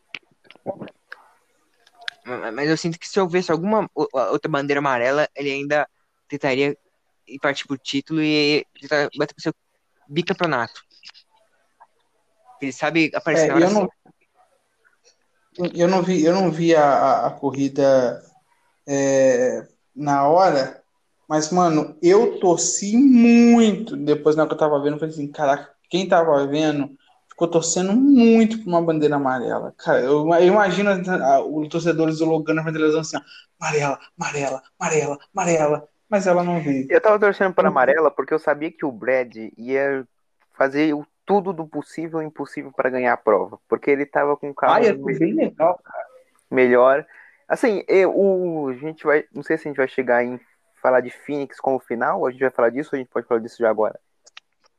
Ma- 2.27 2.53
Mas 2.53 2.69
eu 2.69 2.77
sinto 2.77 2.99
que 2.99 3.09
se 3.09 3.21
houvesse 3.21 3.53
alguma 3.53 3.89
outra 3.95 4.51
bandeira 4.51 4.81
amarela, 4.81 5.29
ele 5.35 5.51
ainda 5.51 5.89
tentaria 6.29 6.77
ir 7.27 7.39
partir 7.41 7.67
pro 7.67 7.79
título 7.79 8.23
e 8.23 8.67
tentar 8.81 9.09
bater 9.17 9.35
pro 9.35 9.43
seu 9.43 9.55
bicampeonato. 10.09 10.85
Ele 12.61 12.73
sabe 12.73 13.11
aparecer 13.15 13.45
É, 13.45 13.49
na 13.49 13.55
hora 13.57 13.65
eu 13.67 13.71
não, 13.73 13.89
eu 15.75 15.89
não 15.89 16.03
vi, 16.03 16.25
eu 16.25 16.35
não 16.35 16.51
vi 16.51 16.75
a, 16.75 16.85
a, 16.85 17.27
a 17.29 17.31
corrida 17.31 18.23
é, 18.87 19.67
na 19.95 20.27
hora, 20.29 20.83
mas, 21.29 21.51
mano, 21.51 21.97
eu 22.03 22.39
torci 22.39 22.97
muito 22.97 23.97
depois 23.97 24.37
na 24.37 24.43
hora 24.43 24.49
que 24.49 24.55
eu 24.55 24.59
tava 24.59 24.81
vendo. 24.81 24.95
Eu 24.95 24.99
falei 25.01 25.15
assim, 25.15 25.31
caraca, 25.31 25.75
quem 25.91 26.09
tava 26.09 26.47
vendo 26.47 26.97
ficou 27.37 27.49
torcendo 27.51 27.93
muito 27.95 28.59
por 28.61 28.69
uma 28.69 28.83
bandeira 28.83 29.17
amarela. 29.17 29.73
Cara, 29.79 30.01
eu, 30.01 30.27
eu 30.35 30.45
imagino 30.45 30.91
a- 30.91 31.45
os 31.47 31.69
torcedores 31.69 32.19
do 32.19 32.25
Logano 32.27 32.63
na 32.65 32.73
televisão 32.73 33.01
assim, 33.01 33.17
ó, 33.17 33.21
amarela, 33.61 33.99
amarela, 34.19 34.63
amarela, 34.79 35.19
amarela, 35.35 35.89
mas 36.09 36.27
ela 36.27 36.43
não 36.45 36.63
veio. 36.63 36.89
Eu 36.89 37.01
tava 37.01 37.19
torcendo 37.19 37.55
para 37.55 37.69
amarela 37.69 38.11
porque 38.11 38.33
eu 38.35 38.39
sabia 38.39 38.71
que 38.73 38.85
o 38.85 38.93
Brad 38.93 39.35
ia 39.57 40.07
fazer 40.55 40.95
o 40.95 41.07
tudo 41.25 41.53
do 41.53 41.67
possível 41.67 42.23
e 42.23 42.25
impossível 42.27 42.73
para 42.73 42.91
ganhar 42.91 43.13
a 43.13 43.17
prova, 43.17 43.59
porque 43.69 43.91
ele 43.91 44.07
tava 44.07 44.37
com 44.37 44.51
o 44.51 44.55
carro 44.55 44.77
Ah, 44.77 44.83
ia 44.83 44.95
ser 45.03 45.19
bem 45.19 45.35
legal. 45.35 45.81
melhor. 46.51 47.07
Assim, 47.49 47.85
eu, 47.89 48.13
o, 48.17 48.69
a 48.69 48.75
gente 48.75 49.05
vai, 49.05 49.25
não 49.33 49.43
sei 49.43 49.57
se 49.59 49.69
a 49.69 49.71
gente 49.71 49.77
vai 49.79 49.89
chegar 49.89 50.25
em 50.25 50.41
falar 50.83 51.01
de 51.01 51.11
Phoenix 51.11 51.61
como 51.61 51.79
final, 51.81 52.21
ou 52.21 52.27
a 52.27 52.31
gente 52.31 52.41
vai 52.41 52.51
falar 52.51 52.71
disso, 52.71 52.91
ou 52.93 52.97
a 52.97 53.01
gente 53.01 53.11
pode 53.11 53.27
falar 53.27 53.41
disso 53.41 53.59
já 53.59 53.71
agora. 53.71 53.99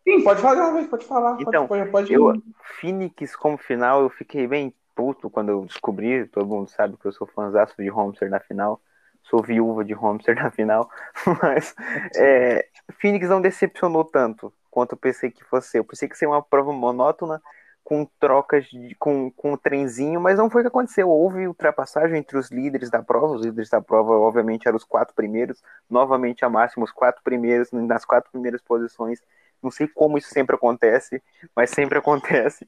Sim, 0.07 0.23
pode 0.23 0.41
falar, 0.41 0.87
pode 0.87 1.05
falar. 1.05 1.31
Pode, 1.31 1.43
Então, 1.43 1.67
pode, 1.67 1.91
pode, 1.91 2.13
Eu, 2.13 2.41
Phoenix 2.79 3.35
como 3.35 3.57
final, 3.57 4.01
eu 4.01 4.09
fiquei 4.09 4.47
bem 4.47 4.73
puto 4.95 5.29
quando 5.29 5.49
eu 5.49 5.65
descobri, 5.65 6.25
todo 6.27 6.47
mundo 6.47 6.69
sabe 6.69 6.95
que 6.95 7.05
eu 7.05 7.11
sou 7.11 7.27
fãzaço 7.27 7.75
de 7.77 7.91
Homster 7.91 8.29
na 8.29 8.39
final, 8.39 8.81
sou 9.23 9.43
viúva 9.43 9.83
de 9.83 9.93
Homster 9.93 10.33
na 10.33 10.49
final, 10.49 10.89
mas 11.43 11.75
é, 12.15 12.65
Phoenix 13.01 13.27
não 13.27 13.41
decepcionou 13.41 14.05
tanto 14.05 14.53
quanto 14.71 14.93
eu 14.93 14.97
pensei 14.97 15.29
que 15.29 15.43
fosse. 15.43 15.77
Eu 15.77 15.83
pensei 15.83 16.07
que 16.07 16.17
seria 16.17 16.33
uma 16.33 16.41
prova 16.41 16.71
monótona, 16.71 17.41
com 17.83 18.05
trocas, 18.19 18.65
de, 18.65 18.95
com, 18.95 19.29
com 19.31 19.53
um 19.53 19.57
trenzinho, 19.57 20.21
mas 20.21 20.37
não 20.37 20.49
foi 20.49 20.61
o 20.61 20.63
que 20.63 20.69
aconteceu. 20.69 21.09
Houve 21.09 21.47
ultrapassagem 21.47 22.17
entre 22.17 22.37
os 22.37 22.49
líderes 22.49 22.89
da 22.89 23.03
prova, 23.03 23.33
os 23.33 23.45
líderes 23.45 23.69
da 23.69 23.81
prova, 23.81 24.13
obviamente, 24.13 24.67
eram 24.67 24.77
os 24.77 24.83
quatro 24.83 25.13
primeiros, 25.13 25.61
novamente 25.89 26.45
a 26.45 26.49
máxima, 26.49 26.85
os 26.85 26.91
quatro 26.91 27.21
primeiros, 27.23 27.71
nas 27.71 28.05
quatro 28.05 28.31
primeiras 28.31 28.61
posições. 28.61 29.21
Não 29.61 29.71
sei 29.71 29.87
como 29.87 30.17
isso 30.17 30.29
sempre 30.29 30.55
acontece, 30.55 31.21
mas 31.55 31.69
sempre 31.69 31.97
acontece. 31.99 32.67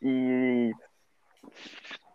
E, 0.00 0.72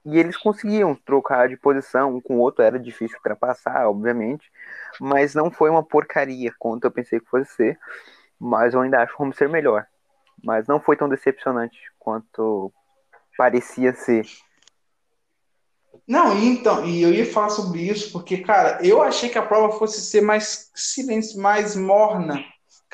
e 0.05 0.17
eles 0.17 0.37
conseguiam 0.37 0.95
trocar 0.95 1.49
de 1.49 1.57
posição 1.57 2.15
um 2.15 2.21
com 2.21 2.37
o 2.37 2.39
outro, 2.39 2.63
era 2.63 2.79
difícil 2.79 3.17
ultrapassar, 3.17 3.87
obviamente, 3.87 4.51
mas 4.99 5.33
não 5.33 5.51
foi 5.51 5.69
uma 5.69 5.83
porcaria 5.83 6.53
quanto 6.57 6.85
eu 6.85 6.91
pensei 6.91 7.19
que 7.19 7.29
fosse 7.29 7.51
ser. 7.53 7.79
Mas 8.39 8.73
eu 8.73 8.81
ainda 8.81 9.01
acho 9.01 9.15
o 9.17 9.33
ser 9.33 9.47
melhor. 9.49 9.87
Mas 10.43 10.67
não 10.67 10.79
foi 10.79 10.97
tão 10.97 11.07
decepcionante 11.07 11.79
quanto 11.97 12.71
parecia 13.37 13.93
ser. 13.93 14.25
Não, 16.07 16.37
então, 16.37 16.85
e 16.85 17.01
eu 17.01 17.11
ia 17.11 17.25
falar 17.25 17.49
sobre 17.49 17.81
isso 17.81 18.11
porque, 18.11 18.37
cara, 18.37 18.79
eu 18.85 19.01
achei 19.01 19.29
que 19.29 19.37
a 19.37 19.45
prova 19.45 19.77
fosse 19.77 20.01
ser 20.01 20.21
mais 20.21 20.69
silêncio, 20.75 21.41
mais 21.41 21.75
morna. 21.75 22.43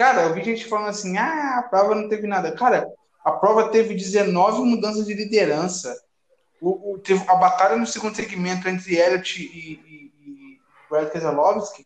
Cara, 0.02 0.24
eu 0.24 0.34
vi 0.34 0.44
gente 0.44 0.66
falando 0.66 0.90
assim, 0.90 1.16
ah, 1.16 1.60
a 1.60 1.62
prova 1.62 1.94
não 1.94 2.10
teve 2.10 2.26
nada. 2.26 2.52
Cara, 2.54 2.92
a 3.24 3.34
prova 3.34 3.70
teve 3.70 3.94
19 3.94 4.64
mudanças 4.64 5.06
de 5.06 5.14
liderança. 5.14 5.96
O, 6.60 6.94
o- 6.94 6.98
teve 6.98 7.24
a 7.30 7.36
batalha 7.36 7.76
no 7.76 7.86
segundo 7.86 8.16
segmento 8.16 8.68
entre 8.68 8.96
Elliott 8.96 9.40
e, 9.40 9.74
e, 9.74 10.12
e 10.26 10.60
Brad 10.90 11.08
Keselowski 11.12 11.86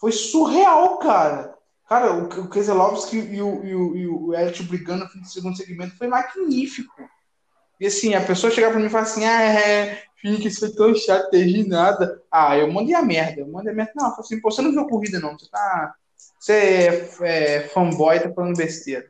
foi 0.00 0.12
surreal, 0.12 1.00
cara. 1.00 1.56
Cara, 1.88 2.12
o, 2.14 2.28
o 2.42 2.48
Keselowski 2.48 3.16
e 3.16 3.42
o, 3.42 3.64
e, 3.64 3.74
o, 3.74 3.96
e 3.96 4.06
o 4.06 4.32
Elliott 4.32 4.62
brigando 4.62 5.04
no 5.16 5.24
segundo 5.24 5.56
segmento 5.56 5.98
foi 5.98 6.06
magnífico. 6.06 7.10
E 7.80 7.88
assim, 7.88 8.14
a 8.14 8.24
pessoa 8.24 8.52
chegar 8.52 8.70
pra 8.70 8.78
mim 8.78 8.86
e 8.86 8.90
falar 8.90 9.02
assim, 9.02 9.24
ah, 9.24 9.42
é, 9.42 10.04
Phoenix 10.22 10.56
foi 10.56 10.70
tão 10.72 10.94
chato, 10.94 11.30
teve 11.30 11.66
nada. 11.66 12.22
Ah, 12.30 12.56
eu 12.56 12.72
mandei 12.72 12.94
a 12.94 13.02
merda, 13.02 13.40
eu 13.40 13.48
mandei 13.48 13.72
a 13.72 13.74
merda. 13.76 13.92
Não, 13.96 14.06
eu 14.06 14.20
assim, 14.20 14.40
pô, 14.40 14.52
você 14.52 14.62
não 14.62 14.70
viu 14.70 14.82
a 14.82 14.88
corrida, 14.88 15.18
não. 15.18 15.36
Você 15.36 15.50
tá. 15.50 15.96
Você 16.46 16.52
é, 16.52 17.56
é 17.56 17.68
fanboy, 17.70 18.20
tá 18.20 18.32
falando 18.32 18.56
besteira. 18.56 19.04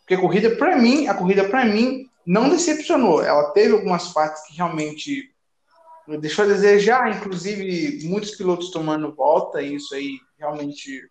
Porque 0.00 0.14
a 0.14 0.20
corrida, 0.20 0.56
pra 0.56 0.76
mim, 0.76 1.06
a 1.06 1.14
corrida, 1.14 1.48
pra 1.48 1.64
mim, 1.64 2.10
não 2.26 2.48
decepcionou. 2.48 3.22
Ela 3.22 3.52
teve 3.52 3.72
algumas 3.72 4.08
partes 4.08 4.42
que 4.42 4.56
realmente 4.56 5.32
deixou 6.18 6.44
a 6.44 6.48
desejar, 6.48 7.16
inclusive 7.16 8.04
muitos 8.08 8.32
pilotos 8.32 8.72
tomando 8.72 9.14
volta, 9.14 9.62
e 9.62 9.76
isso 9.76 9.94
aí 9.94 10.18
realmente 10.36 11.08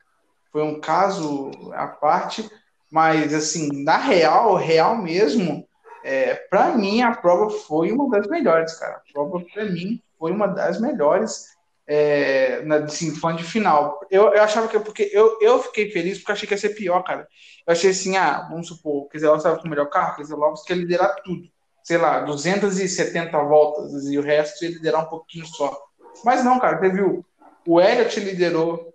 foi 0.52 0.62
um 0.62 0.82
caso 0.82 1.52
à 1.72 1.88
parte. 1.88 2.52
Mas, 2.92 3.34
assim, 3.34 3.70
na 3.86 3.96
real, 3.96 4.56
real 4.56 4.98
mesmo, 4.98 5.66
é, 6.04 6.36
para 6.36 6.76
mim, 6.76 7.02
a 7.02 7.16
prova 7.16 7.50
foi 7.50 7.94
uma 7.94 8.10
das 8.10 8.28
melhores, 8.28 8.74
cara. 8.74 8.98
A 8.98 9.14
prova, 9.14 9.42
para 9.54 9.64
mim, 9.64 10.02
foi 10.20 10.34
uma 10.34 10.48
das 10.48 10.82
melhores 10.82 11.46
é, 11.94 12.62
na 12.64 12.78
assim, 12.78 13.12
de 13.12 13.44
final. 13.44 14.00
Eu, 14.10 14.34
eu 14.34 14.42
achava 14.42 14.70
que. 14.70 14.80
Porque 14.80 15.10
eu, 15.12 15.38
eu 15.42 15.62
fiquei 15.62 15.92
feliz 15.92 16.18
porque 16.18 16.32
achei 16.32 16.48
que 16.48 16.54
ia 16.54 16.58
ser 16.58 16.70
pior, 16.70 17.04
cara. 17.04 17.28
Eu 17.68 17.74
achei 17.74 17.90
assim, 17.90 18.16
ah, 18.16 18.48
vamos 18.50 18.70
supor, 18.70 19.10
quer 19.10 19.18
dizer, 19.18 19.36
estava 19.36 19.58
com 19.58 19.68
o 19.68 19.70
melhor 19.70 19.90
carro, 19.90 20.16
quer 20.16 20.22
dizer, 20.22 20.38
quer 20.66 20.78
liderar 20.78 21.16
tudo. 21.22 21.50
Sei 21.84 21.98
lá, 21.98 22.22
270 22.22 23.38
voltas 23.40 24.06
e 24.06 24.18
o 24.18 24.22
resto 24.22 24.64
ia 24.64 24.72
liderar 24.72 25.04
um 25.04 25.10
pouquinho 25.10 25.46
só. 25.46 25.78
Mas 26.24 26.46
não, 26.46 26.60
cara, 26.60 26.78
teve 26.78 27.02
o, 27.02 27.26
o 27.68 27.82
Elliott 27.82 28.18
liderou, 28.22 28.94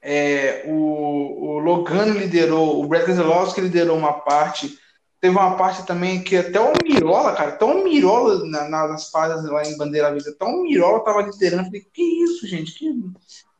é, 0.00 0.62
o, 0.66 1.56
o 1.56 1.58
Logano 1.58 2.16
liderou, 2.16 2.80
o 2.80 2.86
Brad 2.86 3.04
Keselowski 3.04 3.60
liderou 3.60 3.98
uma 3.98 4.12
parte. 4.20 4.78
Teve 5.22 5.36
uma 5.38 5.56
parte 5.56 5.86
também 5.86 6.20
que 6.20 6.36
até 6.36 6.58
o 6.58 6.72
Mirola, 6.82 7.32
cara, 7.36 7.50
até 7.50 7.64
o 7.64 7.84
Mirola 7.84 8.44
na, 8.44 8.88
nas 8.88 9.08
fases 9.08 9.48
lá 9.48 9.62
em 9.62 9.76
Bandeira 9.76 10.10
Verde, 10.10 10.30
até 10.30 10.44
o 10.44 10.62
Mirola 10.62 11.04
tava 11.04 11.22
liderando. 11.22 11.66
Falei, 11.66 11.86
que 11.94 12.02
isso, 12.02 12.44
gente? 12.44 12.92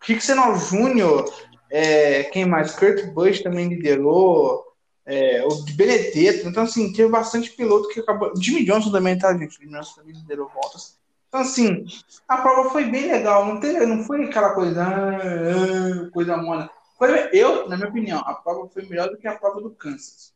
Que, 0.02 0.20
Senal 0.20 0.56
Júnior, 0.56 1.32
é, 1.70 2.24
quem 2.24 2.46
mais? 2.46 2.74
Kurt 2.74 3.06
Busch 3.12 3.44
também 3.44 3.68
liderou, 3.68 4.64
é, 5.06 5.44
o 5.46 5.62
Benedetto. 5.76 6.48
Então, 6.48 6.64
assim, 6.64 6.92
teve 6.92 7.08
bastante 7.08 7.52
piloto 7.52 7.90
que 7.90 8.00
acabou. 8.00 8.32
Jimmy 8.36 8.64
Johnson 8.64 8.90
também, 8.90 9.16
tá, 9.16 9.32
gente? 9.38 9.56
Jimmy 9.56 9.70
Johnson 9.70 10.00
também 10.00 10.16
liderou 10.16 10.50
voltas. 10.52 10.98
Então, 11.28 11.42
assim, 11.42 11.84
a 12.26 12.38
prova 12.38 12.70
foi 12.70 12.86
bem 12.86 13.06
legal. 13.06 13.46
Não, 13.46 13.60
teve, 13.60 13.86
não 13.86 14.02
foi 14.02 14.24
aquela 14.24 14.50
coisa, 14.50 14.82
ah, 14.82 15.16
ah, 15.16 16.10
coisa 16.10 16.36
mona. 16.36 16.68
Foi, 16.98 17.30
eu, 17.32 17.68
na 17.68 17.76
minha 17.76 17.88
opinião, 17.88 18.18
a 18.18 18.34
prova 18.34 18.68
foi 18.68 18.84
melhor 18.84 19.10
do 19.10 19.16
que 19.16 19.28
a 19.28 19.38
prova 19.38 19.60
do 19.60 19.70
Kansas. 19.70 20.31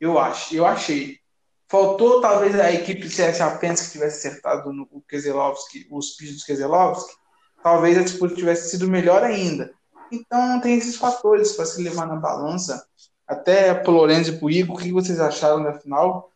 Eu 0.00 0.18
acho, 0.18 0.54
eu 0.54 0.66
achei. 0.66 1.18
Faltou 1.68 2.20
talvez 2.20 2.58
a 2.58 2.72
equipe 2.72 3.08
CSA 3.08 3.56
Penske 3.58 3.86
que 3.86 3.92
tivesse 3.92 4.28
acertado 4.28 4.72
no 4.72 4.86
o 4.90 5.00
Keselowski, 5.00 5.86
os 5.90 6.10
pisos 6.10 6.40
do 6.40 6.46
Keselowski. 6.46 7.14
Talvez 7.62 7.98
a 7.98 8.02
disputa 8.02 8.34
tivesse 8.34 8.70
sido 8.70 8.88
melhor 8.88 9.24
ainda. 9.24 9.72
Então 10.12 10.60
tem 10.60 10.76
esses 10.78 10.96
fatores 10.96 11.52
para 11.52 11.64
se 11.64 11.82
levar 11.82 12.06
na 12.06 12.16
balança. 12.16 12.86
Até 13.26 13.74
pro 13.74 13.90
Lorenzo 13.90 14.34
e 14.34 14.38
pro 14.38 14.50
Igor, 14.50 14.76
o 14.76 14.78
que 14.78 14.92
vocês 14.92 15.18
acharam 15.18 15.62
da 15.64 15.72
final? 15.72 16.30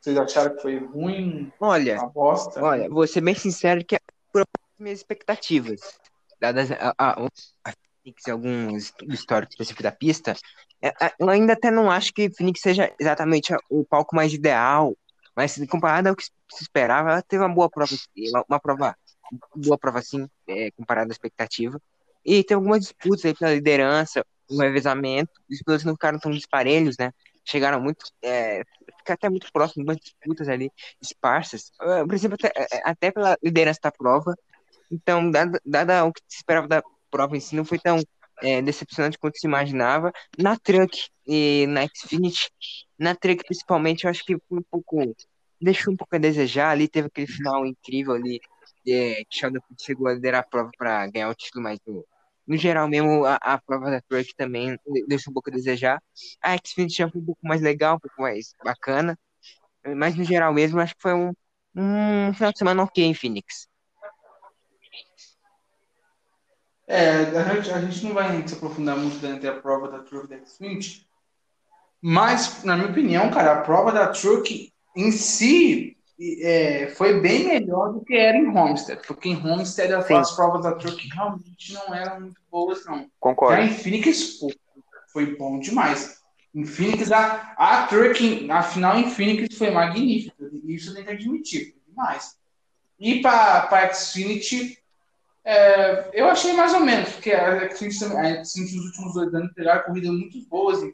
Vocês 0.00 0.16
acharam 0.16 0.54
que 0.54 0.62
foi 0.62 0.78
ruim? 0.78 1.52
Olha, 1.58 1.98
Uma 1.98 2.08
bosta? 2.08 2.62
olha, 2.62 2.88
vou 2.88 3.04
ser 3.08 3.20
bem 3.20 3.34
sincero 3.34 3.84
que 3.84 3.96
é 3.96 4.00
por 4.32 4.44
minhas 4.78 5.00
expectativas, 5.00 5.80
dadas 6.40 6.70
a, 6.70 6.94
a, 6.96 7.26
a 7.64 7.72
e 8.06 8.30
alguns 8.30 8.92
históricos 9.08 9.54
específicos 9.54 9.82
da 9.82 9.90
pista, 9.90 10.30
é, 10.30 10.34
é, 10.34 10.38
eu 11.18 11.28
ainda 11.28 11.54
até 11.54 11.70
não 11.70 11.90
acho 11.90 12.12
que 12.12 12.30
Phoenix 12.30 12.60
seja 12.60 12.92
exatamente 12.98 13.54
o 13.70 13.84
palco 13.84 14.14
mais 14.14 14.32
ideal, 14.32 14.96
mas 15.34 15.56
comparado 15.68 16.08
ao 16.08 16.16
que 16.16 16.24
se 16.24 16.62
esperava, 16.62 17.10
ela 17.10 17.22
teve 17.22 17.42
uma 17.42 17.54
boa 17.54 17.68
prova, 17.68 17.94
uma, 18.48 18.60
prova, 18.60 18.96
boa 19.54 19.78
prova 19.78 20.02
sim, 20.02 20.28
é, 20.48 20.70
comparada 20.72 21.10
à 21.10 21.12
expectativa. 21.12 21.80
E 22.24 22.42
tem 22.42 22.54
algumas 22.54 22.80
disputas 22.80 23.24
aí 23.24 23.34
pela 23.34 23.54
liderança, 23.54 24.24
um 24.50 24.58
revezamento. 24.58 25.30
Os 25.50 25.62
pilotos 25.62 25.84
não 25.84 25.94
ficaram 25.94 26.18
tão 26.18 26.30
disparelhos, 26.30 26.96
né? 26.98 27.12
Chegaram 27.44 27.80
muito. 27.80 28.06
É, 28.22 28.62
fica 28.98 29.14
até 29.14 29.28
muito 29.28 29.50
próximo, 29.52 29.82
algumas 29.82 29.98
disputas 29.98 30.48
ali 30.48 30.70
esparsas. 31.00 31.70
Uh, 31.80 32.06
por 32.06 32.14
exemplo, 32.14 32.36
até, 32.40 32.52
é, 32.56 32.82
até 32.84 33.10
pela 33.12 33.36
liderança 33.42 33.78
da 33.82 33.92
prova. 33.92 34.34
Então, 34.90 35.30
dada, 35.30 35.60
dada 35.64 36.04
o 36.04 36.12
que 36.12 36.20
se 36.26 36.38
esperava 36.38 36.66
da 36.66 36.82
prova 37.10 37.36
em 37.36 37.40
si, 37.40 37.54
não 37.54 37.64
foi 37.64 37.78
tão 37.78 38.02
é, 38.42 38.62
decepcionante 38.62 39.18
quanto 39.18 39.38
se 39.38 39.46
imaginava. 39.46 40.12
Na 40.38 40.56
Truck 40.58 41.08
e 41.26 41.66
na 41.68 41.86
Xfinity, 41.88 42.50
na 42.98 43.14
Truck 43.14 43.44
principalmente, 43.44 44.04
eu 44.04 44.10
acho 44.10 44.24
que 44.24 44.36
um 44.50 44.62
pouco. 44.70 45.14
deixou 45.60 45.92
um 45.92 45.96
pouco 45.96 46.14
a 46.16 46.18
desejar. 46.18 46.70
Ali 46.70 46.88
teve 46.88 47.08
aquele 47.08 47.26
final 47.26 47.66
incrível 47.66 48.14
ali, 48.14 48.40
é, 48.88 49.24
que 49.24 49.38
Sheldon 49.38 49.60
chegou 49.80 50.08
a 50.08 50.14
liderar 50.14 50.40
a 50.42 50.44
prova 50.48 50.70
para 50.78 51.06
ganhar 51.08 51.28
o 51.30 51.34
título, 51.34 51.64
mas 51.64 51.78
no, 51.86 52.04
no 52.46 52.56
geral 52.56 52.88
mesmo, 52.88 53.24
a, 53.24 53.36
a 53.36 53.58
prova 53.60 53.90
da 53.90 54.00
Truck 54.02 54.34
também 54.36 54.78
deixou 55.08 55.30
um 55.30 55.34
pouco 55.34 55.50
a 55.50 55.52
desejar. 55.52 56.02
A 56.42 56.56
Xfinity 56.56 56.96
já 56.98 57.10
foi 57.10 57.20
um 57.20 57.24
pouco 57.26 57.40
mais 57.46 57.60
legal, 57.62 57.96
um 57.96 58.00
pouco 58.00 58.22
mais 58.22 58.54
bacana. 58.64 59.18
Mas 59.96 60.16
no 60.16 60.24
geral 60.24 60.52
mesmo, 60.52 60.80
acho 60.80 60.94
que 60.94 61.02
foi 61.02 61.14
um, 61.14 61.32
um 61.74 62.32
final 62.34 62.52
de 62.52 62.58
semana 62.58 62.82
ok 62.82 63.04
em 63.04 63.14
Phoenix. 63.14 63.68
É, 66.86 67.16
a 67.16 67.54
gente, 67.54 67.70
a 67.70 67.80
gente 67.80 68.04
não 68.04 68.14
vai 68.14 68.46
se 68.46 68.54
aprofundar 68.54 68.96
muito 68.96 69.18
dentro 69.18 69.42
da 69.42 69.60
prova 69.60 69.90
da 69.90 69.98
Truck 69.98 70.28
da 70.28 70.38
Xfinity, 70.44 71.06
mas, 72.00 72.62
na 72.62 72.76
minha 72.76 72.90
opinião, 72.90 73.30
cara, 73.30 73.54
a 73.54 73.60
prova 73.62 73.90
da 73.90 74.06
Truck 74.08 74.72
em 74.94 75.10
si 75.10 75.96
é, 76.40 76.88
foi 76.96 77.20
bem 77.20 77.44
melhor 77.44 77.92
do 77.92 78.04
que 78.04 78.14
era 78.14 78.38
em 78.38 78.48
Homestead, 78.48 79.02
porque 79.06 79.28
em 79.28 79.36
Homestead 79.36 79.92
as, 79.92 80.10
as 80.10 80.32
provas 80.36 80.62
da 80.62 80.72
Truck 80.72 81.08
realmente 81.08 81.72
não 81.74 81.94
eram 81.94 82.20
muito 82.20 82.40
boas, 82.50 82.84
não. 82.86 83.10
Concordo. 83.18 83.56
Já 83.56 83.68
em 83.68 83.74
Phoenix, 83.74 84.38
pô, 84.38 84.52
foi 85.12 85.36
bom 85.36 85.58
demais. 85.58 86.20
Em 86.54 86.64
Phoenix, 86.64 87.10
a, 87.12 87.54
a 87.58 87.86
Truck, 87.86 88.50
a 88.50 88.62
final 88.62 88.98
em 88.98 89.10
Phoenix 89.10 89.58
foi 89.58 89.70
magnífica, 89.70 90.34
isso 90.64 90.94
tem 90.94 91.04
que 91.04 91.10
admitir, 91.10 91.72
foi 91.72 91.82
demais. 91.88 92.36
E 92.98 93.20
para 93.20 93.68
a 93.70 93.92
Xfinity, 93.92 94.78
é, 95.48 96.10
eu 96.12 96.26
achei 96.26 96.52
mais 96.54 96.74
ou 96.74 96.80
menos, 96.80 97.08
porque 97.10 97.32
a 97.32 97.70
Xfinity, 97.70 98.04
a 98.04 98.44
Xfinity 98.44 98.76
nos 98.76 98.86
últimos 98.86 99.14
dois 99.14 99.32
anos 99.32 99.52
pegaram 99.52 99.84
corridas 99.84 100.10
muito 100.10 100.44
boas 100.48 100.82
em, 100.82 100.92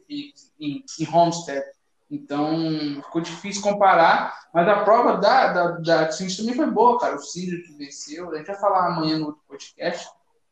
em, 0.59 0.85
em 0.99 1.09
Homestead. 1.11 1.65
Então, 2.11 3.01
ficou 3.03 3.19
difícil 3.19 3.63
comparar, 3.63 4.37
mas 4.53 4.67
a 4.67 4.83
prova 4.83 5.17
da, 5.17 5.51
da, 5.51 5.67
da 5.79 6.05
também 6.05 6.53
foi 6.53 6.67
boa, 6.69 6.99
cara. 6.99 7.15
O 7.15 7.19
Círio 7.19 7.63
que 7.63 7.73
venceu, 7.73 8.29
a 8.29 8.37
gente 8.37 8.45
vai 8.45 8.55
falar 8.55 8.89
amanhã 8.89 9.17
no 9.17 9.25
outro 9.25 9.41
podcast, 9.47 10.07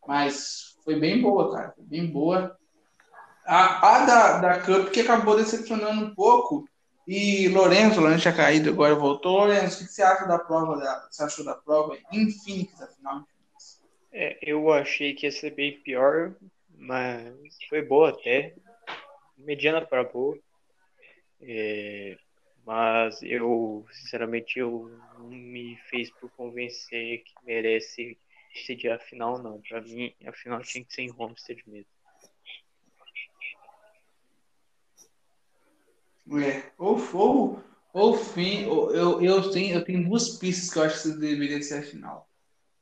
mas 0.08 0.76
foi 0.84 1.00
bem 1.00 1.22
boa, 1.22 1.54
cara. 1.56 1.72
Foi 1.76 1.86
bem 1.86 2.08
boa. 2.12 2.58
A, 3.46 3.98
a 3.98 4.06
da, 4.06 4.38
da 4.40 4.60
Cup 4.62 4.90
que 4.90 5.02
acabou 5.02 5.36
decepcionando 5.36 6.04
um 6.04 6.16
pouco, 6.16 6.68
e 7.08 7.50
Lourenço, 7.50 8.00
o 8.00 8.02
Lourenço 8.02 8.24
tinha 8.24 8.34
caído, 8.34 8.72
agora 8.72 8.96
voltou. 8.96 9.42
Lourenço, 9.42 9.84
o 9.84 9.86
que 9.86 9.94
você 9.94 10.02
acha 10.02 10.26
da 10.26 10.40
prova? 10.40 10.78
Da, 10.78 11.08
você 11.12 11.24
achou 11.24 11.46
da 11.46 11.54
prova 11.54 11.96
em 12.12 12.32
Phoenix, 12.32 12.82
afinal? 12.82 13.24
É, 14.12 14.38
eu 14.42 14.72
achei 14.72 15.14
que 15.14 15.26
ia 15.26 15.32
ser 15.32 15.52
bem 15.52 15.80
pior, 15.80 16.36
mas 16.70 17.34
foi 17.70 17.82
boa 17.82 18.10
até. 18.10 18.54
Mediana 19.38 19.86
para 19.86 20.04
boa. 20.04 20.38
É, 21.42 22.18
mas 22.66 23.22
eu, 23.24 23.86
sinceramente, 23.92 24.60
eu 24.60 24.92
não 25.18 25.30
me 25.30 25.78
fez 25.90 26.12
por 26.12 26.30
convencer 26.32 27.24
que 27.24 27.34
merece 27.46 28.18
sediar 28.54 28.98
a 28.98 29.00
final, 29.00 29.42
não. 29.42 29.62
Para 29.62 29.82
mim, 29.82 30.14
a 30.26 30.34
final 30.34 30.62
tinha 30.62 30.84
que 30.84 30.94
ser 30.94 31.04
em 31.04 31.14
Homestead 31.18 31.64
mesmo. 31.66 31.90
É, 36.34 36.72
ou, 36.78 36.98
ou, 37.14 37.64
ou 37.94 38.16
fim, 38.16 38.66
ou, 38.66 38.94
eu, 38.94 39.22
eu, 39.22 39.52
tenho, 39.52 39.76
eu 39.76 39.84
tenho 39.84 40.08
duas 40.08 40.38
pistas 40.38 40.72
que 40.72 40.78
eu 40.78 40.84
acho 40.84 41.02
que 41.02 41.18
deveria 41.18 41.62
ser 41.62 41.80
a 41.80 41.82
final. 41.82 42.30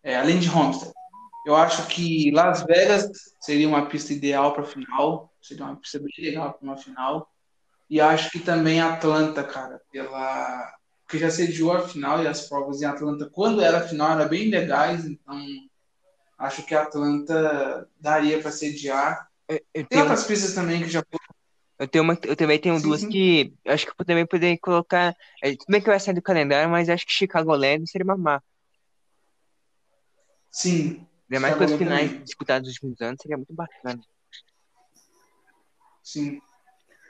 É, 0.04 0.16
além 0.16 0.40
de 0.40 0.50
Homestead. 0.50 0.99
Eu 1.44 1.56
acho 1.56 1.88
que 1.88 2.32
Las 2.32 2.64
Vegas 2.64 3.10
seria 3.40 3.68
uma 3.68 3.88
pista 3.88 4.14
ideal 4.14 4.54
para 4.54 4.64
final, 4.64 5.34
seria 5.42 5.66
uma 5.66 5.76
pista 5.76 6.00
bem 6.00 6.14
legal 6.20 6.54
para 6.54 6.64
uma 6.64 6.78
final. 6.78 7.30
E 7.90 8.00
acho 8.00 8.30
que 8.30 8.40
também 8.40 8.82
Atlanta, 8.82 9.44
cara, 9.44 9.82
pela 9.92 10.80
porque 11.10 11.18
já 11.18 11.32
sediou 11.32 11.74
a 11.74 11.88
final 11.88 12.22
e 12.22 12.28
as 12.28 12.48
provas 12.48 12.84
em 12.84 12.86
Atlanta, 12.86 13.28
quando 13.34 13.62
era 13.62 13.80
a 13.80 13.88
final, 13.88 14.12
eram 14.12 14.30
bem 14.30 14.48
legais, 14.48 15.06
então 15.06 15.44
acho 16.38 16.64
que 16.64 16.76
Atlanta 16.76 17.90
daria 18.00 18.40
para 18.40 18.52
sediar. 18.52 19.28
Eu, 19.48 19.60
eu 19.74 19.88
Tem 19.88 20.02
outras 20.02 20.26
pistas 20.26 20.54
também 20.54 20.84
que 20.84 20.90
já 20.90 21.04
eu, 21.80 21.88
tenho 21.88 22.04
uma, 22.04 22.16
eu 22.24 22.36
também 22.36 22.60
tenho 22.60 22.78
sim, 22.78 22.84
duas 22.84 23.02
sim. 23.02 23.10
que 23.10 23.54
acho 23.66 23.88
que 23.88 23.94
eu 23.98 24.06
também 24.06 24.24
poderia 24.24 24.56
colocar. 24.60 25.16
É, 25.42 25.50
tudo 25.52 25.66
bem 25.68 25.82
que 25.82 25.88
vai 25.88 26.00
sair 26.00 26.14
do 26.14 26.22
calendário, 26.22 26.70
mas 26.70 26.90
acho 26.90 27.08
que 27.08 27.12
Chicago 27.12 27.56
Land 27.56 27.90
seria 27.90 28.06
uma 28.06 28.16
má. 28.16 28.44
Sim, 30.52 31.08
Ainda 31.30 31.40
mais 31.42 31.56
com 31.56 31.66
os 31.66 31.74
finais 31.74 32.24
disputados 32.24 32.68
nos 32.68 32.76
últimos 32.76 33.02
anos, 33.02 33.22
seria 33.22 33.38
muito 33.38 33.54
bacana. 33.54 34.02
Sim. 36.04 36.42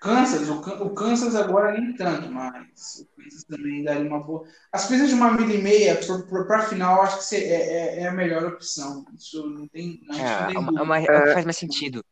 Kansas, 0.02 0.50
o, 0.50 0.60
o 0.84 0.90
Kansas 0.92 1.36
agora 1.36 1.74
nem 1.74 1.94
tanto, 1.94 2.30
mas 2.32 3.00
o 3.00 3.22
Kansas 3.22 3.44
também 3.44 3.84
daria 3.84 4.08
uma 4.08 4.20
boa. 4.20 4.46
As 4.72 4.88
pistas 4.88 5.10
de 5.10 5.16
uma 5.16 5.32
milha 5.32 5.54
e 5.54 5.62
meia 5.62 6.00
para 6.48 6.58
a 6.58 6.62
final, 6.64 7.02
acho 7.02 7.30
que 7.30 7.36
é, 7.36 7.40
é, 7.40 8.02
é, 8.02 8.08
a 8.08 8.12
melhor 8.12 8.46
opção. 8.46 9.06
Isso 9.14 9.50
não 9.50 9.68
tem. 9.68 10.02
Não, 10.08 10.16
é, 10.18 10.48
tem 10.48 10.56
é 10.56 10.60
uma, 10.60 11.00
é, 11.00 11.34
faz 11.34 11.46
mais 11.46 11.58
sentido. 11.58 12.04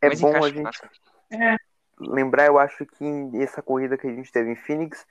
É 0.00 0.08
mas 0.08 0.20
bom 0.20 0.34
a 0.34 0.48
gente 0.48 0.80
é. 1.30 1.56
lembrar, 2.00 2.46
eu 2.46 2.58
acho 2.58 2.84
que 2.84 3.04
essa 3.34 3.62
corrida 3.62 3.96
que 3.96 4.06
a 4.06 4.14
gente 4.14 4.32
teve 4.32 4.50
em 4.50 4.56
Phoenix 4.56 5.06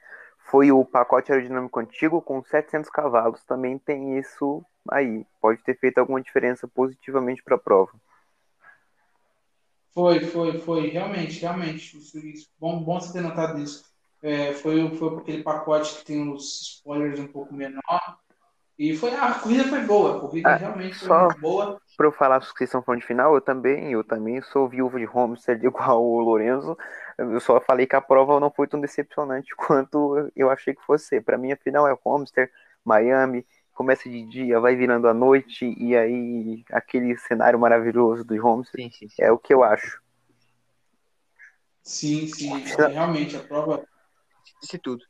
foi 0.49 0.71
o 0.71 0.83
pacote 0.83 1.31
aerodinâmico 1.31 1.79
antigo 1.79 2.21
com 2.21 2.43
700 2.43 2.89
cavalos. 2.89 3.43
Também 3.43 3.77
tem 3.77 4.17
isso 4.17 4.65
aí. 4.89 5.25
Pode 5.39 5.63
ter 5.63 5.77
feito 5.77 5.99
alguma 5.99 6.21
diferença 6.21 6.67
positivamente 6.67 7.43
para 7.43 7.55
a 7.55 7.59
prova. 7.59 7.91
Foi, 9.93 10.19
foi, 10.21 10.59
foi. 10.59 10.87
Realmente, 10.89 11.39
realmente. 11.39 11.97
Bom, 12.59 12.83
bom 12.83 12.99
você 12.99 13.13
ter 13.13 13.21
notado 13.21 13.59
isso. 13.59 13.83
É, 14.21 14.53
foi, 14.53 14.95
foi 14.97 15.17
aquele 15.17 15.43
pacote 15.43 15.99
que 15.99 16.05
tem 16.05 16.31
os 16.31 16.61
spoilers 16.61 17.19
um 17.19 17.27
pouco 17.27 17.53
menor. 17.53 18.19
E 18.79 18.95
foi, 18.95 19.13
a 19.13 19.33
corrida 19.33 19.65
foi 19.65 19.81
boa. 19.81 20.15
A 20.15 20.19
corrida 20.21 20.49
ah, 20.49 20.55
realmente 20.55 20.97
foi 20.97 21.07
só 21.09 21.27
boa. 21.37 21.81
Para 21.97 22.07
eu 22.07 22.13
falar 22.13 22.41
sobre 22.41 22.59
questão 22.59 22.81
de 22.95 23.05
final, 23.05 23.35
eu 23.35 23.41
também, 23.41 23.91
eu 23.91 24.05
também 24.05 24.41
sou 24.41 24.69
viúva 24.69 24.97
de 24.97 25.05
Homestead 25.05 25.61
igual 25.67 26.01
o 26.01 26.21
Lorenzo. 26.21 26.77
Eu 27.17 27.41
só 27.41 27.59
falei 27.59 27.85
que 27.85 27.97
a 27.97 28.01
prova 28.01 28.39
não 28.39 28.49
foi 28.49 28.67
tão 28.67 28.79
decepcionante 28.79 29.53
quanto 29.57 30.31
eu 30.33 30.49
achei 30.49 30.73
que 30.73 30.81
fosse. 30.85 31.19
Para 31.19 31.37
mim, 31.37 31.51
a 31.51 31.57
final 31.57 31.85
é 31.89 31.97
Homestead, 32.05 32.49
Miami, 32.85 33.45
começa 33.73 34.09
de 34.09 34.25
dia, 34.25 34.61
vai 34.61 34.77
virando 34.77 35.09
à 35.09 35.13
noite, 35.13 35.75
e 35.77 35.95
aí 35.95 36.63
aquele 36.71 37.17
cenário 37.17 37.59
maravilhoso 37.59 38.23
do 38.23 38.41
Holmes 38.41 38.69
sim, 38.69 38.89
sim, 38.89 39.09
sim. 39.09 39.21
é 39.21 39.29
o 39.29 39.37
que 39.37 39.53
eu 39.53 39.61
acho. 39.61 40.01
Sim, 41.83 42.27
sim, 42.27 42.63
realmente 42.93 43.35
a 43.35 43.39
prova. 43.39 43.83
Disse 44.61 44.77
tudo. 44.77 45.03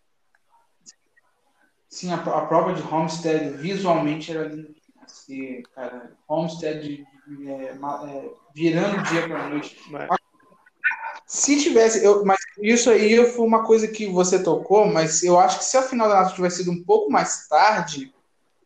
Sim, 1.89 2.11
a, 2.13 2.17
a, 2.17 2.45
prova 2.45 2.73
de 2.73 2.83
Homestead 2.83 3.49
visualmente 3.57 4.31
era 4.31 4.47
linda. 4.47 4.69
Assim, 5.03 5.63
cara, 5.73 6.11
Homestead 6.27 7.03
é, 7.47 7.51
é, 7.51 8.29
virando 8.53 9.03
dia 9.03 9.27
para 9.27 9.49
noite. 9.49 9.77
Mas... 9.89 10.09
Se 11.25 11.61
tivesse, 11.61 12.03
eu, 12.03 12.23
mas 12.25 12.39
isso 12.59 12.89
aí 12.89 13.23
foi 13.31 13.45
uma 13.45 13.63
coisa 13.63 13.87
que 13.87 14.07
você 14.07 14.41
tocou, 14.41 14.87
mas 14.87 15.23
eu 15.23 15.39
acho 15.39 15.59
que 15.59 15.65
se 15.65 15.77
a 15.77 15.81
final 15.81 16.07
da 16.07 16.21
noite 16.21 16.35
tivesse 16.35 16.57
sido 16.57 16.71
um 16.71 16.83
pouco 16.83 17.11
mais 17.11 17.47
tarde, 17.47 18.13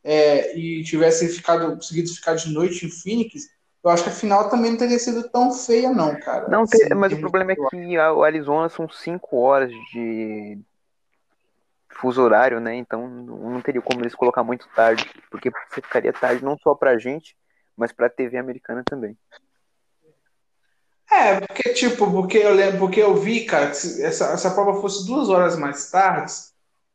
é, 0.03 0.57
e 0.57 0.83
tivesse 0.83 1.27
ficado, 1.29 1.75
conseguido 1.75 2.13
ficar 2.13 2.35
de 2.35 2.49
noite 2.51 2.85
em 2.85 2.89
Phoenix, 2.89 3.49
eu 3.83 3.89
acho 3.89 4.03
que 4.03 4.09
a 4.09 4.13
final 4.13 4.49
também 4.49 4.71
não 4.71 4.77
teria 4.77 4.99
sido 4.99 5.29
tão 5.29 5.51
feia, 5.51 5.91
não, 5.91 6.17
cara. 6.19 6.47
Não, 6.47 6.61
assim, 6.61 6.77
mas 6.95 7.13
o 7.13 7.19
problema 7.19 7.51
é 7.51 7.55
que 7.55 7.97
o 7.97 8.23
Arizona 8.23 8.69
são 8.69 8.87
cinco 8.89 9.37
horas 9.37 9.71
de 9.91 10.57
fuso 11.93 12.21
horário, 12.21 12.59
né? 12.59 12.75
Então 12.75 13.07
não 13.07 13.61
teria 13.61 13.81
como 13.81 14.01
eles 14.01 14.15
colocar 14.15 14.43
muito 14.43 14.67
tarde, 14.75 15.09
porque 15.29 15.51
ficaria 15.71 16.13
tarde 16.13 16.43
não 16.43 16.57
só 16.57 16.75
pra 16.75 16.97
gente, 16.97 17.35
mas 17.75 17.91
pra 17.91 18.09
TV 18.09 18.37
americana 18.37 18.83
também. 18.85 19.17
É, 21.11 21.39
porque, 21.39 21.73
tipo, 21.73 22.11
porque 22.11 22.39
eu 22.39 22.53
lembro, 22.53 22.79
porque 22.79 22.99
eu 23.01 23.15
vi, 23.15 23.45
cara, 23.45 23.69
que 23.69 23.77
se 23.77 24.03
essa, 24.03 24.31
essa 24.31 24.51
prova 24.51 24.81
fosse 24.81 25.05
duas 25.05 25.29
horas 25.29 25.57
mais 25.57 25.91
tarde, 25.91 26.31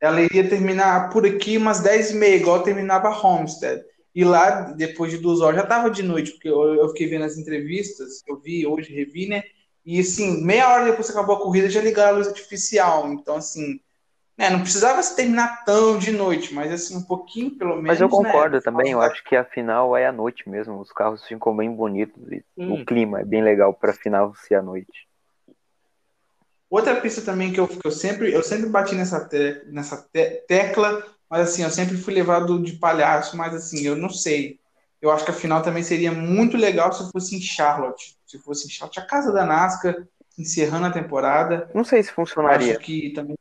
ela 0.01 0.21
iria 0.21 0.49
terminar 0.49 1.11
por 1.11 1.27
aqui 1.27 1.57
umas 1.57 1.81
10 1.81 2.13
e 2.13 2.15
meia, 2.15 2.37
igual 2.37 2.63
terminava 2.63 3.11
Homestead. 3.11 3.83
E 4.15 4.25
lá, 4.25 4.73
depois 4.73 5.13
de 5.13 5.19
duas 5.19 5.41
horas, 5.41 5.57
já 5.57 5.63
estava 5.63 5.91
de 5.91 6.03
noite, 6.03 6.33
porque 6.33 6.49
eu, 6.49 6.75
eu, 6.75 6.89
fiquei 6.89 7.09
vendo 7.09 7.25
as 7.25 7.37
entrevistas, 7.37 8.23
eu 8.27 8.37
vi 8.41 8.67
hoje, 8.67 8.93
revi, 8.93 9.29
né? 9.29 9.45
E 9.85 10.01
assim, 10.01 10.45
meia 10.45 10.69
hora 10.69 10.85
depois 10.87 11.07
que 11.07 11.13
acabou 11.13 11.37
a 11.37 11.41
corrida, 11.41 11.71
já 11.71 11.81
ligaram 11.81 12.15
a 12.15 12.19
luz 12.19 12.29
artificial. 12.29 13.13
Então, 13.13 13.37
assim, 13.37 13.81
né, 14.38 14.51
não 14.51 14.61
precisava 14.61 15.03
se 15.03 15.16
terminar 15.16 15.64
tão 15.64 15.98
de 15.98 16.12
noite, 16.12 16.55
mas 16.55 16.72
assim, 16.72 16.96
um 16.96 17.03
pouquinho 17.03 17.51
pelo 17.51 17.74
menos. 17.83 17.88
Mas 17.88 18.01
eu 18.01 18.09
né, 18.09 18.12
concordo 18.14 18.61
também, 18.62 18.92
eu 18.92 19.01
acho 19.03 19.24
que 19.24 19.35
a 19.35 19.44
final 19.44 19.96
é 19.96 20.07
à 20.07 20.12
noite 20.12 20.48
mesmo. 20.48 20.79
Os 20.81 20.92
carros 20.92 21.27
ficam 21.27 21.57
bem 21.57 21.74
bonitos 21.74 22.22
e 22.31 22.44
Hum. 22.57 22.83
o 22.83 22.87
clima 22.87 23.20
é 23.20 23.24
bem 23.24 23.42
legal 23.42 23.74
pra 23.74 23.92
final 23.92 24.33
ser 24.37 24.55
à 24.55 24.62
noite. 24.62 25.09
Outra 26.70 27.01
pista 27.01 27.22
também 27.22 27.53
que 27.53 27.59
eu, 27.59 27.66
que 27.66 27.85
eu 27.87 27.90
sempre, 27.90 28.33
eu 28.33 28.42
sempre 28.42 28.68
bati 28.68 28.94
nessa, 28.94 29.27
te- 29.27 29.62
nessa 29.66 29.96
te- 30.12 30.44
tecla, 30.46 31.03
mas 31.29 31.48
assim, 31.48 31.62
eu 31.62 31.70
sempre 31.70 31.96
fui 31.96 32.12
levado 32.14 32.62
de 32.62 32.74
palhaço, 32.74 33.37
mas 33.37 33.55
assim, 33.55 33.85
eu 33.87 33.96
não 33.96 34.11
sei. 34.11 34.61
Eu 35.01 35.11
acho 35.11 35.24
que 35.24 35.31
a 35.31 35.35
final 35.35 35.62
também 35.62 35.83
seria 35.83 36.12
muito 36.12 36.57
legal 36.57 36.92
se 36.92 37.11
fosse 37.11 37.35
em 37.37 37.40
Charlotte. 37.40 38.16
Se 38.27 38.38
fosse 38.38 38.66
em 38.66 38.70
Charlotte, 38.70 39.01
a 39.01 39.07
casa 39.07 39.33
da 39.33 39.46
NASCAR, 39.46 40.07
encerrando 40.38 40.87
a 40.87 40.92
temporada. 40.92 41.70
Não 41.74 41.85
sei 41.85 42.03
se 42.03 42.12
funcionaria, 42.12 42.72
Acho 42.72 42.81
que 42.81 43.11
também. 43.14 43.37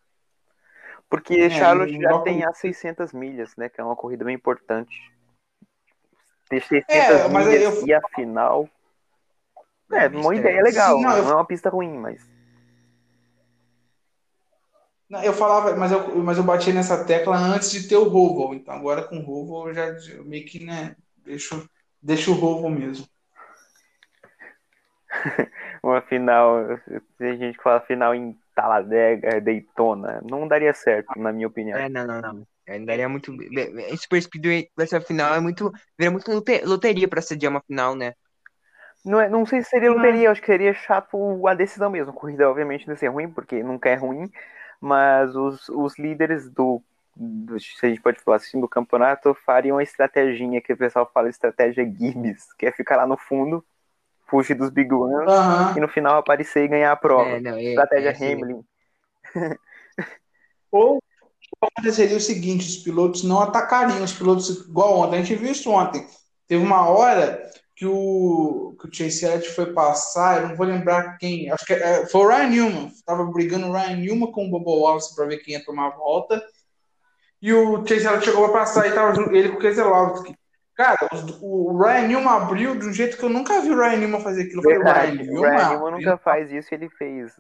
Porque 1.10 1.36
É, 1.36 1.50
Charlotte 1.50 2.00
já 2.00 2.20
tem 2.20 2.44
as 2.44 2.58
600 2.58 3.14
milhas, 3.14 3.56
né? 3.56 3.70
Que 3.70 3.80
é 3.80 3.84
uma 3.84 3.96
corrida 3.96 4.26
bem 4.26 4.36
importante. 4.36 4.96
Ter 6.50 6.62
600 6.64 7.22
É, 7.22 7.28
milhas 7.28 7.80
eu- 7.82 7.88
e 7.88 7.94
a 7.94 8.02
final. 8.16 8.70
É, 9.92 10.06
É, 10.06 10.08
uma 10.10 10.36
ideia 10.36 10.62
legal. 10.62 10.98
Sim, 10.98 11.04
não, 11.04 11.10
não, 11.12 11.18
eu- 11.18 11.30
é 11.32 11.36
uma 11.36 11.46
pista 11.46 11.70
ruim, 11.70 11.98
mas. 11.98 12.30
Não, 15.10 15.24
Eu 15.24 15.32
falava, 15.34 15.74
mas 15.76 15.92
eu, 15.92 16.18
mas 16.18 16.38
eu 16.38 16.44
bati 16.44 16.74
nessa 16.74 17.06
tecla 17.06 17.38
antes 17.38 17.72
de 17.72 17.88
ter 17.88 17.96
o 17.96 18.04
Roval. 18.10 18.54
Então 18.54 18.74
agora 18.76 19.04
com 19.04 19.18
o 19.18 19.22
Roval 19.24 19.70
eu 19.70 19.74
já 19.74 19.86
eu 20.14 20.26
meio 20.26 20.46
que, 20.46 20.64
né, 20.66 20.98
deixo, 21.24 21.70
deixo 22.02 22.32
o 22.32 22.36
Roval 22.36 22.70
mesmo. 22.70 23.08
Uma 25.82 26.02
final. 26.02 26.66
Tem 27.18 27.38
gente 27.38 27.58
que 27.58 27.64
fala 27.64 27.80
final 27.82 28.14
em 28.14 28.38
Talladega, 28.58 29.40
Daytona. 29.40 30.20
Não 30.28 30.48
daria 30.48 30.74
certo, 30.74 31.14
na 31.16 31.32
minha 31.32 31.48
opinião. 31.48 31.78
É, 31.78 31.88
não, 31.88 32.08
não, 32.08 32.22
não. 32.22 32.48
É, 32.66 32.80
daria 32.80 33.08
muito. 33.08 33.32
Super 33.98 34.20
Speedway, 34.20 34.68
essa 34.80 35.00
final 35.00 35.36
é 35.36 35.40
muito. 35.40 35.72
Vira 35.98 36.10
muito 36.10 36.32
lote- 36.32 36.66
loteria 36.66 37.08
pra 37.08 37.22
sediar 37.22 37.52
uma 37.52 37.62
final, 37.62 37.96
né? 37.96 38.14
Não, 39.06 39.22
é, 39.22 39.30
não 39.30 39.46
sei 39.46 39.62
se 39.62 39.70
seria 39.70 39.92
loteria, 39.92 40.32
acho 40.32 40.42
que 40.42 40.48
seria 40.48 40.74
chato 40.74 41.48
a 41.48 41.54
decisão 41.54 41.92
mesmo. 41.92 42.10
A 42.10 42.16
corrida, 42.16 42.50
obviamente, 42.50 42.88
não 42.88 42.96
ser 42.96 43.10
ruim, 43.10 43.30
porque 43.30 43.62
nunca 43.62 43.90
é 43.90 43.96
ruim, 43.96 44.30
mas 44.82 45.36
os, 45.36 45.70
os 45.70 46.00
líderes 46.00 46.50
do, 46.50 46.82
do- 47.16 47.60
se 47.60 47.86
a 47.86 47.90
gente 47.90 48.02
pode 48.02 48.20
falar 48.20 48.38
assim, 48.38 48.60
do 48.60 48.68
campeonato, 48.68 49.36
fariam 49.46 49.78
a 49.78 49.84
estratégia 49.84 50.62
que 50.62 50.74
o 50.74 50.78
pessoal 50.78 51.10
fala 51.14 51.30
estratégia 51.30 51.86
Gibbs, 51.86 52.52
que 52.58 52.66
é 52.66 52.72
ficar 52.72 52.98
lá 52.98 53.06
no 53.06 53.18
fundo, 53.18 53.64
fugir 54.30 54.56
dos 54.56 54.70
Big 54.70 54.94
Ones 54.94 55.30
e 55.76 55.80
no 55.80 55.88
final 55.88 56.18
aparecer 56.18 56.64
e 56.66 56.68
ganhar 56.68 56.92
a 56.92 56.96
prova. 56.96 57.30
É, 57.30 57.40
não, 57.40 57.56
é, 57.56 57.64
estratégia 57.64 58.10
é, 58.10 58.14
sim. 58.16 58.34
Hamlin. 58.34 58.64
Ou 60.72 61.02
aconteceria 61.62 62.18
o 62.18 62.22
seguinte, 62.22 62.68
os 62.68 62.78
pilotos 62.78 63.24
não 63.24 63.42
atacariam 63.42 64.04
os 64.04 64.14
pilotos 64.14 64.50
igual 64.68 65.00
ontem. 65.00 65.20
A 65.20 65.22
gente 65.24 65.40
viu 65.40 65.52
isso 65.52 65.72
ontem. 65.72 66.06
Teve 66.48 66.64
uma 66.64 66.88
hora 66.88 67.50
que 67.76 67.86
o, 67.86 68.76
que 68.80 68.88
o 68.88 68.94
Chase 68.94 69.26
Elliott 69.26 69.50
foi 69.52 69.72
passar, 69.72 70.42
eu 70.42 70.50
não 70.50 70.56
vou 70.56 70.66
lembrar 70.66 71.18
quem, 71.18 71.50
acho 71.52 71.66
que 71.66 71.74
é, 71.74 72.06
foi 72.08 72.22
o 72.22 72.28
Ryan 72.28 72.50
Newman. 72.50 72.92
Tava 73.06 73.24
brigando 73.26 73.68
o 73.68 73.72
Ryan 73.72 73.98
Newman 73.98 74.32
com 74.32 74.48
o 74.48 74.50
Bobo 74.50 74.82
Wallace 74.82 75.16
para 75.16 75.26
ver 75.26 75.38
quem 75.38 75.54
ia 75.54 75.64
tomar 75.64 75.88
a 75.88 75.96
volta. 75.96 76.44
E 77.42 77.54
o 77.54 77.86
Chase 77.86 78.06
Elliott 78.08 78.26
chegou 78.26 78.50
para 78.50 78.60
passar 78.60 78.88
e 78.88 78.92
tava 78.92 79.14
junto- 79.14 79.36
ele 79.36 79.50
com 79.50 79.58
o 79.58 79.62
Keselowski. 79.62 80.36
Cara, 80.78 81.10
os- 81.12 81.40
o 81.42 81.76
Ryan 81.76 82.08
Newman 82.08 82.30
abriu 82.30 82.76
de 82.78 82.86
um 82.86 82.94
jeito 82.94 83.18
que 83.18 83.24
eu 83.26 83.30
nunca 83.30 83.60
vi 83.62 83.72
o 83.72 83.76
Ryan 83.76 83.98
Newman 83.98 84.22
fazer 84.22 84.44
aquilo. 84.44 84.62
Falei, 84.62 84.78
Verdade, 84.78 85.18
Ryan 85.18 85.24
o 85.24 85.34
Newman 85.34 85.50
Ryan 85.58 85.70
Newman 85.70 85.92
nunca 85.94 86.18
faz 86.18 86.52
isso, 86.52 86.74
ele 86.74 86.88
fez. 86.90 87.34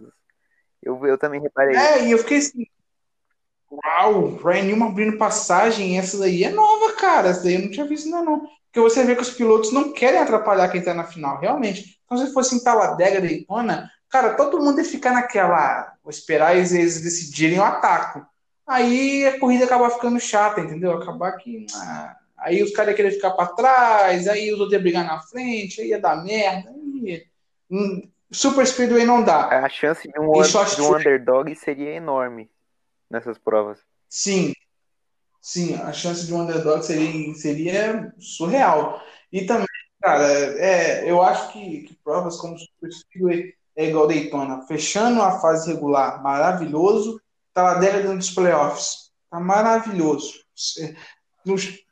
Eu, 0.81 1.05
eu 1.05 1.17
também 1.19 1.39
reparei. 1.39 1.75
É, 1.75 2.05
e 2.05 2.11
eu 2.11 2.17
fiquei 2.17 2.39
assim. 2.39 2.65
Uau, 3.69 4.37
Ryan 4.37 4.63
Newman 4.63 4.87
abrindo 4.89 5.17
passagem, 5.17 5.99
essa 5.99 6.17
daí 6.17 6.43
é 6.43 6.49
nova, 6.49 6.93
cara. 6.93 7.29
Essa 7.29 7.43
daí 7.43 7.55
eu 7.55 7.61
não 7.61 7.69
tinha 7.69 7.85
visto 7.85 8.05
ainda, 8.05 8.21
não. 8.23 8.39
Porque 8.39 8.79
você 8.79 9.03
vê 9.03 9.15
que 9.15 9.21
os 9.21 9.31
pilotos 9.31 9.71
não 9.71 9.91
querem 9.93 10.19
atrapalhar 10.19 10.69
quem 10.69 10.81
tá 10.83 10.93
na 10.93 11.03
final, 11.03 11.39
realmente. 11.39 11.99
Então, 12.05 12.17
se 12.17 12.33
fosse 12.33 12.55
em 12.55 12.63
Talladega, 12.63 13.21
Daytona, 13.21 13.91
cara, 14.09 14.33
todo 14.35 14.59
mundo 14.59 14.79
ia 14.79 14.85
ficar 14.85 15.11
naquela. 15.11 15.93
Vou 16.03 16.09
esperar 16.09 16.55
eles, 16.55 16.71
eles 16.71 17.01
decidirem 17.01 17.59
o 17.59 17.63
ataque. 17.63 18.21
Aí 18.65 19.27
a 19.27 19.39
corrida 19.39 19.65
acaba 19.65 19.89
ficando 19.89 20.19
chata, 20.19 20.61
entendeu? 20.61 20.93
Acabar 20.93 21.33
que. 21.33 21.65
ah, 21.75 22.15
aí 22.37 22.61
os 22.63 22.71
caras 22.71 22.89
iam 22.89 22.97
querer 22.97 23.11
ficar 23.11 23.31
para 23.31 23.47
trás, 23.47 24.27
aí 24.27 24.51
os 24.51 24.59
outros 24.59 24.73
iam 24.73 24.81
brigar 24.81 25.05
na 25.05 25.19
frente, 25.21 25.81
aí 25.81 25.89
ia 25.89 25.99
dar 25.99 26.23
merda. 26.23 26.69
Aí... 26.69 27.27
Super 28.31 28.65
Speedway 28.67 29.05
não 29.05 29.23
dá. 29.23 29.47
A 29.47 29.69
chance 29.69 30.07
de 30.07 30.19
um, 30.19 30.41
Isso 30.41 30.57
un- 30.57 30.61
acho 30.61 30.75
de 30.75 30.81
um 30.81 30.95
underdog 30.95 31.55
seria 31.55 31.91
enorme 31.91 32.49
nessas 33.09 33.37
provas. 33.37 33.79
Sim, 34.09 34.53
sim, 35.41 35.75
a 35.75 35.93
chance 35.93 36.25
de 36.25 36.33
um 36.33 36.41
underdog 36.41 36.83
seria, 36.83 37.33
seria 37.35 38.13
surreal. 38.19 39.01
E 39.31 39.45
também, 39.45 39.67
cara, 40.01 40.25
é, 40.59 41.09
eu 41.09 41.21
acho 41.21 41.53
que, 41.53 41.83
que 41.83 41.95
provas 42.03 42.37
como 42.37 42.57
Super 42.57 42.91
Speedway 42.91 43.53
é 43.75 43.85
igual 43.85 44.07
Daytona, 44.07 44.61
fechando 44.67 45.21
a 45.21 45.39
fase 45.39 45.71
regular, 45.71 46.21
maravilhoso, 46.21 47.21
tá 47.53 47.63
lá 47.63 47.73
dentro 47.75 48.15
dos 48.15 48.31
playoffs, 48.31 49.11
tá 49.29 49.39
maravilhoso. 49.39 50.43
É, 50.81 50.95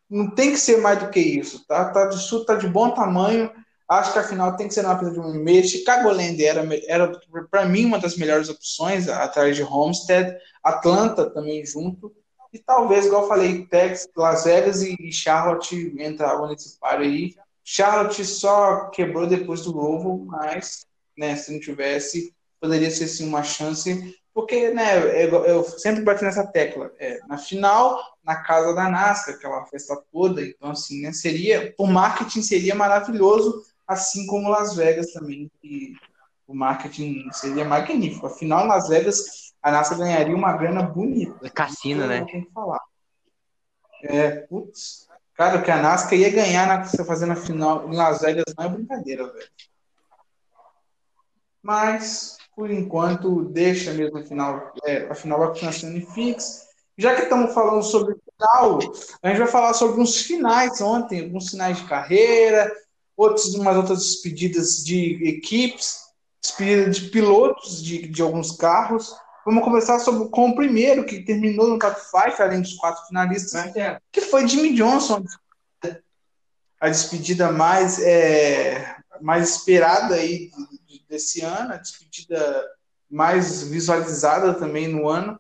Não, 0.10 0.30
tem 0.30 0.52
que 0.52 0.58
ser 0.58 0.78
mais 0.78 1.00
do 1.00 1.10
que 1.10 1.20
isso, 1.20 1.66
tá? 1.68 1.90
Tá 1.92 2.12
su- 2.12 2.46
tá 2.46 2.56
de 2.56 2.68
bom 2.68 2.92
tamanho. 2.92 3.52
Acho 3.88 4.14
que 4.14 4.20
a 4.20 4.24
final 4.24 4.56
tem 4.56 4.68
que 4.68 4.74
ser 4.74 4.82
numa 4.84 4.98
pista 4.98 5.14
de 5.14 5.20
um 5.20 5.34
meio. 5.34 5.68
Chicagoland 5.68 6.44
era, 6.44 6.68
era 6.88 7.12
para 7.50 7.66
mim, 7.66 7.86
uma 7.86 8.00
das 8.00 8.16
melhores 8.18 8.50
opções, 8.50 9.08
atrás 9.08 9.56
de 9.56 9.64
Homestead. 9.64 10.36
Atlanta 10.64 11.30
também 11.30 11.66
junto. 11.66 12.14
E 12.54 12.60
talvez, 12.60 13.06
igual 13.06 13.24
eu 13.24 13.28
falei, 13.28 13.66
Texas, 13.68 14.08
Las 14.16 14.46
Vegas 14.46 14.82
e 14.82 15.12
Charlotte 15.12 15.76
entravam 16.00 16.48
nesse 16.48 16.80
páreo 16.80 17.06
aí. 17.06 17.36
Charlotte 17.64 18.24
só 18.26 18.90
quebrou 18.90 19.28
depois 19.28 19.62
do 19.62 19.72
Roval, 19.72 20.20
mas 20.26 20.86
né, 21.18 21.36
se 21.36 21.52
não 21.52 21.60
tivesse, 21.60 22.34
poderia 22.62 22.90
ser 22.92 23.08
sim 23.08 23.28
uma 23.28 23.44
chance. 23.44 24.16
Porque 24.36 24.70
né, 24.72 25.24
eu, 25.24 25.46
eu 25.46 25.64
sempre 25.64 26.04
bati 26.04 26.22
nessa 26.22 26.46
tecla. 26.46 26.92
É, 27.00 27.26
na 27.26 27.38
final, 27.38 27.98
na 28.22 28.36
casa 28.36 28.76
da 28.76 28.90
NASCAR, 28.90 29.36
aquela 29.36 29.66
festa 29.68 29.96
toda. 30.12 30.42
Então, 30.46 30.72
assim, 30.72 31.04
né, 31.04 31.14
seria, 31.14 31.74
o 31.78 31.88
marketing 31.88 32.42
seria 32.42 32.76
maravilhoso, 32.76 33.64
assim 33.88 34.28
como 34.28 34.50
Las 34.50 34.76
Vegas 34.76 35.14
também, 35.14 35.50
que 35.62 35.96
o 36.46 36.54
marketing 36.54 37.32
seria 37.32 37.64
magnífico. 37.64 38.28
Afinal, 38.28 38.68
Las 38.68 38.90
Vegas, 38.90 39.54
a 39.64 39.72
NASCAR 39.72 40.00
ganharia 40.00 40.36
uma 40.36 40.52
grana 40.58 40.84
bonita. 40.84 41.50
Cassino, 41.52 42.02
Isso 42.02 42.10
né? 42.10 42.26
tenho 42.30 42.46
que 42.46 42.52
falar. 42.52 42.82
É, 44.04 44.32
putz. 44.48 45.08
Cara, 45.34 45.60
o 45.60 45.64
que 45.64 45.72
a 45.72 45.82
NASCAR 45.82 46.20
ia 46.20 46.30
ganhar 46.30 46.68
na, 46.68 46.84
você 46.84 47.06
fazendo 47.06 47.32
a 47.32 47.38
final 47.38 47.88
em 47.88 47.96
Las 47.96 48.20
Vegas 48.20 48.54
não 48.58 48.66
é 48.66 48.70
brincadeira, 48.70 49.32
velho. 49.32 49.50
Mas, 51.64 52.38
por 52.56 52.72
enquanto, 52.72 53.44
deixa 53.46 53.94
mesmo 53.94 54.18
a 54.18 54.24
final. 54.24 54.74
É, 54.86 55.08
a 55.10 55.16
final 55.16 55.40
vai 55.40 55.50
continuar 55.50 55.74
sendo 55.74 55.98
em 55.98 56.06
fix. 56.06 56.66
Já 56.98 57.14
que 57.14 57.24
estamos 57.24 57.54
falando 57.54 57.84
sobre 57.84 58.14
o 58.14 58.20
final, 58.32 58.80
a 59.22 59.28
gente 59.28 59.40
vai 59.40 59.48
falar 59.48 59.74
sobre 59.74 60.00
uns 60.00 60.22
finais 60.22 60.80
ontem, 60.80 61.24
alguns 61.24 61.50
finais 61.50 61.78
de 61.78 61.84
carreira, 61.84 62.72
outros, 63.18 63.54
umas 63.56 63.76
outras 63.76 64.00
despedidas 64.00 64.84
de 64.84 65.28
equipes, 65.28 66.06
despedida 66.42 66.90
de 66.90 67.02
pilotos 67.10 67.84
de, 67.84 68.08
de 68.08 68.22
alguns 68.22 68.54
carros. 68.54 69.14
Vamos 69.46 69.64
começar 69.64 70.00
sobre, 70.00 70.30
com 70.30 70.50
o 70.50 70.56
primeiro, 70.56 71.06
que 71.06 71.24
terminou 71.24 71.68
no 71.68 71.78
top 71.78 72.00
5, 72.00 72.42
além 72.42 72.62
dos 72.62 72.74
quatro 72.76 73.06
finalistas, 73.08 73.74
que 74.12 74.22
foi 74.22 74.48
Jimmy 74.48 74.74
Johnson. 74.74 75.24
A 76.80 76.90
despedida 76.90 77.52
mais, 77.52 78.00
é, 78.00 78.96
mais 79.22 79.50
esperada 79.50 80.16
aí 80.16 80.50
desse 81.10 81.42
ano, 81.42 81.74
a 81.74 81.78
despedida 81.78 82.66
mais 83.10 83.64
visualizada 83.64 84.54
também 84.54 84.88
no 84.88 85.08
ano. 85.08 85.40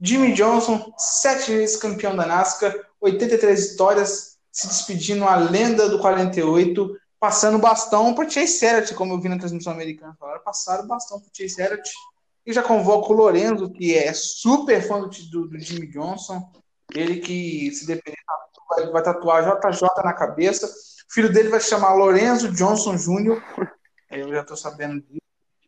Jimmy 0.00 0.32
Johnson, 0.34 0.92
sete 0.98 1.50
vezes 1.50 1.76
campeão 1.76 2.14
da 2.14 2.26
NASCAR, 2.26 2.74
83 3.00 3.72
vitórias, 3.72 4.36
se 4.52 4.68
despedindo 4.68 5.24
a 5.24 5.36
lenda 5.36 5.88
do 5.88 5.98
48, 5.98 6.96
passando 7.18 7.58
bastão 7.58 8.14
para 8.14 8.28
Chase 8.28 8.64
Elliott, 8.64 8.94
como 8.94 9.14
eu 9.14 9.20
vi 9.20 9.28
na 9.28 9.38
transmissão 9.38 9.72
americana 9.72 10.16
falar, 10.18 10.38
passaram 10.40 10.86
bastão 10.86 11.20
para 11.20 11.30
Chase 11.32 11.60
Elliott. 11.60 11.90
E 12.44 12.52
já 12.52 12.62
convoco 12.62 13.12
o 13.12 13.16
Lorenzo, 13.16 13.70
que 13.70 13.94
é 13.94 14.12
super 14.12 14.86
fã 14.86 15.00
do, 15.00 15.08
do, 15.08 15.48
do 15.48 15.58
Jimmy 15.58 15.88
Johnson, 15.88 16.48
ele 16.94 17.18
que, 17.18 17.70
se 17.72 17.86
depender, 17.86 18.18
vai, 18.68 18.86
vai 18.90 19.02
tatuar 19.02 19.42
JJ 19.42 19.88
na 20.04 20.12
cabeça. 20.12 20.66
O 20.66 21.12
filho 21.12 21.32
dele 21.32 21.48
vai 21.48 21.60
se 21.60 21.68
chamar 21.68 21.94
Lorenzo 21.94 22.52
Johnson 22.52 22.96
Jr. 22.96 23.42
Eu 24.10 24.32
já 24.32 24.42
estou 24.42 24.56
sabendo 24.56 25.00
disso, 25.00 25.20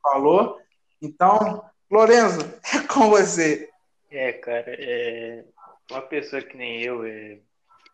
falou. 0.02 0.60
Então, 1.02 1.64
Lorenzo, 1.90 2.40
é 2.74 2.86
com 2.86 3.08
você. 3.08 3.70
É, 4.10 4.32
cara, 4.32 4.74
é 4.78 5.44
uma 5.90 6.02
pessoa 6.02 6.42
que 6.42 6.56
nem 6.56 6.82
eu, 6.82 7.04
é, 7.04 7.40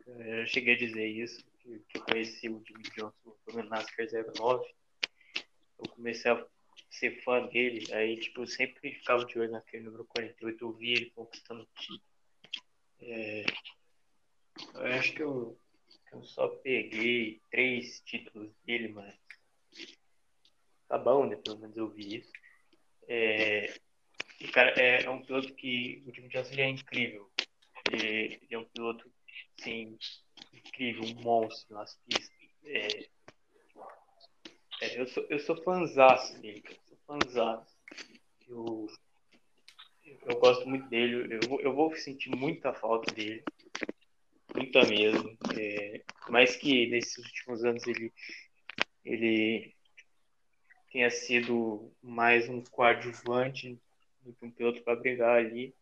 eu 0.07 0.47
cheguei 0.47 0.74
a 0.74 0.78
dizer 0.78 1.07
isso, 1.07 1.45
que, 1.61 1.78
que 1.88 1.99
eu 1.99 2.03
conheci 2.03 2.49
o 2.49 2.62
Jimmy 2.66 2.84
Johnson 2.97 3.36
no 3.53 3.62
NASCAR 3.64 4.07
09. 4.38 4.64
Eu 5.78 5.88
comecei 5.90 6.30
a 6.30 6.47
ser 6.90 7.22
fã 7.22 7.47
dele, 7.47 7.92
aí, 7.92 8.18
tipo, 8.18 8.42
eu 8.42 8.47
sempre 8.47 8.92
ficava 8.92 9.24
de 9.24 9.38
olho 9.38 9.51
naquele 9.51 9.84
número 9.84 10.05
48, 10.05 10.64
eu 10.64 10.72
via 10.72 10.95
ele 10.95 11.11
conquistando 11.11 11.62
o 11.62 11.68
título. 11.80 12.01
É, 13.01 13.45
eu 14.74 14.86
acho 14.86 15.12
que 15.12 15.22
eu, 15.22 15.59
eu 16.12 16.22
só 16.22 16.49
peguei 16.49 17.40
três 17.51 18.01
títulos 18.01 18.51
dele, 18.64 18.88
mas 18.88 19.14
tá 20.95 20.99
bom, 20.99 21.26
né? 21.26 21.36
Pelo 21.36 21.59
menos 21.59 21.76
eu 21.76 21.88
vi 21.88 22.18
isso. 22.18 22.32
É, 23.09 23.74
e, 24.40 24.49
cara, 24.49 24.72
é, 24.80 25.05
é 25.05 25.11
um 25.11 25.20
piloto 25.20 25.53
que 25.55 26.05
o 26.07 26.14
Jimmy 26.14 26.30
é 26.59 26.68
incrível. 26.68 27.28
Ele, 27.90 28.38
ele, 28.40 28.49
é 28.51 28.59
um 28.59 28.64
piloto, 28.64 29.11
assim, 29.59 29.99
incrível, 30.53 31.03
um 31.05 31.22
monstro 31.22 31.74
nas 31.74 31.99
pistas. 32.07 32.30
É, 32.64 33.09
é, 34.82 35.01
eu 35.01 35.07
sou, 35.09 35.26
eu 35.28 35.38
sou 35.40 35.62
fãzaço 35.62 36.40
dele, 36.40 36.62
eu 36.68 36.97
sou. 37.32 37.59
Eu, 38.47 38.88
eu 40.26 40.38
gosto 40.38 40.68
muito 40.68 40.88
dele, 40.88 41.38
eu, 41.42 41.61
eu 41.61 41.74
vou 41.74 41.95
sentir 41.97 42.30
muita 42.30 42.72
falta 42.72 43.12
dele, 43.12 43.42
muita 44.55 44.84
mesmo. 44.86 45.36
É, 45.59 46.03
mais 46.28 46.57
que 46.57 46.86
nesses 46.86 47.18
últimos 47.18 47.64
anos 47.64 47.86
ele, 47.86 48.12
ele 49.05 49.74
tenha 50.95 51.11
sido 51.11 51.92
mais 52.01 52.49
um 52.49 52.62
coadjuvante 52.62 53.76
do 54.22 54.32
que 54.32 54.47
um 54.47 54.51
piloto 54.53 54.80
para 54.82 54.95
brigar 54.95 55.38
ali. 55.38 55.74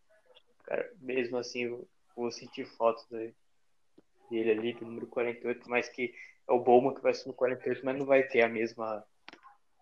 Cara, 0.65 0.91
mesmo 1.03 1.37
assim, 1.37 1.65
eu 1.65 1.87
vou 2.17 2.33
sentir 2.33 2.65
falta 2.65 3.05
dele 4.31 4.51
ali, 4.51 4.73
do 4.73 4.87
número 4.87 5.07
48, 5.07 5.69
mais 5.69 5.87
que 5.87 6.15
é 6.49 6.53
o 6.53 6.59
Bowman 6.59 6.95
que 6.95 7.03
vai 7.03 7.13
ser 7.13 7.29
no 7.29 7.35
48, 7.35 7.85
mas 7.85 7.99
não 7.99 8.07
vai 8.07 8.23
ter 8.23 8.41
a 8.41 8.49
mesma 8.49 9.07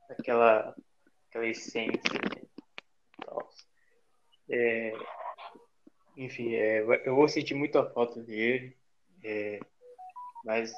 aquela, 0.09 0.75
aquela 1.29 1.47
essência. 1.47 2.01
Né? 2.13 2.43
É, 4.49 4.93
enfim, 6.17 6.55
é, 6.55 6.81
eu 7.05 7.15
vou 7.15 7.29
sentir 7.29 7.55
muita 7.55 7.89
falta 7.89 8.21
dele, 8.21 8.77
é, 9.23 9.61
mas 10.45 10.73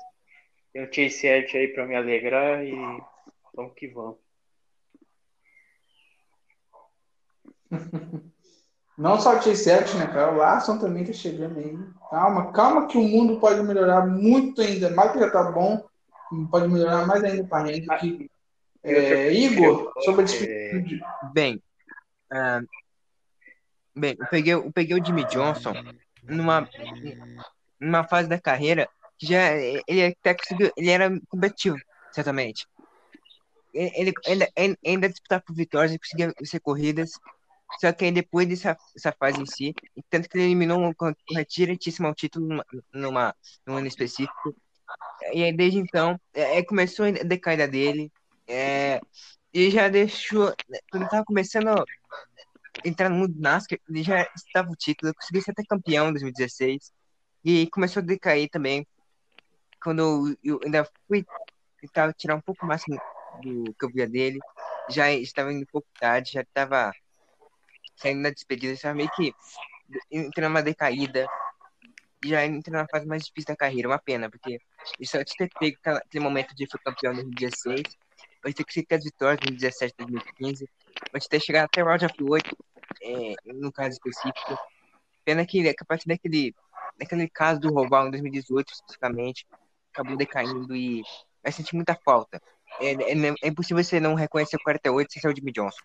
tem 0.74 0.82
o 0.84 0.92
Chase 0.92 1.26
Elliott 1.26 1.56
aí 1.56 1.68
para 1.68 1.86
me 1.86 1.96
alegrar 1.96 2.62
e 2.62 2.74
vamos 3.54 3.72
que 3.72 3.88
vamos. 3.88 4.20
Não 8.96 9.18
só 9.18 9.38
o 9.38 9.42
Chase 9.42 9.70
Elliott, 9.70 9.96
né, 9.96 10.06
cara? 10.06 10.32
O 10.32 10.36
Larson 10.36 10.78
também 10.78 11.04
tá 11.04 11.12
chegando 11.12 11.58
aí. 11.58 11.76
Calma, 12.10 12.52
calma 12.52 12.86
que 12.86 12.98
o 12.98 13.02
mundo 13.02 13.40
pode 13.40 13.62
melhorar 13.62 14.06
muito 14.06 14.60
ainda, 14.60 14.90
mais 14.90 15.12
que 15.12 15.18
já 15.18 15.30
tá 15.30 15.50
bom, 15.50 15.82
pode 16.50 16.68
melhorar 16.68 17.06
mais 17.06 17.24
ainda 17.24 17.44
para 17.44 17.72
gente. 17.72 18.30
É, 18.84 19.32
Igor, 19.32 19.92
sobre 20.02 20.22
a 20.22 20.24
dificuldade. 20.24 21.00
Bem, 21.32 21.62
uh, 22.32 22.66
bem, 23.94 24.16
eu 24.18 24.26
peguei, 24.26 24.52
eu 24.54 24.72
peguei 24.72 25.00
o 25.00 25.04
Jimmy 25.04 25.24
Johnson 25.24 25.72
numa, 26.22 26.68
numa 27.80 28.04
fase 28.04 28.28
da 28.28 28.40
carreira 28.40 28.88
que 29.16 29.26
já 29.26 29.54
ele 29.54 30.04
até 30.04 30.34
conseguiu, 30.34 30.72
ele 30.76 30.90
era 30.90 31.10
competitivo, 31.28 31.76
certamente. 32.10 32.66
Ele, 33.72 34.12
ele 34.26 34.48
ainda, 34.56 34.78
ainda 34.84 35.08
disputava 35.08 35.42
por 35.46 35.54
vitórias, 35.54 35.94
e 35.94 35.98
conseguia 35.98 36.32
vencer 36.38 36.60
corridas, 36.60 37.12
só 37.80 37.92
que 37.92 38.04
aí 38.04 38.12
depois 38.12 38.48
dessa, 38.48 38.76
dessa 38.94 39.12
fase 39.12 39.40
em 39.40 39.46
si, 39.46 39.74
tanto 40.10 40.28
que 40.28 40.36
ele 40.36 40.44
eliminou 40.44 40.78
um 40.78 40.92
corrente 40.92 41.56
direitíssimo 41.56 42.06
ao 42.06 42.14
título 42.14 42.46
numa, 42.46 42.64
numa, 42.92 43.36
num 43.66 43.76
ano 43.76 43.86
específico. 43.86 44.54
E 45.32 45.42
aí 45.42 45.52
desde 45.56 45.78
então, 45.78 46.20
é, 46.34 46.62
começou 46.62 47.06
a 47.06 47.10
decaída 47.10 47.66
dele, 47.66 48.12
é, 48.46 49.00
e 49.52 49.70
já 49.70 49.88
deixou. 49.88 50.54
Quando 50.90 51.04
estava 51.04 51.24
começando 51.24 51.68
a 51.68 51.84
entrar 52.84 53.08
no 53.08 53.16
mundo 53.16 53.34
NASCAR, 53.38 53.78
ele 53.88 54.02
já 54.02 54.26
estava 54.34 54.70
o 54.70 54.76
título, 54.76 55.14
conseguiu 55.14 55.42
ser 55.42 55.52
até 55.52 55.62
campeão 55.64 56.08
em 56.08 56.12
2016. 56.12 56.92
E 57.44 57.66
começou 57.70 58.00
a 58.02 58.06
decair 58.06 58.48
também. 58.50 58.86
Quando 59.82 60.36
eu 60.42 60.60
ainda 60.64 60.88
fui 61.08 61.24
tentar 61.80 62.12
tirar 62.14 62.36
um 62.36 62.40
pouco 62.40 62.64
mais 62.64 62.82
do 63.42 63.74
que 63.74 63.84
eu 63.84 63.90
via 63.90 64.08
dele, 64.08 64.38
já 64.88 65.10
estava 65.12 65.52
indo 65.52 65.62
um 65.62 65.72
pouco 65.72 65.88
tarde, 65.98 66.32
já 66.32 66.42
estava 66.42 66.92
saindo 67.96 68.22
na 68.22 68.30
despedida, 68.30 68.74
já 68.74 68.94
meio 68.94 69.10
que 69.10 69.32
entrando 70.10 70.50
numa 70.50 70.62
decaída. 70.62 71.26
Já 72.24 72.46
entrando 72.46 72.76
na 72.76 72.86
fase 72.88 73.04
mais 73.04 73.24
difícil 73.24 73.48
da 73.48 73.56
carreira, 73.56 73.88
uma 73.88 73.98
pena, 73.98 74.30
porque 74.30 74.60
isso 75.00 75.18
antes 75.18 75.32
de 75.32 75.38
ter 75.38 75.50
pego 75.58 75.76
aquele 75.98 76.22
momento 76.22 76.54
de 76.54 76.68
foi 76.68 76.80
campeão 76.80 77.12
em 77.12 77.16
2016 77.16 77.82
vai 78.42 78.52
ter 78.52 78.64
que 78.64 78.72
ser 78.72 78.86
as 78.90 79.04
vitórias 79.04 79.38
em 79.42 79.54
2017 79.54 79.94
2015. 79.98 80.68
Vai 81.12 81.20
ter 81.20 81.40
chegado 81.40 81.66
até 81.66 81.82
o 81.82 81.86
round 81.86 82.04
of 82.04 82.14
8, 82.22 82.56
é, 83.02 83.34
no 83.46 83.72
caso 83.72 83.90
específico. 83.90 84.58
Pena 85.24 85.46
que 85.46 85.68
a 85.68 85.84
partir 85.84 86.08
daquele, 86.08 86.54
daquele 86.98 87.28
caso 87.28 87.60
do 87.60 87.72
Roval 87.72 88.08
em 88.08 88.10
2018, 88.10 88.72
especificamente, 88.72 89.46
acabou 89.92 90.16
decaindo 90.16 90.74
e 90.74 91.02
vai 91.42 91.52
sentir 91.52 91.76
muita 91.76 91.94
falta. 92.04 92.42
É, 92.80 92.92
é, 92.92 93.34
é 93.42 93.48
impossível 93.48 93.82
você 93.82 94.00
não 94.00 94.14
reconhecer 94.14 94.56
o 94.56 94.62
48 94.62 95.12
sem 95.12 95.22
ser 95.22 95.28
o 95.28 95.34
Jimmy 95.36 95.52
Johnson. 95.52 95.82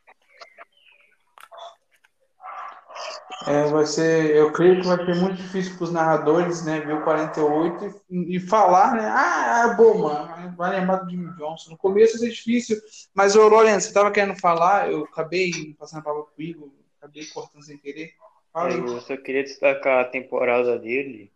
É, 3.46 3.66
vai 3.68 3.86
ser, 3.86 4.36
eu 4.36 4.52
creio 4.52 4.82
que 4.82 4.88
vai 4.88 4.98
ser 4.98 5.16
muito 5.16 5.36
difícil 5.36 5.76
para 5.76 5.84
os 5.84 5.92
narradores, 5.92 6.66
né, 6.66 6.82
ver 6.82 6.96
o 6.96 7.04
48 7.04 8.02
e, 8.10 8.36
e 8.36 8.40
falar, 8.40 8.96
né, 8.96 9.06
ah, 9.08 9.70
é 9.72 9.76
bom, 9.76 10.00
mano, 10.00 10.56
vai 10.56 10.80
lembrar 10.80 10.98
do 10.98 11.10
Jimmy 11.10 11.32
Johnson. 11.36 11.72
No 11.72 11.78
começo 11.78 12.18
ser 12.18 12.30
difícil, 12.30 12.78
mas, 13.14 13.36
ô, 13.36 13.48
Lourenço, 13.48 13.82
você 13.82 13.88
estava 13.90 14.12
querendo 14.12 14.40
falar, 14.40 14.92
eu 14.92 15.04
acabei 15.04 15.76
passando 15.80 16.00
a 16.00 16.04
palavra 16.04 16.26
pro 16.26 16.44
Igor, 16.44 16.70
acabei 16.98 17.26
cortando 17.28 17.64
sem 17.64 17.78
querer. 17.78 18.14
Fala. 18.52 18.74
Eu 18.74 19.00
só 19.02 19.16
queria 19.16 19.44
destacar 19.44 20.00
a 20.00 20.10
temporada 20.10 20.78
dele, 20.80 21.32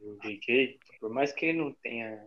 o 0.00 0.16
JJ, 0.22 0.78
por 1.00 1.10
mais 1.10 1.32
que 1.32 1.46
ele 1.46 1.58
não 1.58 1.72
tenha 1.72 2.24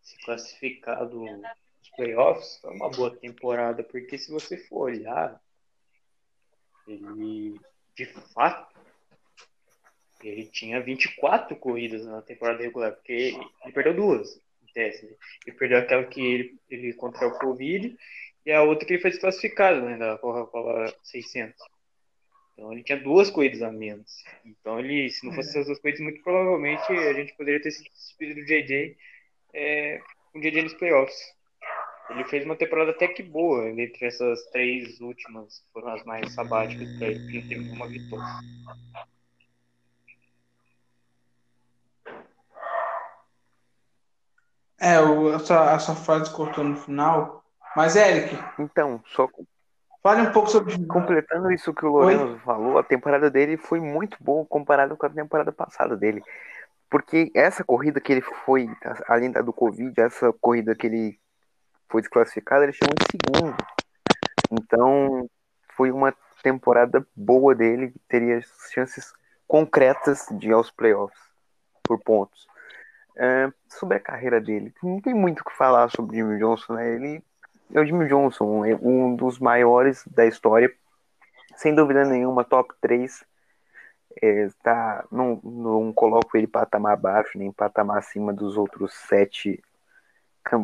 se 0.00 0.16
classificado 0.24 1.20
nos 1.20 1.90
playoffs, 1.96 2.58
foi 2.62 2.70
uma 2.70 2.88
boa 2.90 3.10
temporada, 3.10 3.82
porque 3.82 4.16
se 4.16 4.30
você 4.30 4.56
for 4.56 4.90
olhar, 4.90 5.40
ele 6.86 7.60
de 7.96 8.06
fato, 8.06 8.78
ele 10.22 10.46
tinha 10.46 10.80
24 10.80 11.56
corridas 11.56 12.04
na 12.04 12.22
temporada 12.22 12.62
regular, 12.62 12.92
porque 12.92 13.38
ele 13.64 13.72
perdeu 13.72 13.94
duas, 13.94 14.40
em 14.62 14.72
tese. 14.72 15.06
Né? 15.06 15.16
Ele 15.46 15.56
perdeu 15.56 15.78
aquela 15.78 16.04
que 16.04 16.20
ele, 16.20 16.58
ele 16.68 16.92
contraiu 16.94 17.30
o 17.30 17.38
Covid 17.38 17.96
e 18.44 18.52
a 18.52 18.62
outra 18.62 18.86
que 18.86 18.94
ele 18.94 19.02
foi 19.02 19.10
desclassificado, 19.10 19.82
né, 19.82 19.96
da 19.96 20.18
Coca-Cola 20.18 20.94
600. 21.02 21.54
Então 22.52 22.72
ele 22.72 22.82
tinha 22.82 23.00
duas 23.00 23.30
corridas 23.30 23.62
a 23.62 23.72
menos. 23.72 24.22
Então 24.44 24.78
ele, 24.78 25.08
se 25.08 25.24
não 25.26 25.34
fosse 25.34 25.50
essas 25.50 25.66
duas 25.66 25.78
corridas, 25.78 26.02
muito 26.02 26.22
provavelmente 26.22 26.92
a 26.92 27.12
gente 27.14 27.34
poderia 27.34 27.60
ter 27.60 27.70
se 27.70 27.82
despedido 27.82 28.40
do 28.40 28.46
JJ 28.46 28.96
é, 29.54 30.00
o 30.34 30.40
JJ 30.40 30.62
nos 30.62 30.74
playoffs. 30.74 31.16
Ele 32.10 32.24
fez 32.24 32.44
uma 32.44 32.56
temporada 32.56 32.90
até 32.90 33.06
que 33.08 33.22
boa, 33.22 33.68
entre 33.70 34.06
essas 34.06 34.44
três 34.50 35.00
últimas, 35.00 35.64
foram 35.72 35.88
as 35.94 36.04
mais 36.04 36.32
sabáticas 36.32 36.88
para 36.98 37.06
ele, 37.06 37.20
porque 37.20 37.36
ele 37.36 37.48
teve 37.48 37.70
uma 37.70 37.86
vitória. 37.86 38.26
É, 44.80 44.98
o, 44.98 45.32
essa, 45.34 45.72
essa 45.72 45.94
fase 45.94 46.34
cortou 46.34 46.64
no 46.64 46.76
final. 46.76 47.44
Mas, 47.76 47.94
Eric. 47.94 48.36
Então, 48.58 49.00
só. 49.06 49.28
Fale 50.02 50.22
um 50.22 50.32
pouco 50.32 50.48
sobre. 50.48 50.84
Completando 50.86 51.52
isso 51.52 51.74
que 51.74 51.84
o 51.84 51.90
Lourenço 51.90 52.38
falou, 52.38 52.78
a 52.78 52.82
temporada 52.82 53.30
dele 53.30 53.58
foi 53.58 53.78
muito 53.78 54.16
boa 54.18 54.44
comparada 54.46 54.96
com 54.96 55.06
a 55.06 55.10
temporada 55.10 55.52
passada 55.52 55.96
dele. 55.96 56.22
Porque 56.88 57.30
essa 57.34 57.62
corrida 57.62 58.00
que 58.00 58.10
ele 58.10 58.22
foi, 58.22 58.68
além 59.06 59.30
da 59.30 59.42
do 59.42 59.52
Covid, 59.52 60.00
essa 60.00 60.32
corrida 60.32 60.74
que 60.74 60.86
ele 60.86 61.20
foi 61.90 62.00
desclassificado, 62.00 62.62
ele 62.62 62.72
chegou 62.72 62.94
em 62.94 63.10
segundo. 63.10 63.56
Então, 64.50 65.28
foi 65.76 65.90
uma 65.90 66.14
temporada 66.42 67.06
boa 67.14 67.54
dele, 67.54 67.92
teria 68.08 68.40
chances 68.72 69.12
concretas 69.46 70.26
de 70.30 70.48
ir 70.48 70.52
aos 70.52 70.70
playoffs 70.70 71.20
por 71.82 71.98
pontos. 71.98 72.48
É, 73.16 73.52
sobre 73.68 73.96
a 73.96 74.00
carreira 74.00 74.40
dele, 74.40 74.72
não 74.82 75.00
tem 75.00 75.12
muito 75.12 75.40
o 75.40 75.44
que 75.44 75.56
falar 75.56 75.90
sobre 75.90 76.22
o 76.22 76.26
Jimmy 76.26 76.38
Johnson, 76.38 76.74
né? 76.74 76.94
Ele 76.94 77.22
é 77.74 77.80
o 77.80 77.84
Jimmy 77.84 78.08
Johnson, 78.08 78.64
é 78.64 78.74
um 78.80 79.14
dos 79.14 79.38
maiores 79.38 80.04
da 80.06 80.24
história, 80.24 80.72
sem 81.56 81.74
dúvida 81.74 82.04
nenhuma, 82.04 82.44
top 82.44 82.72
3. 82.80 83.24
É, 84.22 84.48
tá, 84.62 85.04
não, 85.10 85.40
não 85.42 85.92
coloco 85.92 86.36
ele 86.36 86.46
patamar 86.46 86.94
abaixo, 86.94 87.38
nem 87.38 87.52
patamar 87.52 87.98
acima 87.98 88.32
dos 88.32 88.56
outros 88.56 88.94
sete 88.94 89.62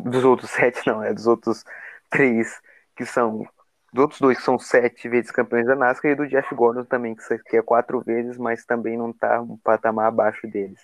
dos 0.05 0.23
outros 0.23 0.49
sete, 0.51 0.85
não, 0.87 1.03
é 1.03 1.13
dos 1.13 1.27
outros 1.27 1.63
três 2.09 2.61
que 2.95 3.05
são. 3.05 3.47
Dos 3.93 4.01
outros 4.01 4.19
dois 4.19 4.37
que 4.37 4.43
são 4.43 4.59
sete 4.59 5.07
vezes 5.07 5.31
campeões 5.31 5.65
da 5.65 5.75
NASCAR 5.75 6.11
e 6.11 6.15
do 6.15 6.27
Jeff 6.27 6.53
Gordon 6.53 6.83
também, 6.83 7.15
que 7.49 7.57
é 7.57 7.61
quatro 7.61 8.01
vezes, 8.01 8.37
mas 8.37 8.65
também 8.65 8.97
não 8.97 9.11
está 9.11 9.41
um 9.41 9.57
patamar 9.57 10.07
abaixo 10.07 10.45
deles. 10.45 10.79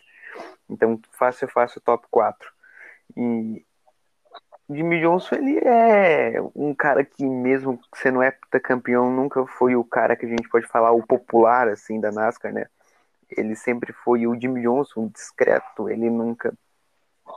Então, 0.70 1.00
fácil, 1.12 1.48
fácil, 1.50 1.82
top 1.82 2.08
4. 2.10 2.50
E 3.18 3.66
Jimmy 4.70 5.02
Johnson, 5.02 5.36
ele 5.36 5.60
é 5.60 6.36
um 6.56 6.74
cara 6.74 7.04
que, 7.04 7.26
mesmo 7.26 7.80
sendo 7.96 8.24
heptacampeão, 8.24 9.12
nunca 9.12 9.46
foi 9.46 9.76
o 9.76 9.84
cara 9.84 10.16
que 10.16 10.26
a 10.26 10.30
gente 10.30 10.48
pode 10.50 10.66
falar 10.68 10.92
o 10.92 11.06
popular, 11.06 11.68
assim, 11.68 12.00
da 12.00 12.12
NASCAR, 12.12 12.54
né? 12.54 12.68
Ele 13.30 13.56
sempre 13.56 13.92
foi 13.92 14.26
o 14.26 14.40
Jimmy 14.40 14.62
Johnson, 14.62 15.10
discreto. 15.14 15.90
Ele 15.90 16.10
nunca 16.10 16.54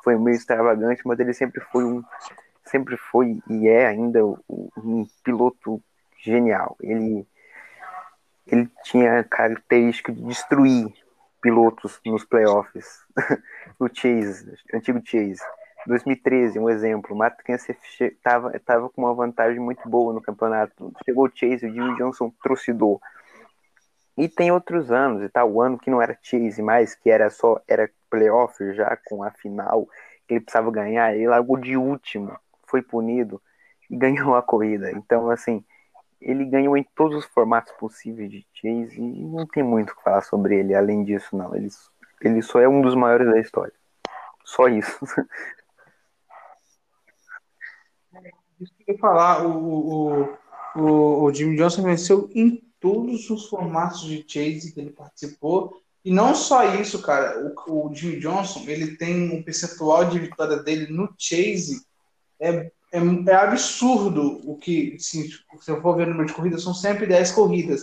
foi 0.02 0.16
meio 0.16 0.36
extravagante, 0.36 1.02
mas 1.04 1.18
ele 1.18 1.32
sempre 1.32 1.60
foi 1.60 1.84
um, 1.84 2.02
sempre 2.64 2.96
foi 2.96 3.38
e 3.48 3.68
é 3.68 3.86
ainda 3.86 4.24
um 4.24 5.06
piloto 5.22 5.82
genial. 6.22 6.76
Ele, 6.80 7.26
ele 8.46 8.68
tinha 8.84 9.20
a 9.20 9.24
característica 9.24 10.12
de 10.12 10.22
destruir 10.22 10.92
pilotos 11.40 12.00
nos 12.04 12.24
playoffs. 12.24 13.04
no 13.78 13.88
Chase, 13.92 14.58
antigo 14.74 15.00
Chase. 15.04 15.42
2013, 15.86 16.58
um 16.58 16.68
exemplo, 16.68 17.16
o 17.16 17.44
Kenseth 17.44 17.78
estava 18.00 18.58
tava 18.58 18.90
com 18.90 19.02
uma 19.02 19.14
vantagem 19.14 19.60
muito 19.60 19.88
boa 19.88 20.12
no 20.12 20.20
campeonato. 20.20 20.92
Chegou 21.04 21.26
o 21.26 21.30
Chase, 21.32 21.66
o 21.66 21.72
Jimmy 21.72 21.96
Johnson 21.96 22.32
trucidou. 22.42 23.00
E 24.18 24.28
tem 24.28 24.50
outros 24.50 24.90
anos 24.90 25.22
e 25.22 25.28
tal, 25.28 25.52
o 25.52 25.62
ano 25.62 25.78
que 25.78 25.90
não 25.90 26.02
era 26.02 26.18
Chase 26.20 26.60
mais, 26.60 26.94
que 26.94 27.08
era 27.08 27.30
só 27.30 27.60
era 27.68 27.88
playoff 28.10 28.74
já 28.74 28.96
com 29.06 29.22
a 29.22 29.30
final, 29.30 29.86
que 30.26 30.34
ele 30.34 30.40
precisava 30.40 30.70
ganhar, 30.70 31.14
ele 31.14 31.28
largou 31.28 31.56
de 31.56 31.76
último, 31.76 32.36
foi 32.66 32.82
punido 32.82 33.40
e 33.90 33.96
ganhou 33.96 34.34
a 34.34 34.42
corrida. 34.42 34.90
Então, 34.92 35.30
assim, 35.30 35.64
ele 36.20 36.44
ganhou 36.44 36.76
em 36.76 36.84
todos 36.94 37.18
os 37.18 37.24
formatos 37.26 37.72
possíveis 37.74 38.30
de 38.30 38.46
Chase 38.54 39.00
e 39.00 39.24
não 39.24 39.46
tem 39.46 39.62
muito 39.62 39.90
o 39.90 39.96
que 39.96 40.02
falar 40.02 40.22
sobre 40.22 40.58
ele 40.58 40.74
além 40.74 41.04
disso, 41.04 41.36
não. 41.36 41.54
Ele, 41.54 41.68
ele 42.20 42.42
só 42.42 42.60
é 42.60 42.68
um 42.68 42.80
dos 42.80 42.94
maiores 42.94 43.26
da 43.26 43.38
história. 43.38 43.72
Só 44.44 44.68
isso. 44.68 44.98
Isso 48.58 48.72
que 48.74 48.90
eu 48.90 48.94
ia 48.94 48.98
falar, 48.98 49.46
o, 49.46 49.52
o, 49.52 50.38
o, 50.76 51.24
o 51.24 51.34
Jimmy 51.34 51.56
Johnson 51.56 51.82
venceu 51.82 52.30
em 52.34 52.56
todos 52.80 53.28
os 53.28 53.48
formatos 53.48 54.00
de 54.00 54.24
Chase 54.26 54.72
que 54.72 54.80
ele 54.80 54.90
participou. 54.90 55.82
E 56.06 56.12
não 56.12 56.36
só 56.36 56.76
isso, 56.76 57.02
cara. 57.02 57.52
O, 57.66 57.88
o 57.88 57.92
Jimmy 57.92 58.20
Johnson, 58.20 58.62
ele 58.68 58.96
tem 58.96 59.28
um 59.36 59.42
percentual 59.42 60.04
de 60.04 60.20
vitória 60.20 60.58
dele 60.58 60.86
no 60.86 61.12
Chase 61.18 61.84
é, 62.38 62.70
é, 62.92 63.00
é 63.26 63.34
absurdo 63.34 64.40
o 64.48 64.56
que, 64.56 64.94
assim, 64.94 65.28
se 65.28 65.68
eu 65.68 65.82
for 65.82 65.96
ver 65.96 66.06
o 66.06 66.10
número 66.10 66.28
de 66.28 66.32
corridas, 66.32 66.62
são 66.62 66.72
sempre 66.72 67.08
10 67.08 67.32
corridas. 67.32 67.82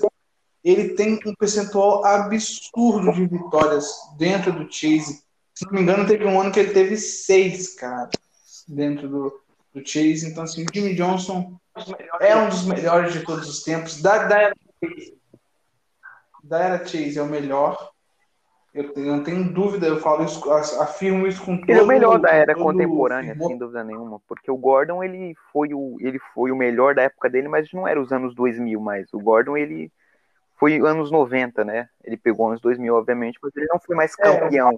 Ele 0.64 0.94
tem 0.94 1.20
um 1.26 1.36
percentual 1.36 2.06
absurdo 2.06 3.12
de 3.12 3.26
vitórias 3.26 3.94
dentro 4.18 4.54
do 4.54 4.72
Chase. 4.72 5.22
Se 5.54 5.66
não 5.66 5.74
me 5.74 5.82
engano, 5.82 6.08
teve 6.08 6.24
um 6.24 6.40
ano 6.40 6.50
que 6.50 6.62
ele 6.62 6.72
teve 6.72 6.96
seis, 6.96 7.76
cara, 7.76 8.10
dentro 8.66 9.10
do, 9.10 9.42
do 9.74 9.86
Chase. 9.86 10.30
Então, 10.30 10.46
assim, 10.46 10.64
o 10.64 10.74
Jimmy 10.74 10.96
Johnson 10.96 11.60
é 12.22 12.38
um 12.38 12.48
dos 12.48 12.64
melhores 12.64 13.12
de 13.12 13.20
todos 13.26 13.50
os 13.50 13.64
tempos. 13.64 14.02
Da, 14.02 14.28
da, 14.28 14.42
era, 14.42 14.56
da 16.42 16.60
era 16.60 16.88
Chase 16.88 17.20
é 17.20 17.22
o 17.22 17.28
melhor. 17.28 17.93
Eu, 18.74 18.92
eu 18.96 19.06
não 19.06 19.24
tenho 19.24 19.54
dúvida, 19.54 19.86
eu 19.86 20.00
falo 20.00 20.26
isso, 20.26 20.52
afirmo 20.52 21.28
isso 21.28 21.46
com 21.46 21.56
todo 21.58 21.70
Ele 21.70 21.80
é 21.80 21.84
o 21.84 21.88
melhor 21.88 22.20
da 22.20 22.32
era 22.32 22.56
contemporânea, 22.56 23.36
sem 23.38 23.58
dúvida 23.58 23.84
nenhuma, 23.84 24.20
porque 24.28 24.50
o 24.50 24.58
Gordon 24.58 25.04
ele 25.04 25.36
foi 25.52 25.74
o 25.76 25.96
ele 26.00 26.18
foi 26.34 26.52
o 26.52 26.56
melhor 26.56 26.96
da 26.96 27.04
época 27.04 27.30
dele, 27.30 27.48
mas 27.48 27.72
não 27.72 27.88
era 27.88 28.02
os 28.02 28.12
anos 28.12 28.34
2000 28.34 28.82
mais. 28.82 29.14
O 29.14 29.20
Gordon 29.20 29.56
ele 29.56 29.92
foi 30.56 30.80
anos 30.80 31.12
90, 31.12 31.64
né? 31.64 31.88
Ele 32.04 32.18
pegou 32.18 32.48
anos 32.48 32.62
2000, 32.62 32.96
obviamente, 32.96 33.38
mas 33.44 33.56
ele 33.56 33.68
não 33.68 33.80
foi 33.80 33.96
mais 33.96 34.14
é, 34.18 34.24
campeão 34.24 34.72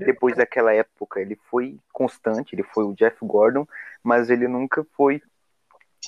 é, 0.00 0.04
depois 0.06 0.34
daquela 0.34 0.72
época. 0.72 1.20
Ele 1.20 1.38
foi 1.50 1.78
constante, 1.92 2.54
ele 2.54 2.62
foi 2.62 2.84
o 2.84 2.94
Jeff 2.94 3.16
Gordon, 3.20 3.66
mas 4.02 4.30
ele 4.30 4.48
nunca 4.48 4.82
foi 4.96 5.20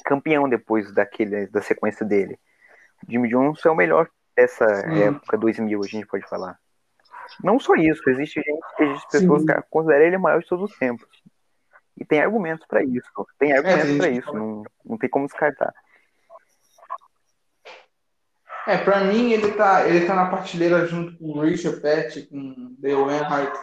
campeão 0.02 0.48
depois 0.48 0.92
daquele 0.92 1.46
da 1.48 1.60
sequência 1.60 2.06
dele. 2.06 2.38
Jimmy 3.06 3.28
Johnson 3.28 3.68
é 3.68 3.72
o 3.72 3.76
melhor 3.76 4.08
dessa 4.34 4.66
Sim. 4.76 5.02
época 5.02 5.36
2000, 5.36 5.82
a 5.82 5.86
gente 5.86 6.06
pode 6.06 6.26
falar. 6.26 6.58
Não 7.42 7.58
só 7.58 7.74
isso, 7.74 8.02
existe 8.08 8.40
gente, 8.40 8.64
existe 8.80 9.08
pessoas 9.10 9.42
Sim. 9.42 9.46
que 9.46 9.62
consideram 9.70 10.04
ele 10.04 10.16
o 10.16 10.20
maior 10.20 10.40
de 10.40 10.48
todos 10.48 10.70
os 10.70 10.78
tempos. 10.78 11.08
E 11.96 12.04
tem 12.04 12.20
argumentos 12.20 12.66
para 12.66 12.82
isso. 12.82 13.08
Tem 13.38 13.52
argumentos 13.52 13.90
é, 13.90 13.96
para 13.96 14.08
isso, 14.08 14.32
não, 14.32 14.62
não 14.84 14.98
tem 14.98 15.08
como 15.08 15.26
descartar. 15.26 15.72
É, 18.66 18.78
para 18.78 19.04
mim 19.04 19.32
ele 19.32 19.52
tá, 19.52 19.86
ele 19.86 20.06
tá 20.06 20.14
na 20.14 20.26
partilheira 20.26 20.86
junto 20.86 21.16
com 21.18 21.40
Richard 21.40 21.80
Petty, 21.80 22.22
com 22.22 22.74
Dale 22.78 22.94
Earnhardt, 22.94 23.58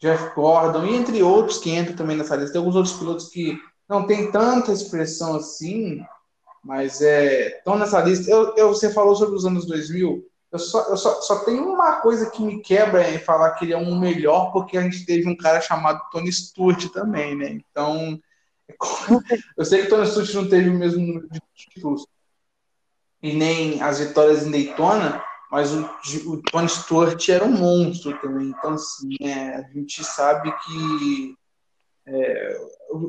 Jeff 0.00 0.34
Gordon, 0.34 0.86
e 0.86 0.94
entre 0.94 1.22
outros 1.22 1.58
que 1.58 1.70
entram 1.70 1.96
também 1.96 2.16
nessa 2.16 2.34
lista. 2.36 2.52
Tem 2.52 2.58
alguns 2.58 2.76
outros 2.76 2.94
pilotos 2.94 3.28
que 3.28 3.58
não 3.88 4.06
tem 4.06 4.30
tanta 4.30 4.72
expressão 4.72 5.36
assim, 5.36 6.00
mas 6.64 7.02
é, 7.02 7.58
estão 7.58 7.78
nessa 7.78 8.00
lista. 8.00 8.30
Eu, 8.30 8.54
eu, 8.56 8.68
você 8.68 8.92
falou 8.92 9.14
sobre 9.14 9.36
os 9.36 9.44
anos 9.44 9.66
2000, 9.66 10.24
eu 10.50 10.58
só, 10.58 10.88
eu 10.88 10.96
só, 10.96 11.20
só 11.20 11.44
tenho 11.44 11.68
uma 11.68 12.00
coisa 12.00 12.30
que 12.30 12.42
me 12.42 12.60
quebra 12.60 13.10
em 13.10 13.18
falar 13.18 13.52
que 13.52 13.66
ele 13.66 13.74
é 13.74 13.76
um 13.76 13.98
melhor, 13.98 14.50
porque 14.50 14.78
a 14.78 14.82
gente 14.82 15.04
teve 15.04 15.28
um 15.28 15.36
cara 15.36 15.60
chamado 15.60 16.02
Tony 16.10 16.32
Stewart 16.32 16.88
também, 16.90 17.36
né? 17.36 17.50
Então, 17.50 18.18
eu 19.56 19.64
sei 19.64 19.82
que 19.82 19.88
Tony 19.88 20.06
Stewart 20.06 20.34
não 20.34 20.48
teve 20.48 20.70
o 20.70 20.74
mesmo 20.74 21.04
número 21.04 21.28
de 21.28 21.40
títulos 21.54 22.06
e 23.22 23.34
nem 23.34 23.82
as 23.82 23.98
vitórias 23.98 24.46
em 24.46 24.50
Daytona, 24.50 25.22
mas 25.50 25.72
o, 25.72 25.82
o 26.26 26.42
Tony 26.42 26.68
Stewart 26.68 27.28
era 27.28 27.44
um 27.44 27.52
monstro 27.52 28.18
também. 28.18 28.48
Então, 28.48 28.72
assim, 28.72 29.16
é, 29.20 29.56
a 29.56 29.62
gente 29.62 30.02
sabe 30.02 30.50
que. 30.64 31.34
É, 32.06 32.60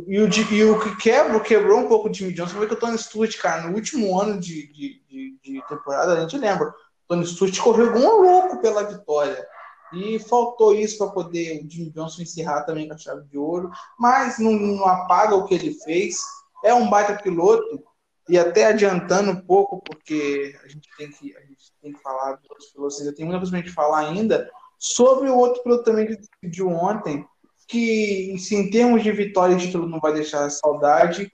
e, 0.07 0.19
o, 0.19 0.27
e 0.27 0.63
o 0.65 0.79
que 0.81 0.95
quebrou, 0.97 1.39
quebrou 1.39 1.79
um 1.79 1.87
pouco 1.87 2.09
o 2.09 2.13
Jimmy 2.13 2.33
Johnson 2.33 2.57
foi 2.57 2.67
que 2.67 2.73
o 2.73 2.79
Tony 2.79 2.97
Stewart, 2.97 3.33
cara, 3.37 3.67
no 3.67 3.75
último 3.75 4.19
ano 4.19 4.37
de, 4.37 4.67
de, 4.73 5.01
de 5.41 5.63
temporada, 5.69 6.17
a 6.17 6.19
gente 6.19 6.37
lembra 6.37 6.73
Tony 7.09 7.25
Stewart 7.25 7.59
correu 7.59 7.91
um 7.95 8.21
louco 8.21 8.61
pela 8.61 8.83
vitória. 8.83 9.45
E 9.91 10.19
faltou 10.19 10.75
isso 10.75 10.99
para 10.99 11.09
poder 11.11 11.65
o 11.65 11.69
Jim 11.69 11.89
Johnson 11.89 12.21
encerrar 12.21 12.61
também 12.61 12.87
com 12.87 12.93
a 12.93 12.97
chave 12.97 13.27
de 13.27 13.37
ouro. 13.37 13.71
Mas 13.97 14.37
não, 14.37 14.51
não, 14.51 14.85
apaga 14.85 15.35
o 15.35 15.45
que 15.45 15.55
ele 15.55 15.73
fez. 15.83 16.19
É 16.63 16.71
um 16.71 16.87
baita 16.87 17.21
piloto. 17.21 17.83
E 18.29 18.37
até 18.37 18.67
adiantando 18.67 19.31
um 19.31 19.41
pouco, 19.41 19.81
porque 19.81 20.55
a 20.63 20.67
gente 20.67 20.87
tem 20.95 21.09
que, 21.09 21.35
a 21.35 21.39
gente 21.39 21.73
tem 21.81 21.91
que 21.91 21.99
falar 21.99 22.33
dos 22.33 22.47
outros 22.51 22.69
pilotos. 22.69 23.01
Eu 23.01 23.15
tenho 23.15 23.27
muita 23.27 23.41
coisa 23.43 23.63
para 23.63 23.73
falar 23.73 24.07
ainda. 24.07 24.47
Sobre 24.77 25.29
o 25.29 25.35
outro 25.35 25.63
piloto 25.63 25.83
também 25.83 26.05
que 26.05 26.15
decidiu 26.15 26.69
ontem. 26.69 27.25
Que, 27.67 28.37
se 28.37 28.55
em 28.55 28.69
termos 28.69 29.01
de 29.01 29.11
vitória 29.11 29.55
e 29.55 29.57
título 29.57 29.89
não 29.89 29.99
vai 29.99 30.13
deixar 30.13 30.47
saudade, 30.51 31.31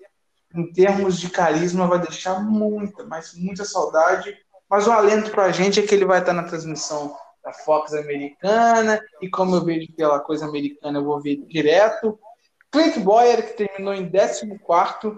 em 0.53 0.71
termos 0.71 1.19
de 1.19 1.29
carisma 1.29 1.87
vai 1.87 1.99
deixar 1.99 2.41
muita, 2.41 3.05
mas 3.05 3.33
muita 3.35 3.65
saudade 3.65 4.33
mas 4.75 4.87
o 4.87 4.91
alento 4.91 5.31
para 5.31 5.45
a 5.45 5.51
gente 5.53 5.79
é 5.79 5.83
que 5.83 5.95
ele 5.95 6.03
vai 6.03 6.19
estar 6.19 6.33
na 6.33 6.43
transmissão 6.43 7.15
da 7.41 7.53
Fox 7.53 7.93
americana, 7.93 9.01
e 9.21 9.29
como 9.29 9.55
eu 9.55 9.63
vejo 9.63 9.89
pela 9.93 10.19
coisa 10.19 10.45
americana, 10.45 10.99
eu 10.99 11.03
vou 11.05 11.21
ver 11.21 11.37
direto. 11.47 12.19
Clint 12.69 12.97
Boyer, 12.99 13.47
que 13.47 13.65
terminou 13.65 13.93
em 13.93 14.11
14, 14.11 15.17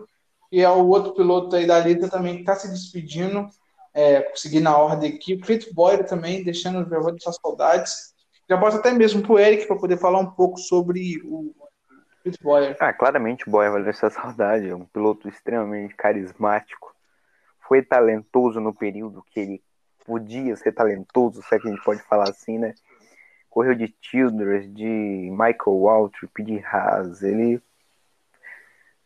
e 0.52 0.62
é 0.62 0.70
o 0.70 0.88
outro 0.88 1.16
piloto 1.16 1.56
aí 1.56 1.66
da 1.66 1.80
lista 1.80 2.08
também 2.08 2.36
que 2.36 2.42
está 2.42 2.54
se 2.54 2.70
despedindo, 2.70 3.48
é, 3.96 4.32
seguindo 4.36 4.68
a 4.68 4.78
ordem 4.78 5.16
aqui. 5.16 5.34
O 5.34 5.42
Clint 5.42 5.74
Boyer 5.74 6.06
também, 6.06 6.44
deixando 6.44 6.88
já 6.88 7.00
vou 7.00 7.12
deixar 7.12 7.32
saudades. 7.32 8.14
Já 8.48 8.60
posso 8.60 8.78
até 8.78 8.92
mesmo 8.92 9.24
para 9.24 9.34
o 9.34 9.40
Eric 9.40 9.66
para 9.66 9.80
poder 9.80 9.98
falar 9.98 10.20
um 10.20 10.30
pouco 10.30 10.60
sobre 10.60 11.20
o 11.26 11.52
Clint 12.22 12.38
Boyer. 12.44 12.78
Ah, 12.80 12.94
claramente 12.94 13.48
o 13.48 13.52
Boyer 13.52 13.72
vai 13.72 13.82
deixar 13.82 14.12
saudade, 14.12 14.70
é 14.70 14.76
um 14.76 14.86
piloto 14.86 15.28
extremamente 15.28 15.96
carismático 15.96 16.96
foi 17.68 17.82
talentoso 17.82 18.60
no 18.62 18.74
período 18.74 19.24
que 19.24 19.40
ele 19.40 19.64
podia 20.06 20.56
ser 20.56 20.72
talentoso, 20.72 21.44
se 21.44 21.54
é 21.54 21.60
que 21.60 21.68
a 21.68 21.72
gente 21.72 21.84
pode 21.84 22.02
falar 22.04 22.30
assim, 22.30 22.58
né? 22.58 22.74
Correu 23.50 23.76
de 23.76 23.94
Childress, 24.02 24.72
de 24.74 25.30
Michael 25.32 25.78
Waltrip, 25.78 26.44
de 26.44 26.64
Haas, 26.66 27.22
ele... 27.22 27.62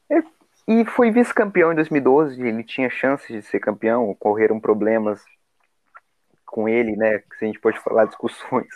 ele... 0.09 0.27
E 0.67 0.85
foi 0.85 1.09
vice-campeão 1.09 1.71
em 1.71 1.75
2012, 1.75 2.39
ele 2.39 2.63
tinha 2.63 2.89
chances 2.89 3.27
de 3.27 3.41
ser 3.41 3.59
campeão, 3.59 4.09
ocorreram 4.09 4.59
problemas 4.59 5.23
com 6.45 6.69
ele, 6.69 6.95
né? 6.95 7.19
Que 7.19 7.43
a 7.43 7.45
gente 7.45 7.59
pode 7.59 7.79
falar 7.79 8.05
discussões 8.05 8.67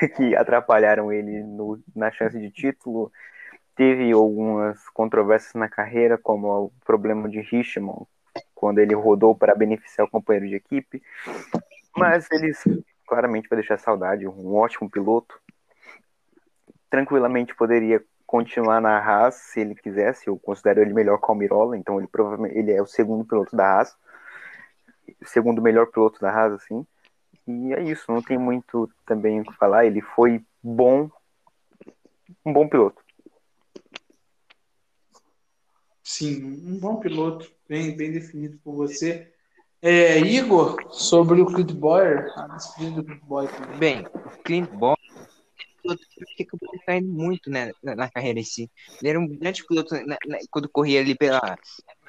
que 0.16 0.36
atrapalharam 0.36 1.12
ele 1.12 1.42
no, 1.42 1.82
na 1.94 2.12
chance 2.12 2.38
de 2.38 2.50
título. 2.50 3.10
Teve 3.74 4.12
algumas 4.12 4.88
controvérsias 4.90 5.54
na 5.54 5.68
carreira, 5.68 6.16
como 6.16 6.48
o 6.48 6.72
problema 6.84 7.28
de 7.28 7.40
Richmond, 7.40 8.06
quando 8.56 8.78
ele 8.78 8.94
rodou 8.94 9.36
para 9.36 9.54
beneficiar 9.54 10.06
o 10.06 10.10
companheiro 10.10 10.48
de 10.48 10.56
equipe. 10.56 11.02
Mas 11.94 12.26
ele 12.32 12.52
claramente 13.06 13.48
vai 13.48 13.58
deixar 13.58 13.78
saudade, 13.78 14.26
um 14.26 14.56
ótimo 14.56 14.90
piloto. 14.90 15.38
Tranquilamente 16.90 17.54
poderia 17.54 18.02
continuar 18.26 18.80
na 18.80 18.98
Haas 18.98 19.34
se 19.36 19.60
ele 19.60 19.74
quisesse. 19.74 20.26
Eu 20.26 20.38
considero 20.38 20.80
ele 20.80 20.92
melhor 20.92 21.18
que 21.18 21.26
o 21.28 21.30
Almirola, 21.30 21.76
então 21.76 21.98
ele 21.98 22.08
provavelmente 22.08 22.58
ele 22.58 22.72
é 22.72 22.82
o 22.82 22.86
segundo 22.86 23.24
piloto 23.24 23.54
da 23.54 23.64
Haas. 23.64 23.96
Segundo 25.24 25.62
melhor 25.62 25.86
piloto 25.86 26.20
da 26.20 26.30
Haas, 26.30 26.54
assim. 26.54 26.84
E 27.46 27.74
é 27.74 27.82
isso, 27.82 28.10
não 28.10 28.20
tem 28.20 28.36
muito 28.36 28.90
também 29.04 29.40
o 29.40 29.44
que 29.44 29.54
falar. 29.54 29.84
Ele 29.86 30.00
foi 30.00 30.44
bom, 30.62 31.08
um 32.44 32.52
bom 32.52 32.68
piloto. 32.68 33.05
Sim, 36.06 36.62
um 36.64 36.78
bom 36.78 37.00
piloto, 37.00 37.50
bem, 37.68 37.96
bem 37.96 38.12
definido 38.12 38.56
por 38.62 38.76
você. 38.76 39.28
É, 39.82 40.20
Igor, 40.20 40.76
sobre 40.92 41.40
o 41.40 41.46
Clint 41.46 41.72
Boyer, 41.72 42.32
a 42.36 42.46
despedida 42.46 43.02
do 43.02 43.04
Clint 43.04 43.22
Boyer 43.24 43.52
também. 43.52 43.76
Bem, 43.76 44.06
o 44.06 44.42
Clint 44.44 44.70
Boyer 44.70 44.96
que 46.36 46.44
acabou 46.44 46.80
caindo 46.86 47.08
muito 47.08 47.50
né, 47.50 47.72
na, 47.82 47.96
na, 47.96 48.08
carreira 48.08 48.38
em 48.38 48.44
si. 48.44 48.70
Ele 49.00 49.10
era 49.10 49.18
um 49.18 49.26
grande 49.26 49.66
piloto 49.66 49.94
né, 49.94 50.16
né, 50.26 50.38
quando 50.48 50.68
corria 50.68 51.00
ali 51.00 51.16
pela 51.16 51.58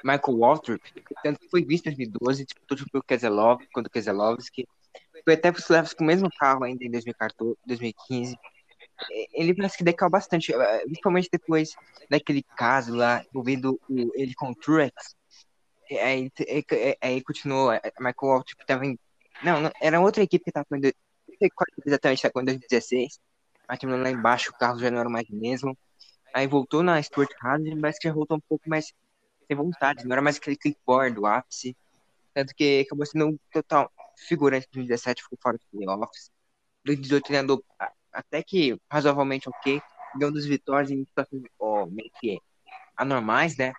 Michael 0.04 0.38
Waltrip, 0.38 0.80
tanto 1.24 1.40
que 1.40 1.48
foi 1.48 1.64
visto 1.64 1.88
em 1.88 1.96
2012, 1.96 2.44
disputou 2.44 2.78
pelo 2.92 3.02
Keselov, 3.02 3.60
quando 3.72 3.90
Keselowski 3.90 4.64
foi 5.24 5.34
até 5.34 5.50
para 5.50 5.82
os 5.82 5.92
com 5.92 6.04
o 6.04 6.06
mesmo 6.06 6.28
carro 6.38 6.62
ainda 6.62 6.84
em 6.84 6.90
2014, 6.90 7.56
2015. 7.66 8.36
Ele 9.32 9.54
parece 9.54 9.78
que 9.78 9.84
decaiu 9.84 10.10
bastante, 10.10 10.52
eh, 10.52 10.84
principalmente 10.84 11.28
depois 11.30 11.74
daquele 12.10 12.42
caso 12.56 12.94
lá 12.94 13.24
envolvendo 13.30 13.80
ele 14.14 14.34
com 14.34 14.50
o 14.50 14.54
Truex. 14.54 15.16
Aí, 15.90 16.30
aí, 17.00 17.22
continuou, 17.22 17.70
a 17.70 17.80
Michael 17.98 18.14
Waltrip 18.22 18.60
estava 18.60 18.84
em. 18.84 18.98
Não, 19.42 19.60
não, 19.60 19.70
era 19.80 20.00
outra 20.00 20.22
equipe 20.22 20.44
que 20.44 20.50
estava 20.50 20.66
com. 20.66 20.76
Não 20.76 20.92
sei 21.38 21.50
qual 21.50 21.66
exatamente, 21.86 22.18
estava 22.18 22.32
com 22.32 22.44
2016 22.44 23.18
Aí 23.68 23.76
terminou 23.76 24.02
lá 24.02 24.10
embaixo, 24.10 24.50
o 24.50 24.58
carro 24.58 24.78
já 24.78 24.90
não 24.90 24.98
era 24.98 25.10
mais 25.10 25.28
mesmo. 25.28 25.76
Aí 26.32 26.46
voltou 26.46 26.82
na 26.82 27.02
Stuart 27.02 27.30
Haas, 27.42 27.62
mas 27.78 27.98
que 27.98 28.08
já 28.08 28.14
voltou 28.14 28.38
um 28.38 28.40
pouco 28.48 28.68
mais 28.68 28.94
sem 29.46 29.56
vontade, 29.56 30.06
não 30.06 30.12
era 30.12 30.22
mais 30.22 30.36
aquele 30.38 30.56
clipboard 30.56 31.14
do 31.14 31.26
ápice. 31.26 31.76
Tanto 32.32 32.54
que 32.54 32.84
acabou 32.86 33.04
sendo 33.04 33.26
um 33.28 33.38
total 33.52 33.92
figurante 34.16 34.66
de 34.66 34.72
2017, 34.72 35.22
ficou 35.22 35.38
fora 35.42 35.58
dos 35.58 35.66
playoffs. 35.66 36.30
2018 36.84 37.30
ele 37.30 37.38
andou 37.38 37.64
até 38.18 38.42
que 38.42 38.76
razoavelmente 38.90 39.48
ok, 39.48 39.80
ganhou 40.16 40.32
duas 40.32 40.44
vitórias 40.44 40.90
em 40.90 41.04
situações 41.04 41.42
oh, 41.56 41.86
meio 41.86 42.10
que 42.20 42.40
anormais, 42.96 43.56
né? 43.56 43.72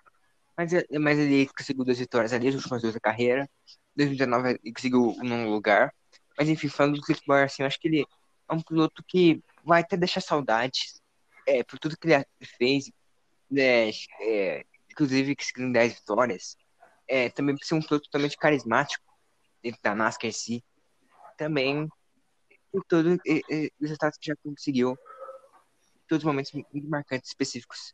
Mas, 0.58 0.72
mas 1.00 1.20
ele 1.20 1.48
conseguiu 1.48 1.84
duas 1.84 2.00
vitórias 2.00 2.32
ali, 2.32 2.48
as 2.48 2.56
últimas 2.56 2.82
duas 2.82 2.94
da 2.94 3.00
carreira. 3.02 3.50
2019 3.98 4.60
ele 4.64 4.74
conseguiu 4.74 5.02
um 5.22 5.50
lugar. 5.50 5.94
Mas 6.38 6.48
enfim, 6.48 6.70
falando 6.70 6.96
do 6.96 7.02
Clickboard, 7.02 7.46
assim, 7.46 7.64
eu 7.64 7.68
acho 7.68 7.78
que 7.80 7.90
ele 7.90 8.06
é 8.50 8.54
um 8.54 8.62
piloto 8.62 9.04
que 9.06 9.44
vai 9.64 9.82
até 9.82 9.98
deixar 9.98 10.22
saudades 10.22 11.02
é, 11.46 11.62
por 11.64 11.78
tudo 11.78 11.98
que 11.98 12.08
ele 12.08 12.26
fez, 12.58 12.90
né, 13.52 13.90
é, 14.22 14.64
inclusive 14.90 15.36
conseguindo 15.36 15.74
10 15.74 15.94
vitórias. 15.96 16.56
É, 17.10 17.30
também 17.30 17.58
por 17.58 17.66
ser 17.66 17.76
um 17.76 17.82
piloto 17.82 18.06
totalmente 18.06 18.38
carismático 18.38 19.04
dentro 19.62 19.82
da 19.84 19.94
NASCAR 19.94 20.30
em 20.30 20.34
si. 20.34 20.64
Também 21.38 21.90
por 22.72 22.84
todos 22.86 23.14
os 23.14 23.82
resultados 23.82 24.18
que 24.18 24.28
já 24.28 24.36
conseguiu, 24.44 24.98
todos 26.08 26.24
os 26.24 26.28
momentos 26.28 26.52
marcantes 26.74 27.30
específicos. 27.30 27.94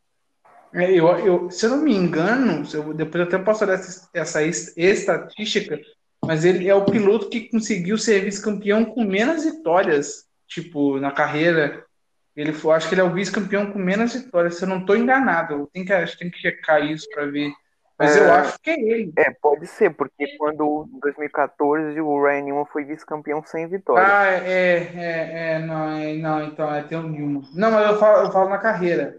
É, 0.74 0.90
eu, 0.90 1.06
eu, 1.18 1.50
se 1.50 1.64
eu 1.66 1.70
não 1.70 1.82
me 1.82 1.94
engano, 1.94 2.62
eu, 2.72 2.92
depois 2.92 3.20
eu 3.20 3.28
até 3.28 3.38
posso 3.38 3.64
olhar 3.64 3.74
essa, 3.74 4.08
essa 4.12 4.42
estatística, 4.42 5.80
mas 6.24 6.44
ele 6.44 6.68
é 6.68 6.74
o 6.74 6.84
piloto 6.84 7.28
que 7.28 7.48
conseguiu 7.48 7.96
ser 7.96 8.24
vice-campeão 8.24 8.84
com 8.84 9.04
menos 9.04 9.44
vitórias 9.44 10.26
tipo, 10.46 10.98
na 10.98 11.10
carreira. 11.10 11.84
Ele 12.34 12.52
foi, 12.52 12.74
acho 12.74 12.88
que 12.88 12.94
ele 12.94 13.00
é 13.00 13.04
o 13.04 13.12
vice-campeão 13.12 13.72
com 13.72 13.78
menos 13.78 14.12
vitórias, 14.12 14.56
se 14.56 14.64
eu 14.64 14.68
não 14.68 14.80
estou 14.80 14.96
enganado. 14.96 15.68
Tenho 15.72 15.86
que, 15.86 15.92
acho, 15.92 16.18
tenho 16.18 16.30
que 16.30 16.38
checar 16.38 16.84
isso 16.84 17.06
para 17.10 17.26
ver. 17.26 17.50
Mas 17.98 18.14
é, 18.14 18.20
eu 18.20 18.32
acho 18.32 18.58
que 18.60 18.70
é 18.70 18.78
ele. 18.78 19.12
É, 19.16 19.30
pode 19.30 19.66
ser, 19.66 19.90
porque 19.90 20.36
quando 20.36 20.88
em 20.92 21.00
2014 21.00 21.98
o 22.00 22.22
Ryan 22.22 22.42
Newman 22.42 22.66
foi 22.66 22.84
vice-campeão 22.84 23.42
sem 23.44 23.66
vitória. 23.66 24.06
Ah, 24.06 24.26
é, 24.26 24.90
é, 24.94 25.52
é, 25.54 25.58
não, 25.60 25.88
é, 25.90 26.14
não, 26.14 26.44
então 26.44 26.74
é 26.74 26.82
tem 26.82 26.98
o 26.98 27.02
Newman. 27.02 27.42
Não, 27.54 27.70
mas 27.70 27.90
eu 27.90 27.98
falo, 27.98 28.26
eu 28.26 28.32
falo 28.32 28.50
na 28.50 28.58
carreira. 28.58 29.18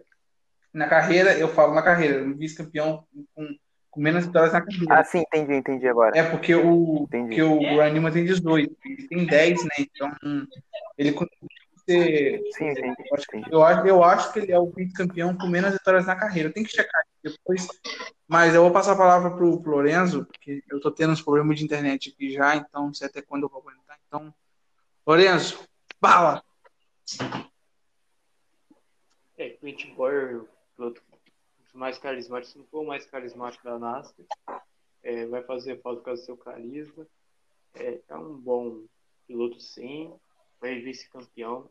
Na 0.71 0.87
carreira, 0.87 1.33
eu 1.33 1.47
falo 1.47 1.73
na 1.73 1.81
carreira, 1.81 2.23
vice-campeão 2.35 3.03
com, 3.33 3.47
com 3.89 3.99
menos 3.99 4.27
vitórias 4.27 4.53
na 4.53 4.61
carreira. 4.61 4.99
Ah, 4.99 5.03
sim, 5.03 5.19
entendi, 5.19 5.55
entendi 5.55 5.87
agora. 5.87 6.15
É 6.15 6.21
porque 6.23 6.53
o, 6.53 7.07
porque 7.09 7.41
o 7.41 7.59
Ryan 7.59 7.93
Newman 7.93 8.11
tem 8.11 8.25
18, 8.25 8.77
ele 8.85 9.07
tem 9.07 9.25
10, 9.25 9.63
né? 9.63 9.69
Então 9.79 10.11
ele 10.95 11.13
ser. 11.87 12.41
Sim, 12.51 12.75
sim, 12.75 12.93
eu, 13.49 13.63
acho, 13.63 13.87
eu 13.87 14.03
acho 14.03 14.33
que 14.33 14.39
ele 14.39 14.51
é 14.51 14.59
o 14.59 14.69
vice-campeão 14.69 15.35
com 15.35 15.47
menos 15.47 15.71
vitórias 15.71 16.05
na 16.05 16.15
carreira. 16.15 16.51
Tem 16.51 16.63
que 16.63 16.71
checar 16.71 17.03
depois. 17.23 17.67
Mas 18.27 18.53
eu 18.53 18.61
vou 18.61 18.71
passar 18.71 18.93
a 18.93 18.97
palavra 18.97 19.31
para 19.31 19.45
o 19.45 19.61
Lorenzo, 19.61 20.25
porque 20.25 20.63
eu 20.69 20.77
estou 20.77 20.91
tendo 20.91 21.13
uns 21.13 21.21
problemas 21.21 21.57
de 21.57 21.63
internet 21.63 22.09
aqui 22.09 22.31
já, 22.31 22.55
então 22.55 22.87
não 22.87 22.93
sei 22.93 23.07
até 23.07 23.21
quando 23.21 23.43
eu 23.43 23.49
vou 23.49 23.61
aguentar. 23.61 23.97
Então, 24.07 24.33
Lorenzo, 25.05 25.63
bala! 25.99 26.43
É, 29.37 29.49
Clint 29.51 29.93
Boyer, 29.95 30.43
piloto 30.75 31.01
mais 31.73 31.97
carismático, 31.97 32.51
se 32.51 32.57
não 32.57 32.65
for 32.65 32.81
o 32.81 32.87
mais 32.87 33.05
carismático 33.05 33.63
da 33.63 33.77
NASCAR, 33.77 34.25
é, 35.03 35.25
vai 35.27 35.43
fazer 35.43 35.79
falta 35.81 35.99
por 35.99 36.05
causa 36.05 36.21
do 36.21 36.25
seu 36.25 36.37
carisma. 36.37 37.07
É, 37.75 37.99
é 38.09 38.15
um 38.15 38.35
bom 38.35 38.83
piloto, 39.27 39.61
sim 39.61 40.11
foi 40.59 40.79
vice-campeão 40.81 41.69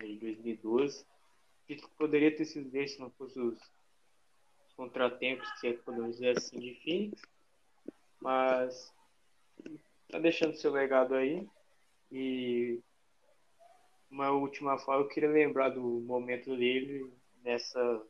em 0.00 0.18
2012. 0.18 1.04
que 1.66 1.88
poderia 1.96 2.34
ter 2.34 2.44
sido 2.44 2.70
desse 2.70 2.94
se 2.94 3.00
não 3.00 3.10
fosse 3.10 3.38
os, 3.38 3.58
os 3.58 4.74
contratempos, 4.76 5.48
se 5.60 5.68
é 5.68 5.72
que 5.72 5.82
podemos 5.82 6.16
dizer 6.16 6.36
assim, 6.36 6.58
de 6.58 6.74
Phoenix. 6.82 7.22
Mas 8.20 8.92
tá 10.10 10.18
deixando 10.18 10.56
seu 10.56 10.72
legado 10.72 11.14
aí. 11.14 11.46
E 12.12 12.80
uma 14.10 14.30
última 14.30 14.78
fala, 14.78 15.02
eu 15.02 15.08
queria 15.08 15.30
lembrar 15.30 15.70
do 15.70 15.82
momento 15.82 16.56
dele 16.56 17.12
nessa 17.42 18.02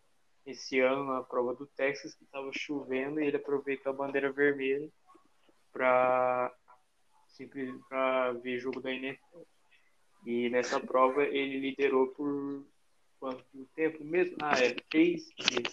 esse 0.47 0.79
ano 0.79 1.05
na 1.05 1.23
prova 1.23 1.55
do 1.55 1.67
Texas 1.67 2.15
que 2.15 2.25
estava 2.25 2.51
chovendo 2.53 3.21
e 3.21 3.27
ele 3.27 3.37
aproveitou 3.39 3.91
a 3.91 3.97
bandeira 3.97 4.31
vermelha 4.31 4.91
para 5.73 6.55
para 7.89 8.33
ver 8.35 8.61
jogo 8.61 8.81
da 8.81 8.93
NFL. 8.93 9.43
E 10.25 10.49
nessa 10.49 10.81
prova 10.81 11.23
ele 11.23 11.59
liderou 11.59 12.09
por 12.09 12.65
quanto 13.21 13.45
tempo 13.75 14.03
mesmo? 14.05 14.37
Ah, 14.43 14.59
é 14.59 14.75
três 14.91 15.29
dias, 15.37 15.73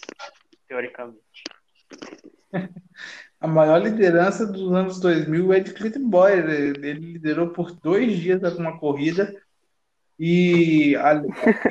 teoricamente. 0.68 1.43
A 3.39 3.47
maior 3.47 3.82
liderança 3.82 4.45
dos 4.45 4.72
anos 4.72 4.99
2000 4.99 5.52
é 5.54 5.60
de 5.62 5.74
Clinton 5.74 6.08
Boyer. 6.08 6.47
Ele 6.47 6.93
liderou 6.93 7.49
por 7.49 7.72
dois 7.72 8.20
dias 8.20 8.56
uma 8.56 8.78
corrida. 8.78 9.36
E, 10.20 10.93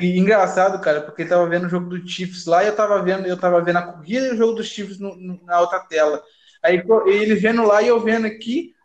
e 0.01 0.19
engraçado, 0.19 0.81
cara, 0.81 1.01
porque 1.01 1.23
tava 1.23 1.47
vendo 1.47 1.67
o 1.67 1.69
jogo 1.69 1.87
do 1.87 2.05
Chiefs 2.05 2.45
lá 2.45 2.61
e 2.61 2.67
eu 2.67 2.75
tava 2.75 3.01
vendo, 3.01 3.25
eu 3.25 3.39
tava 3.39 3.61
vendo 3.61 3.77
a 3.77 3.93
corrida 3.93 4.27
e 4.27 4.31
o 4.31 4.35
jogo 4.35 4.55
dos 4.55 4.67
Chiefs 4.67 4.99
no, 4.99 5.15
no, 5.15 5.41
na 5.45 5.61
outra 5.61 5.79
tela. 5.79 6.21
Aí 6.61 6.83
ele 7.05 7.35
vendo 7.35 7.63
lá 7.63 7.81
e 7.81 7.87
eu 7.87 8.01
vendo 8.01 8.27
aqui, 8.27 8.75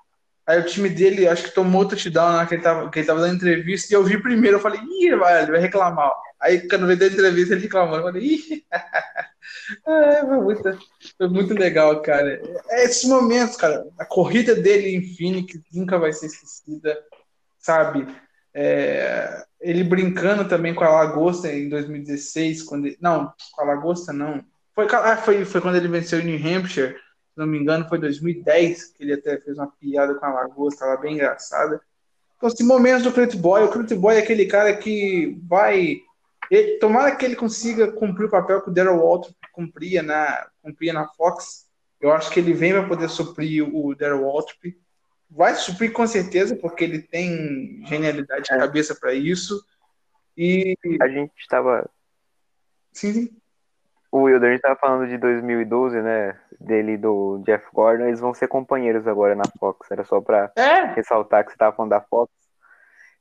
Aí 0.46 0.60
o 0.60 0.64
time 0.64 0.88
dele, 0.88 1.26
acho 1.26 1.44
que 1.44 1.54
tomou 1.54 1.86
touchdown 1.86 2.32
na 2.32 2.46
que 2.46 2.54
ele 2.54 2.62
tava, 2.62 2.88
que 2.88 3.00
ele 3.00 3.06
tava 3.06 3.20
dando 3.20 3.34
entrevista, 3.34 3.92
e 3.92 3.96
eu 3.96 4.04
vi 4.04 4.22
primeiro, 4.22 4.58
eu 4.58 4.60
falei, 4.60 4.80
ih, 4.80 5.16
vai, 5.16 5.42
ele 5.42 5.50
vai 5.50 5.60
reclamar. 5.60 6.12
Aí 6.40 6.68
quando 6.68 6.86
veio 6.86 6.98
da 6.98 7.06
entrevista, 7.06 7.54
ele 7.54 7.62
reclamou, 7.62 7.96
eu 7.96 8.02
falei, 8.04 8.22
ih, 8.22 8.64
é, 8.72 10.20
foi, 10.20 10.40
muito, 10.40 10.78
foi 11.16 11.28
muito 11.28 11.54
legal, 11.54 12.00
cara. 12.00 12.40
É 12.70 12.84
esses 12.84 13.04
momentos, 13.04 13.56
cara, 13.56 13.84
a 13.98 14.04
corrida 14.04 14.54
dele 14.54 14.94
em 14.94 15.16
Phoenix 15.16 15.58
nunca 15.72 15.98
vai 15.98 16.12
ser 16.12 16.26
esquecida, 16.26 16.96
sabe? 17.58 18.06
É, 18.54 19.44
ele 19.60 19.82
brincando 19.82 20.48
também 20.48 20.74
com 20.74 20.84
a 20.84 20.88
Lagosta 20.88 21.52
em 21.52 21.68
2016, 21.68 22.62
quando 22.62 22.86
ele, 22.86 22.96
não, 23.00 23.32
com 23.52 23.62
a 23.62 23.64
Lagosta 23.64 24.12
não, 24.12 24.44
foi, 24.76 24.86
ah, 24.92 25.16
foi, 25.16 25.44
foi 25.46 25.60
quando 25.62 25.76
ele 25.76 25.88
venceu 25.88 26.20
em 26.20 26.24
New 26.24 26.56
Hampshire, 26.56 26.96
não 27.36 27.46
me 27.46 27.58
engano, 27.58 27.88
foi 27.88 27.98
2010 27.98 28.92
que 28.92 29.04
ele 29.04 29.12
até 29.12 29.38
fez 29.38 29.58
uma 29.58 29.66
piada 29.66 30.14
com 30.14 30.24
a 30.24 30.32
Lagoa, 30.32 30.68
estava 30.68 30.96
bem 30.96 31.14
engraçada. 31.14 31.80
Então, 32.36 32.48
assim, 32.48 32.64
momentos 32.64 33.02
do 33.02 33.12
Crit 33.12 33.36
Boy, 33.36 33.64
o 33.64 33.70
Crit 33.70 33.94
Boy 33.94 34.16
é 34.16 34.18
aquele 34.18 34.46
cara 34.46 34.76
que 34.76 35.38
vai. 35.46 36.00
Ele, 36.50 36.78
tomara 36.78 37.14
que 37.16 37.24
ele 37.24 37.36
consiga 37.36 37.90
cumprir 37.90 38.26
o 38.26 38.30
papel 38.30 38.62
que 38.62 38.70
o 38.70 38.72
Daryl 38.72 38.98
Walter 38.98 39.32
cumpria 39.52 40.02
na, 40.02 40.46
cumpria 40.62 40.92
na 40.92 41.08
Fox. 41.08 41.66
Eu 42.00 42.12
acho 42.12 42.30
que 42.30 42.38
ele 42.38 42.52
vem 42.52 42.72
para 42.72 42.86
poder 42.86 43.08
suprir 43.08 43.64
o 43.74 43.94
Daryl 43.94 44.22
Walter. 44.22 44.54
Vai 45.28 45.54
suprir 45.54 45.92
com 45.92 46.06
certeza, 46.06 46.54
porque 46.54 46.84
ele 46.84 47.00
tem 47.00 47.82
genialidade 47.86 48.44
de 48.44 48.52
é. 48.52 48.58
cabeça 48.58 48.94
para 48.94 49.12
isso. 49.14 49.64
E. 50.36 50.76
A 51.00 51.08
gente 51.08 51.32
estava. 51.38 51.88
Sim, 52.92 53.12
sim. 53.12 53.36
O 54.16 54.22
Wilder, 54.22 54.48
a 54.48 54.52
gente 54.52 54.62
tava 54.62 54.76
falando 54.76 55.06
de 55.06 55.18
2012, 55.18 56.00
né? 56.00 56.34
Dele 56.58 56.96
do 56.96 57.42
Jeff 57.44 57.66
Gordon, 57.70 58.06
eles 58.06 58.18
vão 58.18 58.32
ser 58.32 58.48
companheiros 58.48 59.06
agora 59.06 59.34
na 59.34 59.44
Fox. 59.60 59.90
Era 59.90 60.04
só 60.04 60.22
pra 60.22 60.50
é. 60.56 60.94
ressaltar 60.94 61.44
que 61.44 61.50
você 61.52 61.58
tava 61.58 61.76
falando 61.76 61.90
da 61.90 62.00
Fox. 62.00 62.32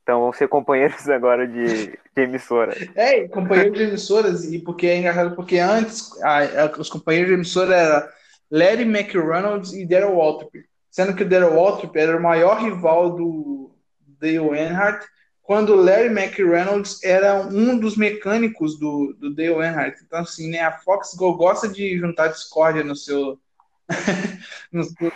Então 0.02 0.20
vão 0.20 0.32
ser 0.32 0.48
companheiros 0.48 1.06
agora 1.10 1.46
de, 1.46 1.88
de 1.88 2.22
emissora. 2.22 2.74
É, 2.94 3.28
companheiros 3.28 3.76
de 3.76 3.84
emissoras, 3.84 4.50
e 4.50 4.58
porque 4.58 4.86
é 4.86 4.96
engraçado, 4.96 5.36
porque 5.36 5.58
antes 5.58 6.10
a, 6.22 6.38
a, 6.38 6.80
os 6.80 6.88
companheiros 6.88 7.28
de 7.28 7.34
emissora 7.34 7.76
eram 7.76 8.08
Larry 8.50 8.84
McReynolds 8.84 9.74
e 9.74 9.84
Daryl 9.84 10.16
Waltrip. 10.16 10.64
Sendo 10.90 11.14
que 11.14 11.24
o 11.24 11.28
Daryl 11.28 11.52
Waltrip 11.52 11.94
era 11.94 12.16
o 12.16 12.22
maior 12.22 12.58
rival 12.58 13.10
do 13.10 13.70
Dale 14.18 14.36
Earnhardt 14.36 15.06
quando 15.46 15.76
Larry 15.76 16.08
McReynolds 16.08 17.02
era 17.04 17.40
um 17.46 17.78
dos 17.78 17.96
mecânicos 17.96 18.76
do, 18.80 19.14
do 19.16 19.32
Dale 19.32 19.54
Earnhardt. 19.54 20.02
Então, 20.04 20.18
assim, 20.18 20.50
né, 20.50 20.60
a 20.60 20.72
Fox 20.78 21.14
gosta 21.14 21.68
de 21.68 21.96
juntar 21.96 22.28
discórdia 22.28 22.82
no 22.82 22.96
seu, 22.96 23.38
no 24.72 24.82
seu 24.82 25.12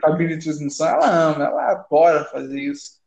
cabine 0.00 0.38
de 0.38 0.44
transmissão. 0.44 0.88
Ela 0.88 1.10
ama, 1.10 1.44
ela 1.44 1.70
adora 1.72 2.24
fazer 2.24 2.58
isso. 2.58 2.98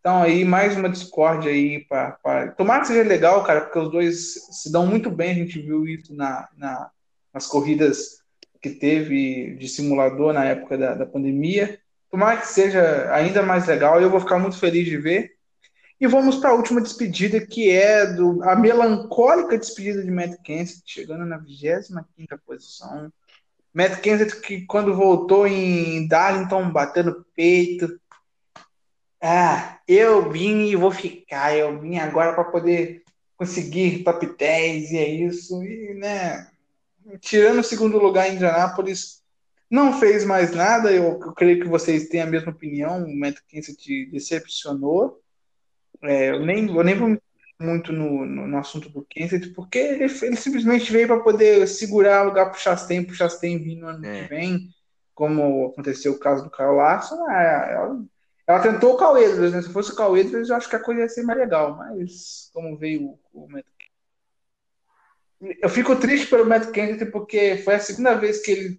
Então, 0.00 0.22
aí, 0.22 0.44
mais 0.44 0.76
uma 0.76 0.90
discórdia 0.90 1.50
aí 1.50 1.86
para. 1.86 2.52
Tomara 2.58 2.82
que 2.82 2.88
seja 2.88 3.08
legal, 3.08 3.42
cara, 3.42 3.62
porque 3.62 3.78
os 3.78 3.90
dois 3.90 4.34
se 4.50 4.70
dão 4.70 4.86
muito 4.86 5.10
bem. 5.10 5.30
A 5.30 5.34
gente 5.34 5.58
viu 5.60 5.86
isso 5.86 6.14
na, 6.14 6.46
na 6.56 6.90
nas 7.32 7.46
corridas 7.46 8.22
que 8.60 8.70
teve 8.70 9.54
de 9.54 9.68
simulador 9.68 10.32
na 10.32 10.44
época 10.44 10.76
da, 10.76 10.94
da 10.94 11.06
pandemia. 11.06 11.78
Tomara 12.10 12.38
que 12.38 12.48
seja 12.48 13.12
ainda 13.14 13.42
mais 13.42 13.66
legal. 13.66 14.00
Eu 14.00 14.10
vou 14.10 14.20
ficar 14.20 14.38
muito 14.38 14.58
feliz 14.58 14.84
de 14.84 14.96
ver. 14.98 15.37
E 16.00 16.06
vamos 16.06 16.36
para 16.36 16.50
a 16.50 16.54
última 16.54 16.80
despedida, 16.80 17.44
que 17.44 17.70
é 17.70 18.06
do, 18.06 18.42
a 18.44 18.54
melancólica 18.54 19.58
despedida 19.58 20.02
de 20.02 20.10
Matt 20.10 20.40
Kenseth, 20.42 20.82
chegando 20.86 21.26
na 21.26 21.38
25 21.38 22.38
posição. 22.46 23.12
Matt 23.74 24.00
Kenseth, 24.00 24.40
que 24.40 24.64
quando 24.64 24.94
voltou 24.94 25.46
em 25.46 26.06
Darlington, 26.06 26.70
batendo 26.70 27.26
peito. 27.34 28.00
Ah, 29.20 29.80
eu 29.88 30.30
vim 30.30 30.66
e 30.66 30.76
vou 30.76 30.92
ficar. 30.92 31.56
Eu 31.56 31.80
vim 31.80 31.98
agora 31.98 32.32
para 32.32 32.44
poder 32.44 33.02
conseguir 33.36 34.04
top 34.04 34.36
10, 34.38 34.92
e 34.92 34.96
é 34.98 35.08
isso. 35.08 35.62
E, 35.64 35.94
né, 35.94 36.48
tirando 37.20 37.58
o 37.58 37.64
segundo 37.64 37.98
lugar 37.98 38.28
em 38.28 38.36
Indianápolis, 38.36 39.20
não 39.68 39.98
fez 39.98 40.24
mais 40.24 40.52
nada. 40.52 40.92
Eu, 40.92 41.20
eu 41.20 41.32
creio 41.32 41.60
que 41.60 41.68
vocês 41.68 42.08
têm 42.08 42.20
a 42.20 42.26
mesma 42.26 42.52
opinião. 42.52 43.02
O 43.02 43.18
Matt 43.18 43.38
Kenseth 43.48 44.10
decepcionou. 44.12 45.20
É, 46.02 46.30
eu, 46.30 46.44
nem, 46.44 46.66
eu 46.66 46.84
nem 46.84 46.94
vou 46.94 47.18
muito 47.60 47.92
no, 47.92 48.24
no, 48.24 48.46
no, 48.46 48.58
assunto 48.58 48.88
do 48.88 49.04
Kenseth, 49.04 49.52
porque 49.52 49.78
ele, 49.78 50.04
ele 50.04 50.36
simplesmente 50.36 50.92
veio 50.92 51.08
para 51.08 51.20
poder 51.20 51.66
segurar 51.66 52.22
o 52.22 52.28
lugar 52.28 52.46
para 52.46 52.56
o 52.56 52.60
Chastain, 52.60 53.02
para 53.02 53.12
o 53.12 53.16
Chastain 53.16 53.58
vir 53.58 53.76
no 53.76 53.88
ano 53.88 54.06
é. 54.06 54.22
que 54.22 54.28
vem, 54.28 54.68
como 55.12 55.66
aconteceu 55.66 56.12
o 56.12 56.18
caso 56.18 56.44
do 56.44 56.50
Carl 56.50 56.76
Larson. 56.76 57.28
É, 57.28 57.74
ela, 57.74 58.04
ela, 58.46 58.60
tentou 58.60 58.96
o 58.96 59.18
Edwards, 59.18 59.52
né? 59.52 59.62
Se 59.62 59.72
fosse 59.72 59.92
o 60.00 60.16
Edwards, 60.16 60.50
eu 60.50 60.56
acho 60.56 60.68
que 60.68 60.76
a 60.76 60.82
coisa 60.82 61.00
ia 61.00 61.08
ser 61.08 61.24
mais 61.24 61.38
legal, 61.38 61.76
mas 61.76 62.48
como 62.52 62.78
veio 62.78 63.18
o, 63.32 63.44
o 63.44 63.48
Matt 63.48 63.66
eu 65.40 65.68
fico 65.68 65.94
triste 65.96 66.26
pelo 66.26 66.46
Matt 66.46 66.72
Kenseth 66.72 67.10
porque 67.10 67.58
foi 67.58 67.76
a 67.76 67.80
segunda 67.80 68.14
vez 68.14 68.40
que 68.40 68.50
ele 68.50 68.78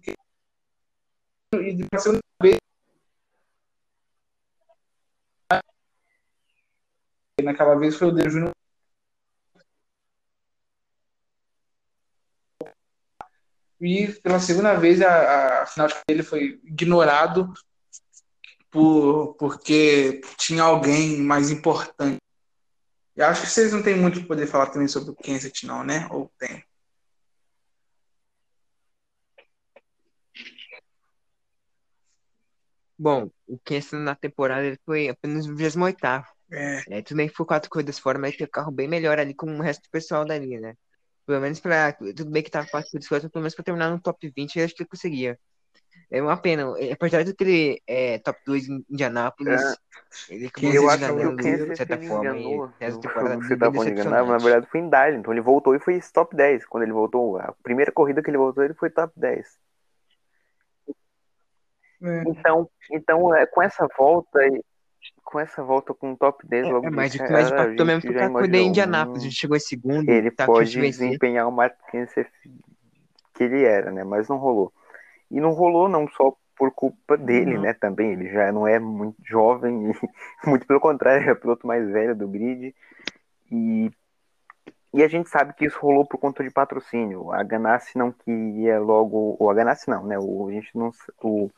e 1.54 1.84
a 1.92 1.98
segunda 1.98 2.20
vez 2.40 2.58
naquela 7.42 7.74
vez 7.76 7.96
foi 7.96 8.08
o 8.08 8.12
De 8.12 8.28
Júnior 8.28 8.52
e 13.80 14.08
pela 14.22 14.38
segunda 14.38 14.74
vez 14.74 15.00
a, 15.00 15.62
a 15.62 15.66
final 15.66 15.88
dele 16.06 16.22
foi 16.22 16.60
ignorado 16.64 17.52
por, 18.70 19.34
porque 19.36 20.20
tinha 20.36 20.62
alguém 20.62 21.18
mais 21.22 21.50
importante. 21.50 22.18
Eu 23.16 23.26
acho 23.26 23.42
que 23.42 23.48
vocês 23.48 23.72
não 23.72 23.82
têm 23.82 23.96
muito 23.96 24.26
poder 24.26 24.46
falar 24.46 24.66
também 24.70 24.88
sobre 24.88 25.10
o 25.10 25.16
Kenseth, 25.16 25.64
não, 25.66 25.84
né? 25.84 26.06
Ou 26.10 26.30
tem? 26.38 26.64
Bom, 32.98 33.30
o 33.46 33.58
Kenseth 33.58 33.98
na 33.98 34.14
temporada 34.14 34.66
ele 34.66 34.78
foi 34.84 35.08
apenas 35.08 35.46
o 35.46 35.56
28 35.56 35.98
é. 36.50 36.82
é. 36.98 37.02
Tudo 37.02 37.16
bem 37.16 37.28
que 37.28 37.34
foi 37.34 37.46
quatro 37.46 37.70
corridas 37.70 37.98
fora, 37.98 38.18
mas 38.18 38.36
tem 38.36 38.46
um 38.46 38.50
carro 38.50 38.70
bem 38.70 38.88
melhor 38.88 39.18
ali 39.18 39.34
com 39.34 39.46
o 39.46 39.62
resto 39.62 39.82
do 39.82 39.90
pessoal 39.90 40.24
dali, 40.24 40.58
né? 40.58 40.74
Pelo 41.26 41.40
menos 41.40 41.60
pra. 41.60 41.92
Tudo 41.92 42.30
bem 42.30 42.42
que 42.42 42.50
tava 42.50 42.66
quatro 42.66 42.90
corridas 42.90 43.08
fora, 43.08 43.22
mas 43.22 43.32
pelo 43.32 43.42
menos 43.42 43.54
pra 43.54 43.64
terminar 43.64 43.90
no 43.90 44.00
top 44.00 44.32
20, 44.34 44.58
eu 44.58 44.64
acho 44.64 44.74
que 44.74 44.82
ele 44.82 44.88
conseguia. 44.88 45.38
É 46.10 46.20
uma 46.20 46.36
pena. 46.36 46.74
Apesar 46.92 47.22
de 47.22 47.32
ter 47.32 47.44
ele 47.46 47.82
é, 47.86 48.18
top 48.18 48.40
2 48.44 48.68
em 48.68 48.84
Indianápolis, 48.90 49.60
é. 49.62 50.34
ele 50.34 50.46
acabou 50.46 50.72
eu 50.72 50.90
acho 50.90 51.06
que 51.06 51.26
o 51.26 51.36
de 51.36 51.76
certa 51.76 51.96
forma. 51.98 52.24
Enganou, 52.24 52.72
e, 52.80 52.90
você 52.90 53.00
tá 53.56 53.70
falando 53.70 53.88
enganar, 53.88 54.26
na 54.26 54.38
verdade 54.38 54.66
foi 54.66 54.80
em 54.80 54.88
Darlington. 54.88 55.20
Então 55.20 55.32
ele 55.32 55.40
voltou 55.40 55.74
e 55.74 55.78
foi 55.78 56.00
top 56.12 56.34
10. 56.34 56.66
Quando 56.66 56.82
ele 56.82 56.92
voltou, 56.92 57.38
a 57.38 57.54
primeira 57.62 57.92
corrida 57.92 58.22
que 58.22 58.28
ele 58.28 58.38
voltou, 58.38 58.64
ele 58.64 58.74
foi 58.74 58.90
top 58.90 59.12
10. 59.16 59.46
É. 62.02 62.22
Então, 62.26 62.68
então 62.90 63.34
é, 63.34 63.46
com 63.46 63.62
essa 63.62 63.86
volta, 63.96 64.40
com 65.24 65.38
essa 65.38 65.62
volta 65.62 65.94
com 65.94 66.12
o 66.12 66.16
top 66.16 66.46
10 66.46 66.68
logo 66.68 66.86
é, 66.86 66.90
mas, 66.90 67.16
cara, 67.16 67.30
mas 67.30 67.50
impactou 67.50 67.86
mesmo 67.86 68.02
porque 68.02 68.18
a 68.18 68.30
corrida 68.30 68.56
em 68.56 68.68
Indianápolis, 68.68 69.22
a 69.22 69.24
gente 69.24 69.36
chegou 69.36 69.56
em 69.56 69.60
segundo. 69.60 70.08
Ele 70.08 70.30
tá 70.30 70.46
pode 70.46 70.80
desempenhar 70.80 71.48
o 71.48 71.52
Mark 71.52 71.74
que 71.90 73.44
ele 73.44 73.64
era, 73.64 73.90
né? 73.90 74.04
Mas 74.04 74.28
não 74.28 74.36
rolou. 74.36 74.72
E 75.30 75.40
não 75.40 75.52
rolou 75.52 75.88
não 75.88 76.08
só 76.08 76.34
por 76.56 76.70
culpa 76.72 77.16
dele, 77.16 77.56
uhum. 77.56 77.62
né? 77.62 77.72
Também 77.72 78.12
ele 78.12 78.28
já 78.28 78.52
não 78.52 78.66
é 78.66 78.78
muito 78.78 79.16
jovem, 79.24 79.90
e, 79.90 79.94
muito 80.46 80.66
pelo 80.66 80.78
contrário, 80.78 81.26
é 81.26 81.32
o 81.32 81.36
piloto 81.36 81.66
mais 81.66 81.88
velho 81.88 82.14
do 82.14 82.28
grid. 82.28 82.74
E, 83.50 83.90
e 84.92 85.02
a 85.02 85.08
gente 85.08 85.30
sabe 85.30 85.54
que 85.54 85.64
isso 85.64 85.78
rolou 85.80 86.04
por 86.04 86.18
conta 86.18 86.44
de 86.44 86.50
patrocínio. 86.50 87.32
A 87.32 87.42
Ganassi 87.42 87.96
não 87.96 88.12
queria 88.12 88.78
logo, 88.78 89.36
ou 89.38 89.50
a 89.50 89.54
Ganassi 89.54 89.88
não, 89.88 90.04
né? 90.04 90.18
O, 90.18 90.48
a 90.48 90.52
gente 90.52 90.76
não, 90.76 90.90
o, 91.22 91.50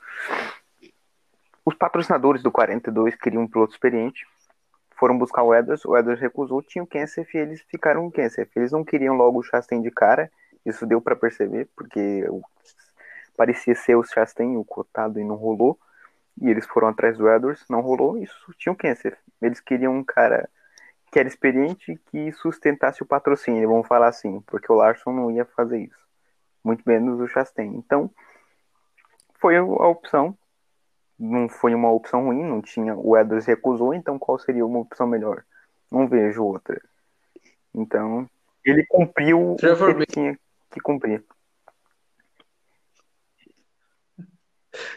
os 1.65 1.75
patrocinadores 1.75 2.43
do 2.43 2.51
42 2.51 3.15
queriam 3.17 3.43
um 3.43 3.49
piloto 3.49 3.73
experiente, 3.73 4.27
foram 4.97 5.19
buscar 5.19 5.43
o 5.43 5.55
Edwards, 5.55 5.85
o 5.85 5.97
Edwards 5.97 6.21
recusou, 6.21 6.63
tinha 6.63 6.83
o 6.83 6.87
Kenseth 6.87 7.35
e 7.35 7.39
eles 7.39 7.63
ficaram 7.63 8.03
com 8.03 8.09
o 8.09 8.13
Kenseth. 8.13 8.51
Eles 8.55 8.73
não 8.73 8.85
queriam 8.85 9.17
logo 9.17 9.41
o 9.41 9.43
Chastain 9.43 9.83
de 9.83 9.91
cara, 9.91 10.31
isso 10.65 10.87
deu 10.87 11.01
para 11.01 11.17
perceber, 11.17 11.69
porque 11.75 12.25
parecia 13.37 13.75
ser 13.75 13.97
o 13.97 14.05
Chastain, 14.05 14.57
o 14.57 14.65
cotado, 14.65 15.19
e 15.19 15.25
não 15.25 15.35
rolou. 15.35 15.79
E 16.41 16.49
eles 16.49 16.67
foram 16.67 16.89
atrás 16.89 17.19
do 17.19 17.29
Edwards, 17.29 17.65
não 17.69 17.81
rolou, 17.81 18.17
isso 18.17 18.53
tinha 18.57 18.73
o 18.73 18.77
Kenseth. 18.77 19.17
Eles 19.41 19.61
queriam 19.61 19.95
um 19.95 20.05
cara 20.05 20.49
que 21.11 21.19
era 21.19 21.29
experiente 21.29 22.01
que 22.11 22.33
sustentasse 22.33 23.03
o 23.03 23.07
patrocínio, 23.07 23.69
vamos 23.69 23.87
falar 23.87 24.09
assim, 24.09 24.41
porque 24.47 24.73
o 24.73 24.77
Larson 24.77 25.13
não 25.13 25.31
ia 25.31 25.45
fazer 25.45 25.79
isso. 25.81 26.03
Muito 26.65 26.83
menos 26.87 27.21
o 27.21 27.29
Chastain. 27.29 27.75
Então, 27.77 28.11
foi 29.41 29.57
a 29.57 29.63
opção. 29.63 30.37
Não 31.19 31.49
foi 31.49 31.75
uma 31.75 31.91
opção 31.91 32.25
ruim, 32.25 32.43
não 32.43 32.61
tinha. 32.61 32.97
O 32.97 33.17
Edwards 33.17 33.47
recusou, 33.47 33.95
então 33.95 34.19
qual 34.19 34.39
seria 34.39 34.67
uma 34.67 34.81
opção 34.81 35.07
melhor? 35.07 35.45
Não 35.91 36.09
vejo 36.09 36.45
outra. 36.45 36.81
Então, 37.75 38.29
ele 38.65 38.85
cumpriu 38.87 39.57
Trevor 39.59 39.91
o 39.91 39.93
que 39.93 39.99
ele 39.99 40.07
tinha 40.07 40.39
que 40.71 40.81
cumprir. 40.81 41.25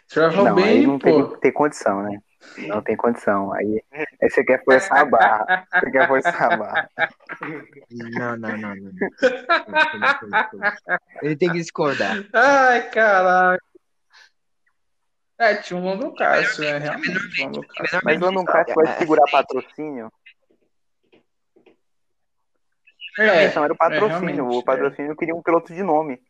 Trevor 0.09 0.45
não, 0.45 0.57
aí 0.57 0.85
não 0.85 0.97
tem, 0.97 1.39
tem 1.39 1.51
condição, 1.51 2.01
né? 2.03 2.21
Não 2.67 2.81
tem 2.81 2.95
condição. 2.95 3.51
Aí, 3.53 3.83
aí 3.91 4.29
você 4.29 4.43
quer 4.43 4.63
forçar 4.63 4.99
a 4.99 5.05
barra. 5.05 5.67
Você 5.73 5.91
quer 5.91 6.07
forçar 6.07 6.53
a 6.53 6.57
barra. 6.57 6.89
Não, 7.89 8.37
não, 8.37 8.57
não. 8.57 8.75
não. 8.75 8.91
Ele 11.21 11.35
tem 11.35 11.51
que 11.51 11.57
discordar. 11.57 12.23
Ai, 12.33 12.89
caraca. 12.89 13.63
É, 15.37 15.55
tinha 15.55 15.77
um 15.77 15.83
London 15.83 16.13
Cássio, 16.13 16.63
é, 16.63 16.77
realmente. 16.77 17.19
Mas 18.03 18.21
o 18.21 18.25
London 18.25 18.45
Cássio 18.45 18.73
vai 18.73 18.97
segurar 18.97 19.29
patrocínio? 19.29 20.11
É, 23.19 23.29
a 23.29 23.45
questão 23.45 23.63
era 23.63 23.73
o 23.73 23.77
patrocínio. 23.77 24.45
É, 24.45 24.57
o 24.57 24.63
patrocínio 24.63 25.11
é. 25.11 25.15
queria 25.15 25.35
um 25.35 25.41
piloto 25.41 25.73
de 25.73 25.83
nome. 25.83 26.21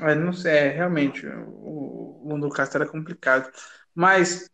É, 0.00 0.14
não 0.14 0.32
sei, 0.32 0.52
é, 0.52 0.68
realmente, 0.68 1.26
o, 1.26 2.22
o 2.22 2.28
mundo 2.28 2.48
do 2.48 2.54
Castro 2.54 2.82
era 2.82 2.90
complicado. 2.90 3.50
Mas, 3.94 4.48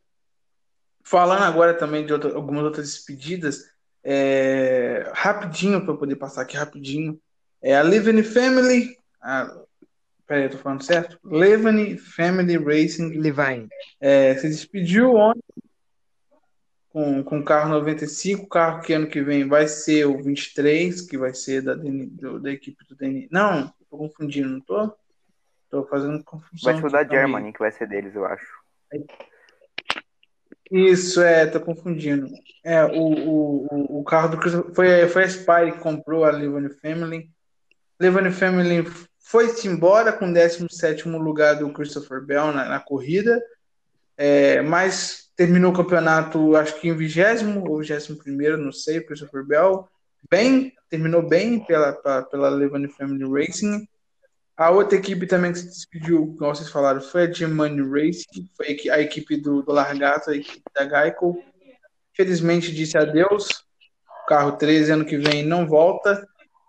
falando 1.04 1.42
agora 1.42 1.74
também 1.74 2.06
de 2.06 2.12
outra, 2.12 2.34
algumas 2.34 2.64
outras 2.64 2.86
despedidas, 2.86 3.58
é, 4.02 5.10
rapidinho, 5.14 5.84
para 5.84 5.96
poder 5.96 6.16
passar 6.16 6.42
aqui 6.42 6.56
rapidinho, 6.56 7.20
é 7.64 7.74
a 7.74 7.82
Living 7.82 8.22
Family, 8.22 8.98
a, 9.22 9.50
peraí, 10.26 10.44
eu 10.44 10.50
tô 10.50 10.58
falando 10.58 10.84
certo? 10.84 11.18
Living 11.24 11.96
Family 11.96 12.58
Racing 12.58 13.18
Levine. 13.18 13.68
É, 13.98 14.36
se 14.36 14.48
despediu 14.48 15.14
ontem 15.14 15.40
com, 16.90 17.24
com 17.24 17.38
o 17.38 17.44
carro 17.44 17.70
95, 17.70 18.44
o 18.44 18.48
carro 18.48 18.82
que 18.82 18.92
ano 18.92 19.06
que 19.06 19.22
vem 19.22 19.48
vai 19.48 19.66
ser 19.66 20.04
o 20.04 20.22
23, 20.22 21.00
que 21.00 21.16
vai 21.16 21.32
ser 21.32 21.62
da, 21.62 21.74
do, 21.74 22.38
da 22.38 22.52
equipe 22.52 22.84
do 22.86 22.94
DN. 22.94 23.26
Não, 23.30 23.72
tô 23.90 23.96
confundindo, 23.96 24.50
não 24.50 24.60
tô? 24.60 24.92
Tô 25.70 25.86
fazendo 25.86 26.22
confusão. 26.22 26.70
Vai 26.70 26.80
ser 26.80 26.86
o 26.86 26.90
da 26.90 27.02
Germany, 27.02 27.50
que 27.50 27.58
vai 27.60 27.72
ser 27.72 27.88
deles, 27.88 28.14
eu 28.14 28.26
acho. 28.26 28.46
Isso, 30.70 31.22
é, 31.22 31.46
tô 31.46 31.60
confundindo. 31.60 32.28
É, 32.62 32.84
o, 32.84 33.00
o, 33.00 34.00
o 34.00 34.04
carro 34.04 34.36
do 34.36 34.74
foi, 34.74 35.08
foi 35.08 35.24
a 35.24 35.28
Spire 35.28 35.72
que 35.72 35.78
comprou 35.78 36.26
a 36.26 36.30
Livani 36.30 36.68
Family. 36.68 37.32
Livani 38.00 38.30
Family 38.30 38.84
foi-se 39.18 39.66
embora 39.66 40.12
com 40.12 40.28
o 40.28 40.32
17 40.32 41.08
lugar 41.08 41.54
do 41.54 41.72
Christopher 41.72 42.20
Bell 42.24 42.52
na, 42.52 42.68
na 42.68 42.80
corrida. 42.80 43.42
É, 44.16 44.62
mas 44.62 45.30
terminou 45.36 45.72
o 45.72 45.76
campeonato, 45.76 46.54
acho 46.56 46.80
que 46.80 46.88
em 46.88 46.96
vigésimo 46.96 47.68
ou 47.68 47.78
vigésimo 47.78 48.18
primeiro, 48.18 48.56
não 48.56 48.70
sei, 48.70 49.04
Super 49.16 49.44
Bell. 49.44 49.88
Bem, 50.30 50.72
terminou 50.88 51.22
bem 51.22 51.64
pela, 51.64 51.92
pela, 51.92 52.22
pela 52.22 52.48
Levante 52.48 52.88
Family 52.94 53.24
Racing. 53.24 53.86
A 54.56 54.70
outra 54.70 54.96
equipe 54.96 55.26
também 55.26 55.52
que 55.52 55.58
se 55.58 55.66
despediu, 55.68 56.34
como 56.38 56.54
vocês 56.54 56.70
falaram, 56.70 57.00
foi 57.00 57.22
a 57.22 57.32
Germany 57.32 57.82
Racing, 57.82 58.48
foi 58.56 58.78
a 58.90 59.00
equipe 59.00 59.36
do, 59.36 59.62
do 59.62 59.72
Largato, 59.72 60.30
a 60.30 60.36
equipe 60.36 60.62
da 60.72 60.88
Geico. 60.88 61.42
Felizmente 62.16 62.72
disse 62.72 62.96
adeus. 62.96 63.48
O 64.22 64.26
carro 64.26 64.52
13 64.52 64.92
ano 64.92 65.04
que 65.04 65.18
vem 65.18 65.44
não 65.44 65.66
volta. 65.66 66.24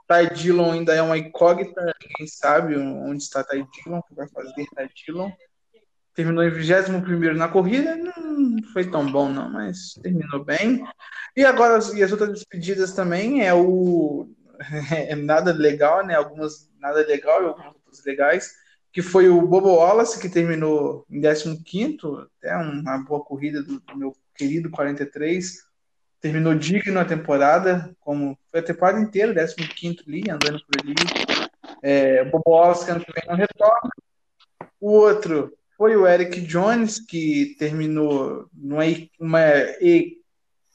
Ty 0.07 0.33
Dillon 0.33 0.71
ainda 0.71 0.93
é 0.93 1.01
uma 1.01 1.17
incógnita, 1.17 1.81
ninguém 2.01 2.27
sabe 2.27 2.77
onde 2.77 3.23
está 3.23 3.43
Ty 3.43 3.65
Dillon, 3.73 3.99
o 3.99 4.03
que 4.03 4.15
vai 4.15 4.27
fazer 4.29 4.53
Ty 4.53 4.89
Dillon. 4.95 5.31
Terminou 6.13 6.43
em 6.43 6.49
21 6.49 7.33
na 7.33 7.49
corrida, 7.49 7.97
não 7.97 8.63
foi 8.71 8.89
tão 8.89 9.11
bom, 9.11 9.29
não, 9.29 9.49
mas 9.49 9.95
terminou 10.01 10.45
bem. 10.45 10.85
E 11.35 11.43
agora, 11.43 11.79
e 11.93 12.01
as 12.01 12.11
outras 12.11 12.31
despedidas 12.31 12.93
também 12.93 13.45
é 13.45 13.53
o. 13.53 14.29
É 15.09 15.15
nada 15.15 15.51
legal, 15.51 16.05
né? 16.05 16.15
Algumas 16.15 16.69
nada 16.79 17.05
legal 17.05 17.43
e 17.43 17.47
algumas 17.47 17.75
outras 17.75 18.05
legais, 18.05 18.53
que 18.93 19.01
foi 19.01 19.27
o 19.27 19.41
Bobo 19.41 19.75
Wallace, 19.75 20.17
que 20.17 20.29
terminou 20.29 21.05
em 21.09 21.19
15, 21.21 21.97
até 22.39 22.55
uma 22.55 22.99
boa 22.99 23.21
corrida 23.21 23.61
do, 23.61 23.81
do 23.81 23.97
meu 23.97 24.15
querido 24.33 24.69
43 24.69 25.65
terminou 26.25 26.55
digno 26.55 26.99
a 26.99 27.05
temporada, 27.05 27.95
como 27.99 28.35
foi 28.49 28.59
a 28.59 28.63
temporada 28.63 28.99
inteira, 28.99 29.45
15 29.45 29.97
ali, 30.07 30.23
andando 30.27 30.59
por 30.65 30.81
ali. 30.81 30.95
É, 31.83 32.23
o 32.23 32.31
Bobo 32.31 32.43
Wallace, 32.47 32.83
que 32.83 32.89
ano 32.89 33.05
que 33.05 33.13
vem 33.13 33.23
não 33.27 33.35
retorna. 33.35 33.91
O 34.81 34.89
outro 34.89 35.55
foi 35.77 35.95
o 35.95 36.07
Eric 36.07 36.41
Jones, 36.41 36.99
que 36.99 37.55
terminou 37.59 38.49
numa 38.51 38.85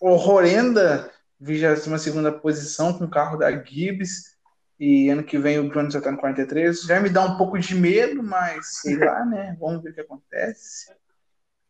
uma 0.01 0.15
horrenda 0.15 1.11
22 1.41 2.01
segunda 2.01 2.31
posição 2.31 2.97
com 2.97 3.07
o 3.07 3.11
carro 3.11 3.37
da 3.37 3.51
Gibbs. 3.51 4.37
E 4.79 5.09
ano 5.11 5.25
que 5.25 5.37
vem 5.37 5.59
o 5.59 5.69
Jones 5.69 5.95
já 5.95 5.99
está 5.99 6.13
no 6.13 6.19
43. 6.19 6.83
Já 6.83 7.01
me 7.01 7.09
dá 7.09 7.25
um 7.25 7.37
pouco 7.37 7.59
de 7.59 7.75
medo, 7.75 8.23
mas 8.23 8.81
sei 8.83 8.97
lá, 8.97 9.25
né? 9.27 9.57
Vamos 9.59 9.83
ver 9.83 9.91
o 9.91 9.95
que 9.95 10.01
acontece. 10.01 10.93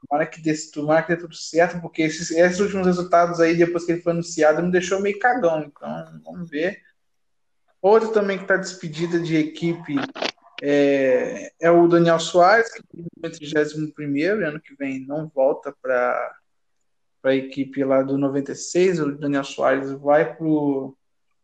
Tomara 0.08 0.26
que 0.26 0.40
dê, 0.40 0.54
tomara 0.72 1.02
que 1.02 1.14
dê 1.14 1.20
tudo 1.20 1.34
certo, 1.34 1.80
porque 1.80 2.02
esses, 2.02 2.30
esses 2.30 2.60
últimos 2.60 2.86
resultados 2.86 3.40
aí, 3.40 3.56
depois 3.56 3.84
que 3.84 3.92
ele 3.92 4.02
foi 4.02 4.12
anunciado, 4.12 4.62
me 4.62 4.72
deixou 4.72 5.00
meio 5.00 5.18
cagão. 5.18 5.62
Então, 5.62 6.20
vamos 6.24 6.48
ver. 6.48 6.80
Outro 7.82 8.12
também 8.12 8.36
que 8.36 8.44
está 8.44 8.56
despedida 8.56 9.18
de 9.18 9.36
equipe 9.36 9.94
é, 10.62 11.52
é, 11.58 11.70
o 11.70 11.88
Daniel 11.88 12.18
Soares, 12.18 12.70
que 12.72 12.80
o 12.80 13.20
31 13.22 14.46
ano 14.46 14.60
que 14.60 14.74
vem 14.74 15.06
não 15.06 15.26
volta 15.28 15.74
para 15.80 16.36
a 17.24 17.34
equipe 17.34 17.82
lá 17.82 18.02
do 18.02 18.18
96. 18.18 19.00
O 19.00 19.12
Daniel 19.16 19.44
Soares 19.44 19.90
vai 19.92 20.34
para 20.36 20.46
o 20.46 20.94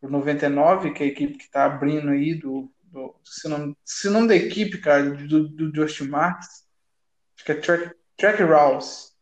99, 0.03 0.93
que 0.93 1.03
é 1.03 1.07
a 1.07 1.09
equipe 1.09 1.39
que 1.39 1.45
está 1.45 1.65
abrindo 1.65 2.11
aí 2.11 2.35
do. 2.35 2.71
do 2.85 3.15
se, 3.25 3.49
não, 3.49 3.75
se 3.85 4.11
não 4.11 4.27
da 4.27 4.37
equipe, 4.37 4.79
cara, 4.79 5.11
do, 5.11 5.49
do 5.49 5.73
Josh 5.73 6.03
Marks. 6.03 6.67
Acho 7.37 7.45
que 7.45 7.53
é 7.53 7.55
Track, 7.55 7.95
Track 8.17 8.43
House. 8.43 9.15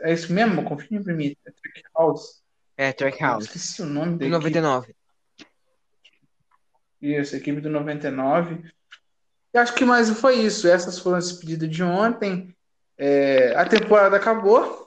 É 0.00 0.12
isso 0.12 0.32
mesmo? 0.32 0.64
Confia 0.64 0.98
em 0.98 1.14
mim. 1.14 1.36
É 1.46 1.50
Track 1.50 1.82
House. 1.96 2.42
É, 2.76 2.92
Track 2.92 3.20
House. 3.20 3.44
esqueci 3.44 3.82
o 3.82 3.86
nome 3.86 4.18
dele. 4.18 4.30
99. 4.30 4.94
Isso, 7.00 7.34
equipe 7.34 7.60
do 7.60 7.68
99. 7.68 8.64
E 9.54 9.58
acho 9.58 9.74
que 9.74 9.84
mais 9.84 10.08
foi 10.10 10.36
isso. 10.36 10.68
Essas 10.68 10.98
foram 10.98 11.18
as 11.18 11.28
despedidas 11.28 11.68
de 11.68 11.82
ontem. 11.82 12.54
É, 12.96 13.54
a 13.56 13.68
temporada 13.68 14.16
acabou. 14.16 14.86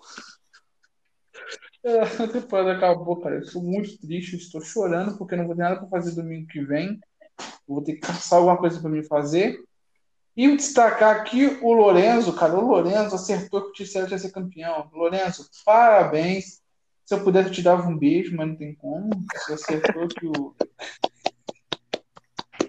É, 1.84 2.02
a 2.24 2.28
temporada 2.28 2.74
acabou, 2.74 3.20
cara. 3.20 3.36
Eu 3.36 3.42
estou 3.42 3.62
muito 3.62 4.00
triste, 4.00 4.36
estou 4.36 4.62
chorando 4.62 5.18
porque 5.18 5.36
não 5.36 5.46
vou 5.46 5.56
ter 5.56 5.64
nada 5.64 5.80
para 5.80 5.90
fazer 5.90 6.16
domingo 6.16 6.48
que 6.48 6.64
vem. 6.64 7.00
Vou 7.68 7.84
ter 7.84 7.94
que 7.94 8.02
caçar 8.02 8.40
alguma 8.40 8.58
coisa 8.58 8.80
para 8.80 8.90
me 8.90 9.04
fazer. 9.04 9.60
E 10.36 10.56
destacar 10.56 11.16
aqui 11.16 11.46
o 11.62 11.72
Lorenzo, 11.74 12.36
cara. 12.36 12.58
O 12.58 12.68
Lorenzo 12.68 13.16
acertou 13.16 13.64
que 13.64 13.70
o 13.70 13.74
Ticelo 13.74 14.10
ia 14.10 14.18
ser 14.18 14.32
campeão. 14.32 14.90
Lorenzo, 14.94 15.50
parabéns. 15.64 16.62
Se 17.06 17.14
eu 17.14 17.24
pudesse, 17.24 17.50
eu 17.50 17.54
te 17.54 17.62
dava 17.62 17.88
um 17.88 17.98
beijo, 17.98 18.36
mas 18.36 18.48
não 18.48 18.56
tem 18.56 18.76
como. 18.76 19.10
Você 19.34 19.54
acertou 19.54 20.08
que 20.08 20.26
o. 20.26 20.56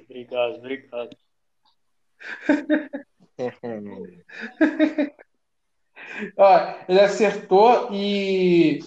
Obrigado, 0.04 0.56
obrigado. 0.58 1.16
Ó, 6.36 6.74
ele 6.88 7.00
acertou 7.00 7.92
e 7.92 8.78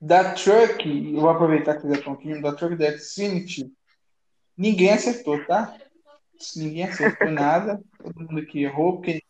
da 0.00 0.32
Truck, 0.34 0.84
eu 1.14 1.20
vou 1.20 1.30
aproveitar 1.30 1.76
que 1.76 1.86
ele 1.86 1.96
é 1.96 2.02
pouquinho, 2.02 2.42
da 2.42 2.52
Truck 2.52 2.74
da 2.76 2.96
Xfinity, 2.98 3.72
ninguém 4.56 4.92
acertou, 4.92 5.44
tá? 5.46 5.76
Ninguém 6.56 6.84
acertou 6.84 7.30
nada. 7.30 7.80
Todo 7.98 8.20
mundo 8.20 8.40
aqui 8.40 8.64
errou, 8.64 8.96
porque 8.96 9.22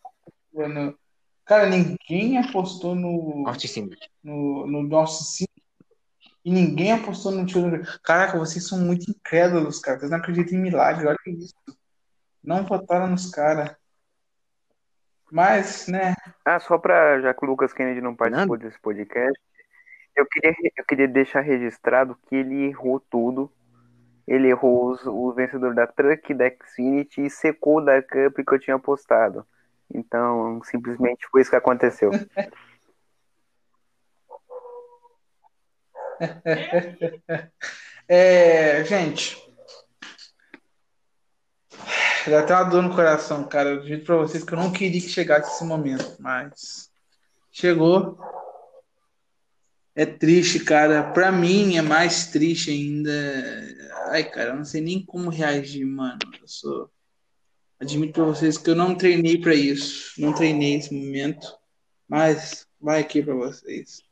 no... 0.52 0.96
Cara, 1.44 1.68
ninguém 1.68 2.38
apostou 2.38 2.94
no. 2.94 3.44
No, 4.22 4.66
no 4.66 4.82
nosso 4.82 5.24
sim. 5.24 5.44
E 6.44 6.50
ninguém 6.50 6.92
apostou 6.92 7.32
no 7.32 7.44
tio. 7.44 7.62
Caraca, 8.02 8.38
vocês 8.38 8.66
são 8.66 8.78
muito 8.78 9.10
incrédulos, 9.10 9.78
cara. 9.78 9.98
Vocês 9.98 10.10
não 10.10 10.18
acreditam 10.18 10.58
em 10.58 10.62
milagre, 10.62 11.06
olha 11.06 11.18
isso. 11.26 11.54
Não 12.42 12.64
votaram 12.64 13.08
nos 13.08 13.30
caras. 13.30 13.74
Mas, 15.30 15.86
né? 15.88 16.14
Ah, 16.44 16.60
só 16.60 16.78
pra. 16.78 17.20
Já 17.20 17.34
que 17.34 17.44
o 17.44 17.48
Lucas 17.48 17.72
Kennedy 17.72 18.00
não 18.00 18.14
participou 18.14 18.58
desse 18.58 18.78
podcast, 18.80 19.40
eu 20.16 20.26
queria, 20.26 20.54
eu 20.76 20.84
queria 20.84 21.08
deixar 21.08 21.40
registrado 21.40 22.18
que 22.28 22.36
ele 22.36 22.66
errou 22.66 23.00
tudo 23.00 23.50
ele 24.26 24.48
errou 24.48 24.90
os, 24.92 25.04
o 25.06 25.32
vencedor 25.32 25.74
da 25.74 25.86
Truck, 25.86 26.32
da 26.34 26.50
Xfinity 26.50 27.22
e 27.22 27.30
secou 27.30 27.84
da 27.84 28.00
Cup 28.02 28.36
que 28.46 28.54
eu 28.54 28.58
tinha 28.58 28.76
apostado. 28.76 29.46
Então, 29.92 30.60
simplesmente 30.64 31.26
foi 31.30 31.42
isso 31.42 31.50
que 31.50 31.56
aconteceu. 31.56 32.10
é, 38.08 38.84
gente, 38.84 39.36
dá 42.30 42.40
até 42.40 42.54
uma 42.54 42.64
dor 42.64 42.82
no 42.82 42.94
coração, 42.94 43.44
cara. 43.44 43.70
Eu 43.70 43.82
digo 43.82 44.04
pra 44.04 44.16
vocês 44.16 44.44
que 44.44 44.52
eu 44.52 44.58
não 44.58 44.72
queria 44.72 45.00
que 45.00 45.08
chegasse 45.08 45.54
esse 45.54 45.64
momento, 45.64 46.16
mas 46.20 46.90
chegou. 47.50 48.18
É 49.94 50.06
triste, 50.06 50.60
cara. 50.60 51.12
Pra 51.12 51.30
mim 51.30 51.76
é 51.76 51.82
mais 51.82 52.26
triste 52.28 52.70
ainda. 52.70 53.10
Ai, 54.08 54.24
cara, 54.24 54.50
eu 54.50 54.56
não 54.56 54.64
sei 54.64 54.80
nem 54.80 55.04
como 55.04 55.28
reagir, 55.30 55.84
mano. 55.84 56.18
Eu 56.40 56.48
sou. 56.48 56.90
Admito 57.78 58.12
pra 58.12 58.24
vocês 58.24 58.56
que 58.56 58.70
eu 58.70 58.76
não 58.76 58.94
treinei 58.94 59.38
pra 59.38 59.54
isso. 59.54 60.20
Não 60.20 60.32
treinei 60.32 60.76
esse 60.76 60.94
momento. 60.94 61.46
Mas 62.08 62.66
vai 62.80 63.00
aqui 63.00 63.22
pra 63.22 63.34
vocês. 63.34 64.02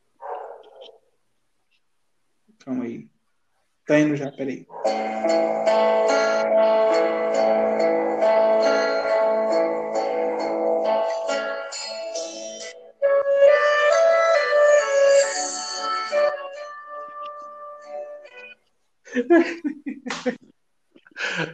Calma 2.58 2.84
aí. 2.84 3.08
Tá 3.86 3.98
indo 3.98 4.16
já, 4.16 4.30
peraí. 4.30 4.66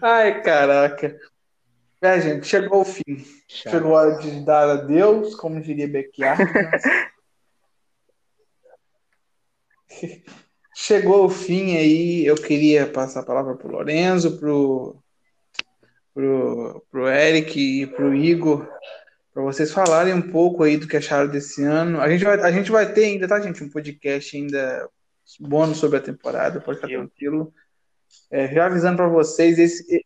Ai, 0.03 0.43
caraca. 0.43 1.19
É, 2.01 2.21
gente, 2.21 2.47
chegou 2.47 2.83
o 2.83 2.85
fim. 2.85 3.25
Chegou 3.49 3.97
a 3.97 4.03
hora 4.03 4.19
de 4.19 4.45
dar 4.45 4.69
adeus, 4.69 5.35
como 5.35 5.61
diria 5.61 5.89
Becchiar. 5.89 6.39
chegou 10.75 11.25
o 11.25 11.31
fim 11.31 11.77
aí. 11.77 12.27
Eu 12.27 12.37
queria 12.37 12.87
passar 12.87 13.21
a 13.21 13.27
palavra 13.27 13.57
pro 13.57 13.71
Lorenzo, 13.71 14.39
pro, 14.39 15.03
pro, 16.15 16.85
pro 16.91 17.09
Eric 17.09 17.59
e 17.59 17.87
pro 17.87 18.15
Igor, 18.15 18.69
para 19.33 19.43
vocês 19.43 19.73
falarem 19.73 20.15
um 20.15 20.31
pouco 20.31 20.63
aí 20.63 20.77
do 20.77 20.87
que 20.87 20.97
acharam 20.97 21.29
desse 21.29 21.65
ano. 21.65 22.01
A 22.01 22.09
gente 22.09 22.25
vai, 22.25 22.41
a 22.41 22.53
gente 22.53 22.71
vai 22.71 22.93
ter 22.93 23.07
ainda, 23.07 23.27
tá, 23.27 23.41
gente, 23.41 23.65
um 23.65 23.71
podcast 23.71 24.37
ainda 24.37 24.89
bônus 25.41 25.79
sobre 25.79 25.99
a 25.99 26.03
temporada, 26.03 26.61
pode 26.61 26.79
ficar 26.79 26.89
tranquilo. 26.89 27.53
É, 28.31 28.53
já 28.53 28.67
avisando 28.67 28.97
para 28.97 29.09
vocês, 29.09 29.59
esse, 29.59 30.05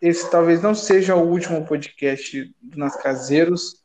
esse 0.00 0.30
talvez 0.30 0.62
não 0.62 0.74
seja 0.74 1.16
o 1.16 1.28
último 1.28 1.66
podcast 1.66 2.54
do 2.60 2.78
Nas 2.78 2.96
Caseiros, 2.96 3.84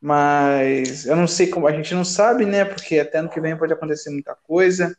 mas 0.00 1.06
eu 1.06 1.16
não 1.16 1.26
sei 1.26 1.46
como, 1.46 1.66
a 1.66 1.72
gente 1.72 1.94
não 1.94 2.04
sabe, 2.04 2.44
né? 2.44 2.64
Porque 2.64 2.98
até 2.98 3.18
ano 3.18 3.30
que 3.30 3.40
vem 3.40 3.56
pode 3.56 3.72
acontecer 3.72 4.10
muita 4.10 4.34
coisa. 4.34 4.94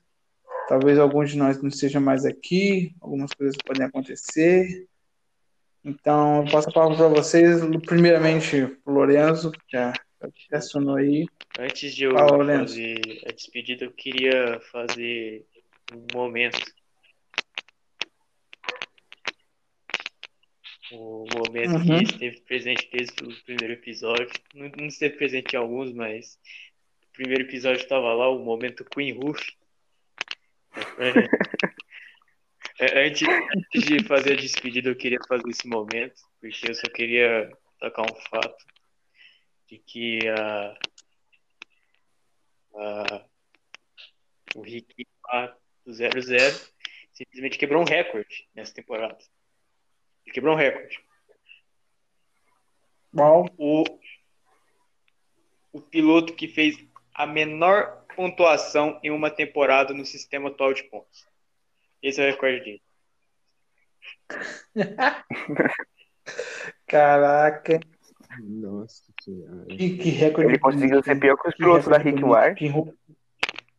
Talvez 0.68 0.98
alguns 0.98 1.30
de 1.30 1.38
nós 1.38 1.62
não 1.62 1.70
estejam 1.70 2.02
mais 2.02 2.26
aqui, 2.26 2.96
algumas 3.00 3.32
coisas 3.34 3.56
podem 3.64 3.86
acontecer. 3.86 4.88
Então, 5.84 6.44
eu 6.44 6.52
passo 6.52 6.70
a 6.70 6.74
palavra 6.74 6.98
para 6.98 7.08
vocês, 7.10 7.62
primeiramente, 7.86 8.66
para 8.84 8.92
o 8.92 8.96
Lorenzo, 8.96 9.52
que 9.68 9.78
já 10.22 10.58
Acionou 10.58 10.96
aí. 10.96 11.28
Antes 11.60 11.94
de 11.96 12.04
eu 12.06 12.12
Lourenço. 12.12 12.74
fazer 12.74 13.00
a 13.28 13.32
despedida, 13.32 13.86
eu 13.86 13.92
queria 13.92 14.60
fazer 14.72 15.46
um 15.94 16.06
momento. 16.14 16.60
O 20.92 21.26
momento 21.36 21.72
Uhum. 21.78 21.98
que 21.98 22.04
esteve 22.04 22.42
presente 22.42 22.88
desde 22.92 23.24
o 23.24 23.44
primeiro 23.44 23.74
episódio. 23.74 24.30
Não, 24.54 24.70
não 24.78 24.86
esteve 24.86 25.16
presente 25.18 25.54
em 25.56 25.58
alguns, 25.58 25.92
mas 25.92 26.38
o 27.04 27.08
primeiro 27.14 27.44
episódio 27.44 27.82
estava 27.82 28.14
lá, 28.14 28.30
o 28.30 28.44
momento 28.44 28.86
Queen 28.86 29.14
Roof. 29.14 29.42
É, 32.78 33.08
Antes, 33.08 33.26
antes 33.28 33.84
de 33.88 34.04
fazer 34.06 34.34
a 34.34 34.36
despedida, 34.36 34.90
eu 34.90 34.96
queria 34.96 35.18
fazer 35.30 35.48
esse 35.50 35.66
momento, 35.68 36.22
porque 36.42 36.70
eu 36.70 36.76
só 36.76 36.88
queria 36.90 37.50
tocar 37.80 38.02
um 38.04 38.16
fato 38.30 38.66
de 39.68 39.80
que 39.80 40.20
a, 40.28 40.78
a, 42.76 43.26
o 44.56 44.62
Rick 44.62 45.08
lá 45.26 45.58
do 45.86 45.92
0-0 45.92 46.72
simplesmente 47.14 47.58
quebrou 47.58 47.82
um 47.82 47.86
recorde 47.86 48.48
nessa 48.54 48.74
temporada. 48.74 49.18
Ele 50.26 50.34
quebrou 50.34 50.54
um 50.54 50.58
recorde. 50.58 51.00
Uau. 53.16 53.46
O, 53.58 53.84
o 55.72 55.82
piloto 55.82 56.34
que 56.34 56.48
fez 56.48 56.78
a 57.14 57.26
menor 57.26 58.06
pontuação 58.16 59.00
em 59.04 59.12
uma 59.12 59.30
temporada 59.30 59.94
no 59.94 60.06
sistema 60.06 60.50
atual 60.50 60.74
de 60.74 60.84
pontos. 60.84 61.26
Esse 62.02 62.22
é 62.22 62.28
o 62.28 62.32
recorde 62.32 62.60
dele. 62.64 62.82
Caraca, 66.88 67.80
Nossa 68.44 69.04
senhora. 69.22 69.66
que, 69.68 69.98
que 69.98 70.10
recorde. 70.10 70.50
Ele 70.52 70.60
conseguiu 70.60 71.04
ser 71.04 71.20
pior 71.20 71.38
que 71.38 71.50
os 71.50 71.56
pilotos 71.56 71.88
da 71.88 71.98
Rick 71.98 72.24
Ward. 72.24 72.60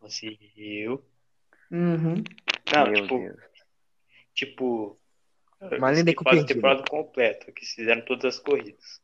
Conseguiu. 0.00 1.04
Uhum. 1.70 2.22
Não, 2.74 2.86
Meu 2.90 3.02
tipo, 3.02 3.18
Deus. 3.18 3.36
tipo. 4.34 5.00
Uma 5.60 5.90
linda 5.90 6.14
que 6.14 6.22
faz 6.22 6.42
a 6.42 6.46
temporada 6.46 6.84
completa, 6.88 7.50
que 7.50 7.64
fizeram 7.64 8.02
todas 8.04 8.36
as 8.36 8.40
corridas. 8.40 9.00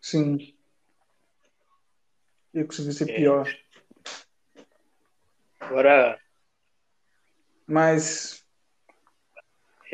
Sim. 0.00 0.54
Eu 2.52 2.66
consegui 2.66 2.92
ser 2.92 3.10
É. 3.10 3.16
pior. 3.16 3.48
Agora, 5.58 6.20
Mas 7.66 8.43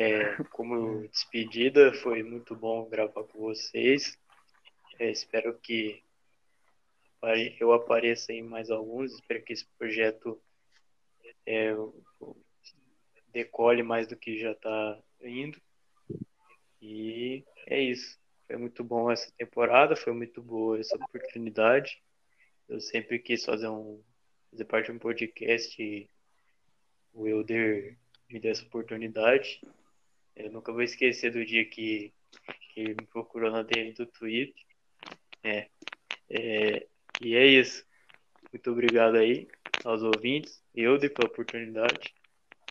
é, 0.01 0.43
como 0.51 1.07
despedida, 1.07 1.93
foi 1.93 2.23
muito 2.23 2.55
bom 2.55 2.89
gravar 2.89 3.23
com 3.23 3.39
vocês. 3.39 4.17
É, 4.99 5.11
espero 5.11 5.57
que 5.59 6.03
eu 7.59 7.71
apareça 7.71 8.33
em 8.33 8.41
mais 8.41 8.71
alguns. 8.71 9.13
Espero 9.13 9.43
que 9.43 9.53
esse 9.53 9.65
projeto 9.77 10.41
é, 11.45 11.71
decole 13.31 13.83
mais 13.83 14.07
do 14.07 14.15
que 14.15 14.39
já 14.39 14.51
está 14.51 14.99
indo. 15.21 15.61
E 16.81 17.43
é 17.67 17.79
isso. 17.79 18.19
Foi 18.47 18.57
muito 18.57 18.83
bom 18.83 19.11
essa 19.11 19.31
temporada, 19.37 19.95
foi 19.95 20.13
muito 20.13 20.41
boa 20.41 20.79
essa 20.79 20.95
oportunidade. 20.95 22.01
Eu 22.67 22.81
sempre 22.81 23.19
quis 23.19 23.45
fazer 23.45 23.67
um 23.67 24.01
fazer 24.49 24.65
parte 24.65 24.87
de 24.87 24.91
um 24.91 24.99
podcast 24.99 25.81
e 25.81 26.09
o 27.13 27.21
Wilder 27.21 27.97
me 28.29 28.39
deu 28.39 28.51
essa 28.51 28.65
oportunidade. 28.65 29.61
Eu 30.35 30.51
nunca 30.51 30.71
vou 30.71 30.81
esquecer 30.81 31.31
do 31.31 31.45
dia 31.45 31.65
que, 31.65 32.13
que 32.73 32.79
ele 32.79 32.95
me 32.99 33.07
procurou 33.07 33.51
na 33.51 33.63
DM 33.63 33.93
do 33.93 34.05
Twitter. 34.05 34.63
É, 35.43 35.69
é, 36.29 36.87
e 37.21 37.35
é 37.35 37.45
isso. 37.45 37.85
Muito 38.51 38.71
obrigado 38.71 39.15
aí 39.17 39.47
aos 39.83 40.01
ouvintes, 40.03 40.63
Wilder, 40.75 41.13
pela 41.13 41.29
oportunidade. 41.29 42.13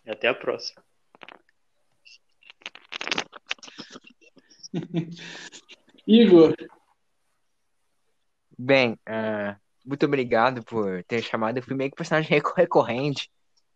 E 0.04 0.10
até 0.10 0.28
a 0.28 0.34
próxima. 0.34 0.82
Igor, 6.06 6.54
Bem, 8.62 8.98
ah, 9.06 9.56
muito 9.86 10.04
obrigado 10.04 10.62
por 10.62 11.02
ter 11.04 11.22
chamado. 11.22 11.56
Eu 11.56 11.62
fui 11.62 11.74
meio 11.74 11.88
que 11.90 11.96
personagem 11.96 12.28
reco- 12.28 12.52
recorrente. 12.54 13.30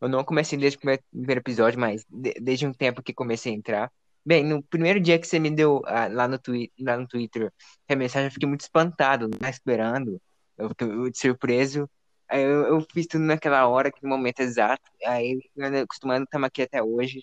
Eu 0.05 0.09
não 0.09 0.24
comecei 0.24 0.59
desde 0.59 0.76
o 0.76 0.80
primeiro, 0.80 1.40
episódio, 1.40 1.78
mas 1.80 2.05
de- 2.11 2.34
desde 2.40 2.66
um 2.66 2.72
tempo 2.72 3.02
que 3.02 3.14
comecei 3.14 3.52
a 3.52 3.57
entrar. 3.57 3.92
Bem, 4.24 4.44
no 4.44 4.62
primeiro 4.62 5.00
dia 5.00 5.18
que 5.18 5.26
você 5.26 5.38
me 5.38 5.50
deu 5.50 5.82
ah, 5.86 6.09
lá 6.09 6.28
no, 6.28 6.38
lá 6.80 6.96
no 6.98 7.07
Twitter 7.09 7.52
a 7.88 7.96
mensagem, 7.96 8.26
eu 8.28 8.32
fiquei 8.32 8.48
muito 8.48 8.62
espantado, 8.62 9.28
não 9.40 9.48
esperando. 9.48 10.20
Eu 10.59 10.68
fiquei 10.70 10.88
muito 10.88 11.18
surpreso. 11.18 11.88
Aí 12.28 12.42
eu, 12.42 12.66
eu 12.66 12.86
fiz 12.92 13.07
tudo 13.07 13.24
naquela 13.24 13.66
hora, 13.68 13.88
aquele 13.88 14.09
momento 14.09 14.40
exato. 14.40 14.82
Aí, 15.07 15.38
acostumando, 15.82 16.24
estamos 16.24 16.46
aqui 16.46 16.62
até 16.62 16.82
hoje. 16.82 17.22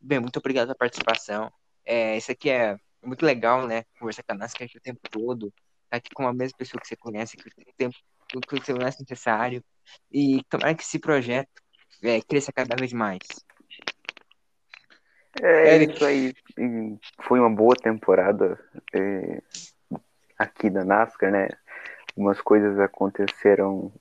Bem, 0.00 0.20
muito 0.20 0.38
obrigado 0.38 0.66
pela 0.68 0.76
participação. 0.78 1.50
É, 1.84 2.16
isso 2.16 2.32
aqui 2.32 2.50
é 2.50 2.76
muito 3.04 3.24
legal, 3.24 3.66
né? 3.66 3.84
Conversar 3.98 4.22
com 4.24 4.32
a 4.32 4.36
Nascar 4.36 4.68
o 4.74 4.80
tempo 4.80 5.00
todo 5.10 5.52
tá 5.92 5.98
aqui 5.98 6.08
com 6.14 6.26
a 6.26 6.32
mesma 6.32 6.56
pessoa 6.56 6.80
que 6.80 6.88
você 6.88 6.96
conhece, 6.96 7.36
que 7.36 7.50
tem 7.54 7.66
tempo 7.76 7.94
que 8.48 8.60
você 8.60 8.72
é 8.72 8.76
necessário. 8.76 9.62
E 10.10 10.42
tomara 10.48 10.74
que 10.74 10.82
esse 10.82 10.98
projeto 10.98 11.50
é, 12.02 12.20
cresça 12.20 12.52
cada 12.52 12.76
vez 12.76 12.92
mais. 12.92 13.20
É 15.40 15.74
Eric. 15.76 15.94
isso 15.94 16.04
aí. 16.04 16.34
Foi 17.22 17.40
uma 17.40 17.50
boa 17.50 17.74
temporada 17.74 18.58
é, 18.92 19.40
aqui 20.38 20.68
da 20.68 20.84
NASCAR, 20.84 21.30
né? 21.30 21.48
Algumas 22.14 22.40
coisas 22.40 22.78
aconteceram 22.78 23.92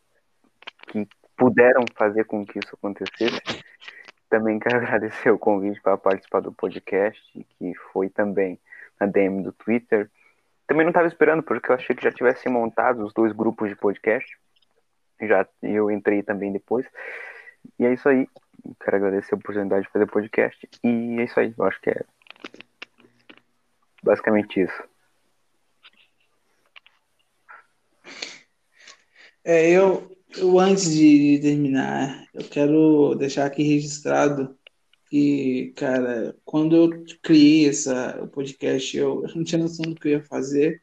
que 0.87 1.07
puderam 1.37 1.85
fazer 1.95 2.25
com 2.25 2.45
que 2.45 2.59
isso 2.59 2.75
acontecesse. 2.75 3.41
Também 4.29 4.59
quero 4.59 4.77
agradecer 4.83 5.31
o 5.31 5.39
convite 5.39 5.81
para 5.81 5.97
participar 5.97 6.41
do 6.41 6.51
podcast, 6.51 7.21
que 7.57 7.73
foi 7.91 8.09
também 8.09 8.59
na 8.99 9.07
DM 9.07 9.41
do 9.41 9.53
Twitter. 9.53 10.09
Também 10.67 10.83
não 10.83 10.91
estava 10.91 11.07
esperando, 11.07 11.43
porque 11.43 11.71
eu 11.71 11.75
achei 11.75 11.95
que 11.95 12.03
já 12.03 12.11
tivessem 12.11 12.51
montado 12.51 13.03
os 13.03 13.13
dois 13.13 13.31
grupos 13.31 13.69
de 13.69 13.75
podcast. 13.75 14.37
Já 15.21 15.47
eu 15.61 15.89
entrei 15.89 16.23
também 16.23 16.51
depois. 16.51 16.85
E 17.79 17.85
é 17.85 17.93
isso 17.93 18.07
aí. 18.07 18.27
Quero 18.83 18.97
agradecer 18.97 19.33
a 19.33 19.37
oportunidade 19.37 19.85
de 19.85 19.91
fazer 19.91 20.05
podcast. 20.07 20.69
E 20.83 21.19
é 21.19 21.23
isso 21.23 21.39
aí. 21.39 21.53
Eu 21.57 21.65
acho 21.65 21.81
que 21.81 21.89
é 21.89 22.03
basicamente 24.03 24.61
isso. 24.61 24.91
é, 29.43 29.71
eu, 29.71 30.15
eu 30.37 30.59
antes 30.59 30.91
de 30.91 31.39
terminar, 31.41 32.27
eu 32.33 32.43
quero 32.47 33.15
deixar 33.15 33.45
aqui 33.45 33.63
registrado 33.63 34.57
que, 35.09 35.73
cara, 35.75 36.35
quando 36.45 36.75
eu 36.75 37.05
criei 37.21 37.67
essa, 37.67 38.21
o 38.21 38.27
podcast, 38.27 38.95
eu, 38.95 39.25
eu 39.27 39.35
não 39.35 39.43
tinha 39.43 39.61
noção 39.61 39.85
do 39.85 39.95
que 39.99 40.07
eu 40.07 40.11
ia 40.13 40.23
fazer, 40.23 40.81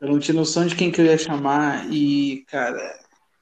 eu 0.00 0.08
não 0.08 0.18
tinha 0.18 0.34
noção 0.34 0.66
de 0.66 0.76
quem 0.76 0.90
que 0.90 1.00
eu 1.00 1.06
ia 1.06 1.18
chamar, 1.18 1.92
e, 1.92 2.44
cara, 2.46 2.80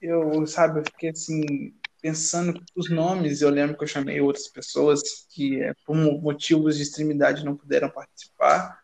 eu, 0.00 0.46
sabe, 0.46 0.80
eu 0.80 0.84
fiquei 0.84 1.10
assim, 1.10 1.72
pensando 2.00 2.62
os 2.74 2.90
nomes, 2.90 3.40
eu 3.40 3.50
lembro 3.50 3.76
que 3.76 3.84
eu 3.84 3.88
chamei 3.88 4.20
outras 4.20 4.48
pessoas 4.48 5.02
que, 5.30 5.62
é, 5.62 5.74
por 5.84 5.96
mo- 5.96 6.20
motivos 6.20 6.76
de 6.76 6.82
extremidade, 6.82 7.44
não 7.44 7.56
puderam 7.56 7.90
participar. 7.90 8.80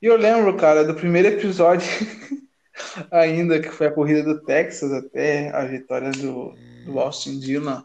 E 0.00 0.06
eu 0.06 0.16
lembro, 0.16 0.56
cara, 0.56 0.84
do 0.84 0.94
primeiro 0.94 1.28
episódio, 1.28 1.86
ainda, 3.10 3.60
que 3.60 3.70
foi 3.70 3.88
a 3.88 3.92
corrida 3.92 4.22
do 4.22 4.42
Texas, 4.42 4.92
até 4.92 5.50
a 5.50 5.64
vitória 5.64 6.10
do, 6.10 6.58
do 6.84 6.98
Austin 6.98 7.38
Dillon, 7.38 7.82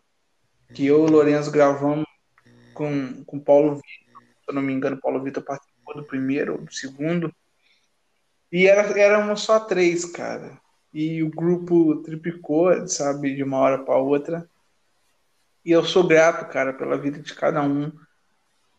que 0.73 0.85
eu 0.85 0.99
e 0.99 1.01
o 1.01 1.11
Lourenço 1.11 1.51
gravamos 1.51 2.05
com 2.73 3.23
o 3.27 3.39
Paulo 3.39 3.75
Vitor, 3.75 4.21
se 4.21 4.49
eu 4.49 4.53
não 4.55 4.61
me 4.61 4.73
engano, 4.73 4.99
Paulo 4.99 5.23
Vitor 5.23 5.43
participou 5.43 5.95
do 5.95 6.03
primeiro 6.03 6.57
do 6.57 6.73
segundo. 6.73 7.33
E 8.51 8.67
era, 8.67 8.97
éramos 8.99 9.41
só 9.41 9.59
três, 9.59 10.05
cara. 10.05 10.59
E 10.97 11.21
o 11.21 11.29
grupo 11.29 11.97
triplicou, 11.97 12.87
sabe, 12.87 13.35
de 13.35 13.43
uma 13.43 13.57
hora 13.57 13.83
para 13.83 13.97
outra. 13.97 14.49
E 15.65 15.69
eu 15.69 15.83
sou 15.83 16.07
grato, 16.07 16.49
cara, 16.49 16.71
pela 16.71 16.97
vida 16.97 17.19
de 17.19 17.33
cada 17.33 17.61
um. 17.61 17.91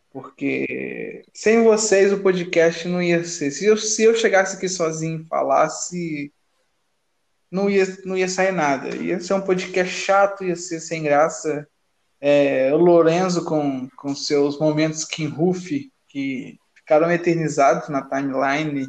Porque 0.09 1.23
sem 1.31 1.63
vocês 1.63 2.11
o 2.11 2.23
podcast 2.23 2.87
não 2.87 3.03
ia 3.03 3.23
ser. 3.23 3.51
Se 3.51 3.67
eu, 3.67 3.77
se 3.77 4.01
eu 4.01 4.15
chegasse 4.15 4.57
aqui 4.57 4.67
sozinho 4.67 5.21
e 5.21 5.27
falasse, 5.27 6.33
não 7.51 7.69
ia, 7.69 7.85
não 8.03 8.17
ia 8.17 8.27
sair 8.27 8.51
nada. 8.51 8.95
Ia 8.95 9.19
ser 9.19 9.35
um 9.35 9.41
podcast 9.41 9.93
chato, 9.93 10.43
ia 10.43 10.55
ser 10.55 10.79
sem 10.79 11.03
graça. 11.03 11.67
É, 12.19 12.73
o 12.73 12.77
Lorenzo 12.77 13.45
com, 13.45 13.87
com 13.95 14.15
seus 14.15 14.57
momentos 14.59 15.05
King 15.05 15.31
Ruff, 15.31 15.91
que 16.07 16.57
ficaram 16.73 17.11
eternizados 17.11 17.89
na 17.89 18.01
timeline. 18.01 18.87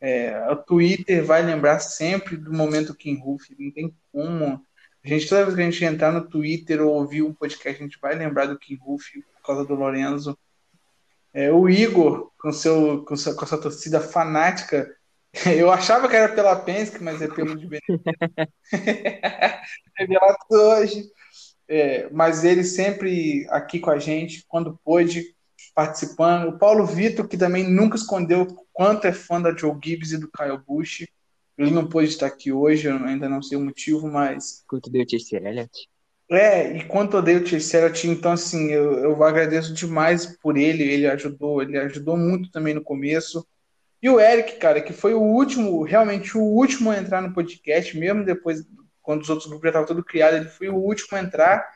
É, 0.00 0.50
o 0.50 0.56
Twitter 0.56 1.24
vai 1.24 1.42
lembrar 1.42 1.78
sempre 1.80 2.36
do 2.36 2.52
momento 2.52 2.94
King 2.94 3.20
Ruff, 3.20 3.54
não 3.58 3.70
tem 3.70 3.94
como. 4.10 4.64
A 5.04 5.08
gente, 5.08 5.28
toda 5.28 5.44
vez 5.44 5.54
que 5.54 5.62
a 5.62 5.70
gente 5.70 5.84
entrar 5.84 6.12
no 6.12 6.28
Twitter 6.28 6.80
ou 6.80 6.94
ouvir 6.94 7.22
um 7.22 7.34
podcast, 7.34 7.80
a 7.80 7.84
gente 7.84 7.98
vai 8.00 8.14
lembrar 8.14 8.46
do 8.46 8.58
King 8.58 8.80
Ruff 8.82 9.22
por 9.34 9.42
causa 9.42 9.64
do 9.64 9.74
Lorenzo. 9.74 10.38
É, 11.32 11.52
o 11.52 11.68
Igor, 11.68 12.30
com, 12.38 12.52
seu, 12.52 13.04
com, 13.04 13.16
sua, 13.16 13.34
com 13.34 13.46
sua 13.46 13.60
torcida 13.60 14.00
fanática, 14.00 14.90
eu 15.46 15.70
achava 15.70 16.08
que 16.08 16.16
era 16.16 16.34
pela 16.34 16.56
Penske, 16.56 17.02
mas 17.02 17.22
é 17.22 17.28
pelo 17.28 17.56
de 17.56 17.68
Revelado 19.96 20.38
hoje. 20.50 21.04
É, 21.68 22.10
mas 22.10 22.42
ele 22.42 22.64
sempre 22.64 23.46
aqui 23.48 23.78
com 23.78 23.90
a 23.90 23.98
gente, 23.98 24.44
quando 24.48 24.80
pôde, 24.84 25.36
participando. 25.74 26.48
O 26.48 26.58
Paulo 26.58 26.86
Vitor, 26.86 27.26
que 27.28 27.36
também 27.36 27.68
nunca 27.68 27.96
escondeu 27.96 28.46
quanto 28.72 29.06
é 29.06 29.12
fã 29.12 29.40
da 29.40 29.56
Joe 29.56 29.76
Gibbs 29.82 30.12
e 30.12 30.18
do 30.18 30.30
Kyle 30.30 30.58
Busch. 30.66 31.06
Ele 31.56 31.70
não 31.70 31.86
pôde 31.86 32.08
estar 32.08 32.26
aqui 32.26 32.50
hoje, 32.50 32.88
eu 32.88 32.96
ainda 33.04 33.28
não 33.28 33.42
sei 33.42 33.58
o 33.58 33.64
motivo, 33.64 34.08
mas. 34.08 34.64
Quanto 34.66 34.90
deu 34.90 35.02
o 35.02 35.08
Chase 35.08 35.36
Elliott? 35.36 35.70
É, 36.30 36.76
e 36.76 36.84
quanto 36.84 37.16
eu 37.16 37.22
dei 37.22 37.36
o 37.36 37.46
Chase 37.46 37.76
Elliott, 37.76 38.08
então 38.08 38.32
assim, 38.32 38.70
eu, 38.70 38.92
eu 39.00 39.24
agradeço 39.24 39.74
demais 39.74 40.38
por 40.38 40.56
ele, 40.56 40.84
ele 40.84 41.06
ajudou, 41.06 41.60
ele 41.60 41.76
ajudou 41.76 42.16
muito 42.16 42.50
também 42.50 42.72
no 42.72 42.82
começo. 42.82 43.46
E 44.02 44.08
o 44.08 44.18
Eric, 44.18 44.56
cara, 44.56 44.80
que 44.80 44.92
foi 44.92 45.12
o 45.12 45.20
último, 45.20 45.82
realmente 45.82 46.38
o 46.38 46.40
último 46.40 46.90
a 46.90 46.98
entrar 46.98 47.20
no 47.20 47.34
podcast, 47.34 47.98
mesmo 47.98 48.24
depois, 48.24 48.64
quando 49.02 49.20
os 49.22 49.28
outros 49.28 49.48
grupos 49.48 49.64
já 49.64 49.70
estavam 49.70 49.88
tudo 49.88 50.04
criado, 50.04 50.36
ele 50.36 50.48
foi 50.48 50.68
o 50.68 50.76
último 50.76 51.18
a 51.18 51.20
entrar, 51.20 51.68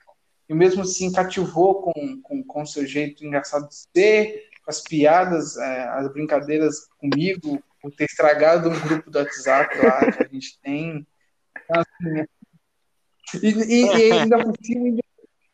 e 0.48 0.54
mesmo 0.54 0.82
assim 0.82 1.12
cativou 1.12 1.82
com, 1.82 2.20
com, 2.22 2.42
com 2.44 2.66
seu 2.66 2.86
jeito 2.86 3.24
engraçado 3.24 3.68
de 3.68 3.74
ser, 3.74 4.48
com 4.64 4.70
as 4.70 4.82
piadas, 4.82 5.56
é, 5.56 5.88
as 5.88 6.12
brincadeiras 6.12 6.86
comigo, 6.98 7.62
por 7.80 7.90
ter 7.92 8.04
estragado 8.04 8.70
um 8.70 8.80
grupo 8.80 9.10
do 9.10 9.18
WhatsApp 9.18 9.76
lá 9.78 10.12
que 10.12 10.22
a 10.22 10.28
gente 10.28 10.58
tem. 10.60 11.06
Então, 11.64 11.82
assim, 11.82 12.26
e, 13.42 13.48
e, 13.48 13.84
e, 13.84 14.12
ainda, 14.12 14.38
por 14.42 14.54
cima, 14.62 15.00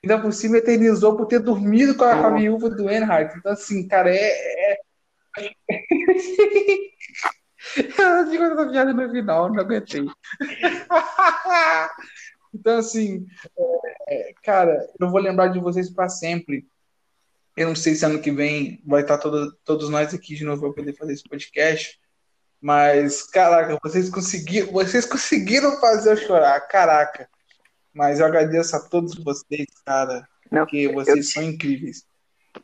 ainda 0.03 0.21
por 0.21 0.33
cima 0.33 0.59
eternizou 0.59 1.17
por 1.17 1.27
ter 1.27 1.41
dormido 1.41 1.95
com 1.95 2.05
a, 2.05 2.17
com 2.17 2.27
a 2.27 2.35
viúva 2.37 2.71
do 2.71 2.91
Enhardt. 2.91 3.37
Então, 3.39 3.53
assim, 3.53 3.87
cara, 3.87 4.15
é. 4.15 4.33
é... 4.69 4.79
Eu 7.77 8.29
digo 8.29 8.43
essa 8.43 8.69
piada 8.69 8.93
no 8.93 9.11
final, 9.11 9.53
não 9.53 9.61
aguentei. 9.61 10.05
então, 12.53 12.79
assim, 12.79 13.27
é, 14.09 14.35
cara, 14.43 14.87
eu 14.99 15.11
vou 15.11 15.21
lembrar 15.21 15.49
de 15.49 15.61
vocês 15.61 15.91
para 15.91 16.09
sempre. 16.09 16.67
Eu 17.57 17.69
não 17.69 17.77
sei 17.77 17.95
se 17.95 18.05
ano 18.05 18.21
que 18.21 18.31
vem 18.31 18.83
vai 18.87 19.03
estar 19.03 19.19
todo, 19.19 19.53
todos 19.65 19.89
nós 19.89 20.15
aqui 20.15 20.35
de 20.35 20.45
novo 20.45 20.63
para 20.63 20.83
poder 20.83 20.97
fazer 20.97 21.13
esse 21.13 21.25
podcast. 21.25 22.01
Mas, 22.61 23.23
caraca, 23.23 23.79
vocês 23.83 24.11
conseguiram, 24.11 24.73
vocês 24.73 25.07
conseguiram 25.07 25.81
fazer 25.81 26.13
eu 26.13 26.17
chorar, 26.17 26.61
caraca. 26.63 27.29
Mas 27.93 28.21
eu 28.21 28.27
agradeço 28.27 28.77
a 28.77 28.81
todos 28.81 29.15
vocês, 29.15 29.67
cara, 29.85 30.29
Não, 30.51 30.63
porque 30.63 30.89
vocês 30.93 31.17
eu... 31.17 31.33
são 31.33 31.43
incríveis. 31.43 32.05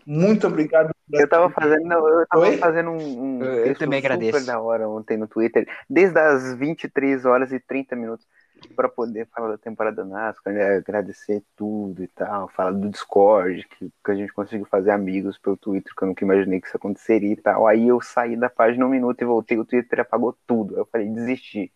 Muito 0.05 0.47
obrigado. 0.47 0.91
Eu 1.12 1.28
tava 1.28 1.49
fazendo, 1.51 1.93
eu 1.93 2.26
tava 2.26 2.49
Oi? 2.49 2.59
fazendo 2.59 2.91
um, 2.91 3.22
um 3.22 3.45
eu, 3.45 3.66
eu 3.66 3.78
também 3.78 3.99
agradeço. 3.99 4.45
da 4.45 4.61
hora 4.61 4.89
ontem 4.89 5.16
no 5.16 5.28
Twitter, 5.28 5.66
desde 5.89 6.18
as 6.18 6.55
23 6.55 7.24
horas 7.24 7.53
e 7.53 7.61
30 7.61 7.95
minutos 7.95 8.26
para 8.74 8.88
poder 8.88 9.26
falar 9.26 9.52
da 9.52 9.58
temporada 9.58 10.04
NASCAR, 10.04 10.52
né? 10.52 10.76
agradecer 10.76 11.42
tudo 11.56 12.02
e 12.02 12.08
tal, 12.08 12.48
falar 12.48 12.72
do 12.72 12.88
Discord, 12.88 13.66
que, 13.68 13.90
que 14.04 14.10
a 14.10 14.14
gente 14.14 14.32
conseguiu 14.32 14.66
fazer 14.66 14.90
amigos 14.90 15.38
pelo 15.38 15.56
Twitter, 15.56 15.92
que 15.94 16.02
eu 16.02 16.08
nunca 16.08 16.24
imaginei 16.24 16.60
que 16.60 16.66
isso 16.66 16.76
aconteceria 16.76 17.32
e 17.32 17.36
tal. 17.36 17.66
Aí 17.66 17.88
eu 17.88 18.00
saí 18.00 18.36
da 18.36 18.50
página 18.50 18.86
um 18.86 18.90
minuto 18.90 19.20
e 19.20 19.24
voltei, 19.24 19.58
o 19.58 19.64
Twitter 19.64 20.00
apagou 20.00 20.36
tudo. 20.46 20.76
Eu 20.76 20.86
falei, 20.86 21.08
desisti. 21.08 21.72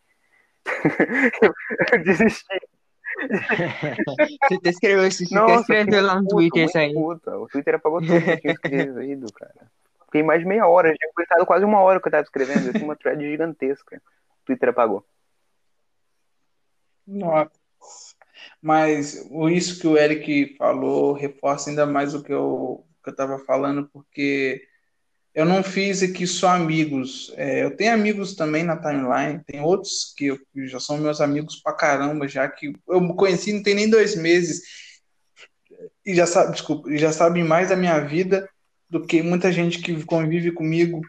eu 1.93 2.05
desisti. 2.05 2.61
Você 4.49 4.70
escreveu, 4.70 5.11
você 5.11 5.34
Nossa, 5.34 5.61
escreveu 5.61 6.03
lá 6.03 6.14
no 6.14 6.22
puto, 6.22 6.36
Twitter 6.36 6.64
isso 6.64 6.78
aí. 6.78 6.95
Puta. 6.95 7.36
O 7.38 7.49
Twitter 7.49 7.74
apagou 7.74 8.01
tudo 8.01 8.20
que 8.22 8.30
eu 8.30 8.41
tinha 8.41 8.53
escrevido, 8.53 9.32
cara. 9.32 9.70
Fiquei 10.07 10.22
mais 10.22 10.41
de 10.41 10.47
meia 10.47 10.66
hora, 10.66 10.88
já 10.88 10.95
tinha 10.97 11.47
quase 11.47 11.64
uma 11.64 11.80
hora 11.80 12.01
que 12.01 12.09
eu 12.09 12.12
tava 12.12 12.22
escrevendo. 12.22 12.68
Eu 12.68 12.72
tinha 12.72 12.84
uma 12.84 12.97
thread 12.97 13.22
gigantesca. 13.22 13.97
O 13.97 14.47
Twitter 14.47 14.68
apagou. 14.68 15.05
Nossa. 17.11 17.51
Mas 18.63 19.29
isso 19.53 19.81
que 19.81 19.87
o 19.87 19.97
Eric 19.97 20.55
falou 20.57 21.13
reforça 21.13 21.71
ainda 21.71 21.85
mais 21.87 22.15
o 22.15 22.23
que 22.23 22.33
eu 22.33 22.85
estava 23.07 23.39
falando, 23.39 23.89
porque 23.93 24.63
eu 25.35 25.45
não 25.45 25.63
fiz 25.63 26.03
aqui 26.03 26.27
só 26.27 26.51
amigos. 26.51 27.33
É, 27.37 27.65
eu 27.65 27.77
tenho 27.77 27.93
amigos 27.93 28.35
também 28.37 28.63
na 28.63 28.77
timeline, 28.77 29.43
tem 29.45 29.61
outros 29.61 30.15
que, 30.17 30.27
eu, 30.27 30.39
que, 30.53 30.69
já 30.69 30.79
são 30.79 30.99
meus 30.99 31.21
amigos 31.21 31.57
pra 31.57 31.73
caramba, 31.73 32.29
já 32.29 32.49
que 32.49 32.73
eu 32.89 33.15
conheci 33.15 33.53
não 33.53 33.63
tem 33.63 33.75
nem 33.75 33.91
dois 33.91 34.15
meses 34.15 34.63
e 36.05 36.15
já 36.15 36.27
sabe, 36.27 36.53
desculpa, 36.53 36.95
já 36.97 37.13
sabem 37.13 37.43
mais 37.43 37.71
da 37.71 37.77
minha 37.77 37.99
vida 38.01 38.49
do 38.89 39.05
que 39.05 39.23
muita 39.23 39.51
gente 39.53 39.81
que 39.81 40.05
convive 40.05 40.53
comigo 40.53 41.01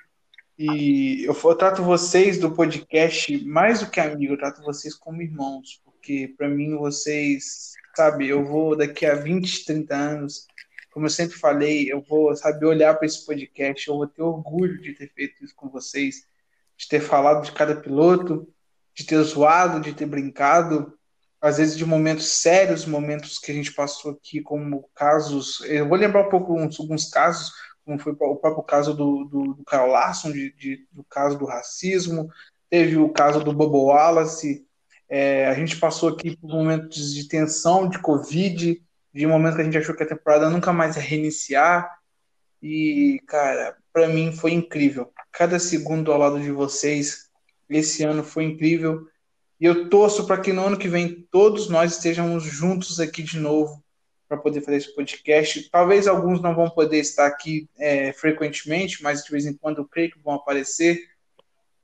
e 0.58 1.24
eu, 1.26 1.36
eu, 1.43 1.56
trato 1.56 1.84
vocês 1.84 2.38
do 2.38 2.52
podcast 2.52 3.43
mais 3.45 3.80
do 3.80 3.89
que 3.89 3.99
amigo, 3.99 4.34
eu 4.34 4.38
trato 4.38 4.62
vocês 4.62 4.95
como 4.95 5.22
irmãos, 5.22 5.82
porque 6.02 6.34
para 6.36 6.49
mim 6.49 6.76
vocês, 6.76 7.74
sabe, 7.95 8.28
eu 8.28 8.43
vou 8.43 8.76
daqui 8.76 9.06
a 9.06 9.14
20, 9.14 9.66
30 9.66 9.95
anos, 9.95 10.47
como 10.91 11.06
eu 11.06 11.10
sempre 11.12 11.38
falei, 11.38 11.91
eu 11.91 12.02
vou, 12.02 12.36
sabe, 12.36 12.66
olhar 12.66 12.95
para 12.95 13.06
esse 13.06 13.24
podcast, 13.24 13.88
eu 13.88 13.95
vou 13.95 14.08
ter 14.08 14.24
orgulho 14.24 14.82
de 14.82 14.93
ter 14.93 15.08
feito 15.14 15.45
isso 15.45 15.56
com 15.56 15.70
vocês, 15.70 16.26
de 16.76 16.88
ter 16.88 16.99
falado 16.99 17.45
de 17.45 17.52
cada 17.52 17.76
piloto, 17.76 18.52
de 18.95 19.06
ter 19.06 19.22
zoado, 19.22 19.80
de 19.80 19.93
ter 19.93 20.08
brincado, 20.08 20.97
às 21.39 21.60
vezes 21.60 21.78
de 21.78 21.86
momentos 21.86 22.34
sérios, 22.34 22.86
momentos 22.86 23.38
que 23.38 23.52
a 23.52 23.56
gente 23.56 23.72
passou 23.72 24.12
aqui, 24.12 24.41
como 24.41 24.89
casos. 24.95 25.62
Eu 25.62 25.88
vou 25.88 25.97
lembrar 25.97 26.28
um 26.28 26.30
pouco 26.30 26.60
uns, 26.60 26.80
alguns 26.80 27.10
casos, 27.10 27.54
como 27.86 27.99
foi 27.99 28.14
o 28.14 28.36
próprio 28.36 28.64
caso 28.64 28.93
do, 28.95 29.24
do, 29.26 29.54
do 29.54 29.64
Carl 29.66 29.89
Larson, 29.89 30.32
de, 30.32 30.52
de, 30.54 30.88
do 30.91 31.04
caso 31.04 31.38
do 31.38 31.45
racismo, 31.45 32.28
teve 32.70 32.97
o 32.97 33.10
caso 33.10 33.43
do 33.43 33.54
Bobo 33.54 33.86
Wallace, 33.86 34.66
é, 35.12 35.45
a 35.47 35.53
gente 35.53 35.76
passou 35.76 36.07
aqui 36.07 36.38
por 36.38 36.49
momentos 36.49 37.14
de 37.14 37.28
tensão, 37.28 37.89
de 37.89 37.99
Covid, 37.99 38.82
de 39.14 39.28
momentos 39.28 39.57
que 39.57 39.62
a 39.62 39.66
gente 39.66 39.78
achou 39.78 39.93
que 39.93 40.03
a 40.03 40.07
temporada 40.07 40.49
nunca 40.49 40.72
mais 40.72 40.95
ia 40.95 41.01
reiniciar, 41.01 41.99
e, 42.64 43.22
cara, 43.28 43.76
para 43.91 44.07
mim 44.07 44.32
foi 44.32 44.53
incrível. 44.53 45.12
Cada 45.30 45.59
segundo 45.59 46.14
ao 46.14 46.18
lado 46.18 46.39
de 46.39 46.49
vocês, 46.49 47.30
esse 47.70 48.03
ano 48.03 48.24
foi 48.24 48.45
incrível, 48.45 49.05
e 49.59 49.66
eu 49.66 49.89
torço 49.89 50.26
para 50.26 50.39
que 50.39 50.53
no 50.53 50.66
ano 50.66 50.78
que 50.78 50.88
vem 50.88 51.28
todos 51.30 51.68
nós 51.68 51.97
estejamos 51.97 52.43
juntos 52.45 52.97
aqui 53.01 53.22
de 53.22 53.38
novo, 53.38 53.84
para 54.30 54.38
poder 54.38 54.62
fazer 54.62 54.78
esse 54.78 54.95
podcast. 54.95 55.70
Talvez 55.70 56.07
alguns 56.07 56.41
não 56.41 56.55
vão 56.55 56.70
poder 56.70 56.99
estar 56.99 57.28
aqui 57.28 57.68
é, 57.78 58.14
frequentemente, 58.14 59.03
mas 59.03 59.26
de 59.26 59.30
vez 59.30 59.45
em 59.45 59.53
quando 59.53 59.80
eu 59.80 59.86
creio 59.86 60.09
que 60.09 60.24
vão 60.24 60.36
aparecer. 60.36 61.11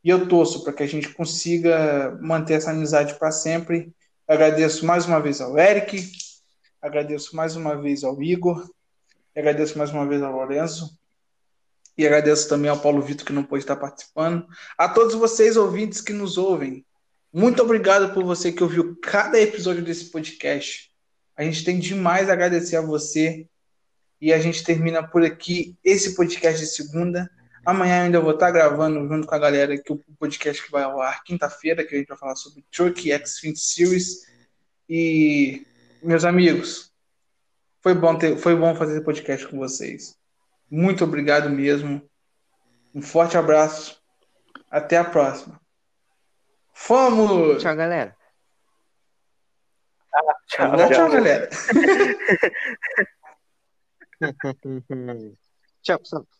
E 0.03 0.09
eu 0.09 0.27
torço 0.27 0.63
para 0.63 0.73
que 0.73 0.83
a 0.83 0.87
gente 0.87 1.09
consiga 1.09 2.17
manter 2.21 2.55
essa 2.55 2.71
amizade 2.71 3.15
para 3.15 3.31
sempre. 3.31 3.93
agradeço 4.27 4.85
mais 4.85 5.05
uma 5.05 5.19
vez 5.19 5.41
ao 5.41 5.57
Eric, 5.57 6.11
agradeço 6.81 7.35
mais 7.35 7.55
uma 7.55 7.75
vez 7.75 8.03
ao 8.03 8.21
Igor, 8.21 8.69
agradeço 9.35 9.77
mais 9.77 9.91
uma 9.91 10.05
vez 10.05 10.21
ao 10.21 10.33
Lorenzo. 10.33 10.97
E 11.97 12.05
agradeço 12.05 12.47
também 12.47 12.69
ao 12.69 12.79
Paulo 12.79 13.01
Vitor, 13.01 13.25
que 13.25 13.33
não 13.33 13.43
pôde 13.43 13.63
estar 13.63 13.75
participando. 13.75 14.45
A 14.77 14.87
todos 14.87 15.15
vocês, 15.15 15.57
ouvintes 15.57 15.99
que 15.99 16.13
nos 16.13 16.37
ouvem, 16.37 16.85
muito 17.33 17.61
obrigado 17.63 18.13
por 18.13 18.23
você 18.23 18.51
que 18.51 18.63
ouviu 18.63 18.95
cada 19.01 19.39
episódio 19.39 19.83
desse 19.83 20.05
podcast. 20.05 20.91
A 21.35 21.43
gente 21.43 21.63
tem 21.63 21.79
demais 21.79 22.29
a 22.29 22.33
agradecer 22.33 22.75
a 22.75 22.81
você. 22.81 23.47
E 24.19 24.33
a 24.33 24.39
gente 24.39 24.63
termina 24.63 25.07
por 25.07 25.23
aqui 25.23 25.77
esse 25.83 26.15
podcast 26.15 26.59
de 26.59 26.67
segunda. 26.67 27.29
Amanhã 27.67 28.03
ainda 28.03 28.21
vou 28.21 28.31
estar 28.31 28.49
gravando 28.49 29.05
junto 29.09 29.27
com 29.27 29.35
a 29.35 29.39
galera 29.39 29.73
aqui 29.73 29.91
o 29.91 30.01
podcast 30.17 30.63
que 30.63 30.71
vai 30.71 30.83
ao 30.83 31.01
ar 31.01 31.21
quinta-feira, 31.25 31.83
que 31.83 31.93
a 31.93 31.97
gente 31.97 32.07
vai 32.07 32.17
falar 32.17 32.37
sobre 32.37 32.63
Turkey 32.71 33.09
X20 33.09 33.57
Series. 33.57 34.25
E, 34.87 35.67
meus 36.01 36.23
amigos, 36.23 36.93
foi 37.81 37.93
bom, 37.93 38.17
ter, 38.17 38.37
foi 38.37 38.55
bom 38.55 38.73
fazer 38.73 38.93
esse 38.93 39.03
podcast 39.03 39.45
com 39.49 39.57
vocês. 39.57 40.17
Muito 40.71 41.03
obrigado 41.03 41.49
mesmo. 41.49 42.01
Um 42.95 43.01
forte 43.01 43.37
abraço. 43.37 44.01
Até 44.71 44.95
a 44.95 45.03
próxima. 45.03 45.59
Fomos! 46.73 47.61
Tchau, 47.61 47.75
galera. 47.75 48.15
Tchau, 50.47 50.71
tchau, 50.71 50.89
tchau 50.89 51.11
galera. 51.11 51.49
tchau, 55.83 55.99
pessoal. 55.99 56.36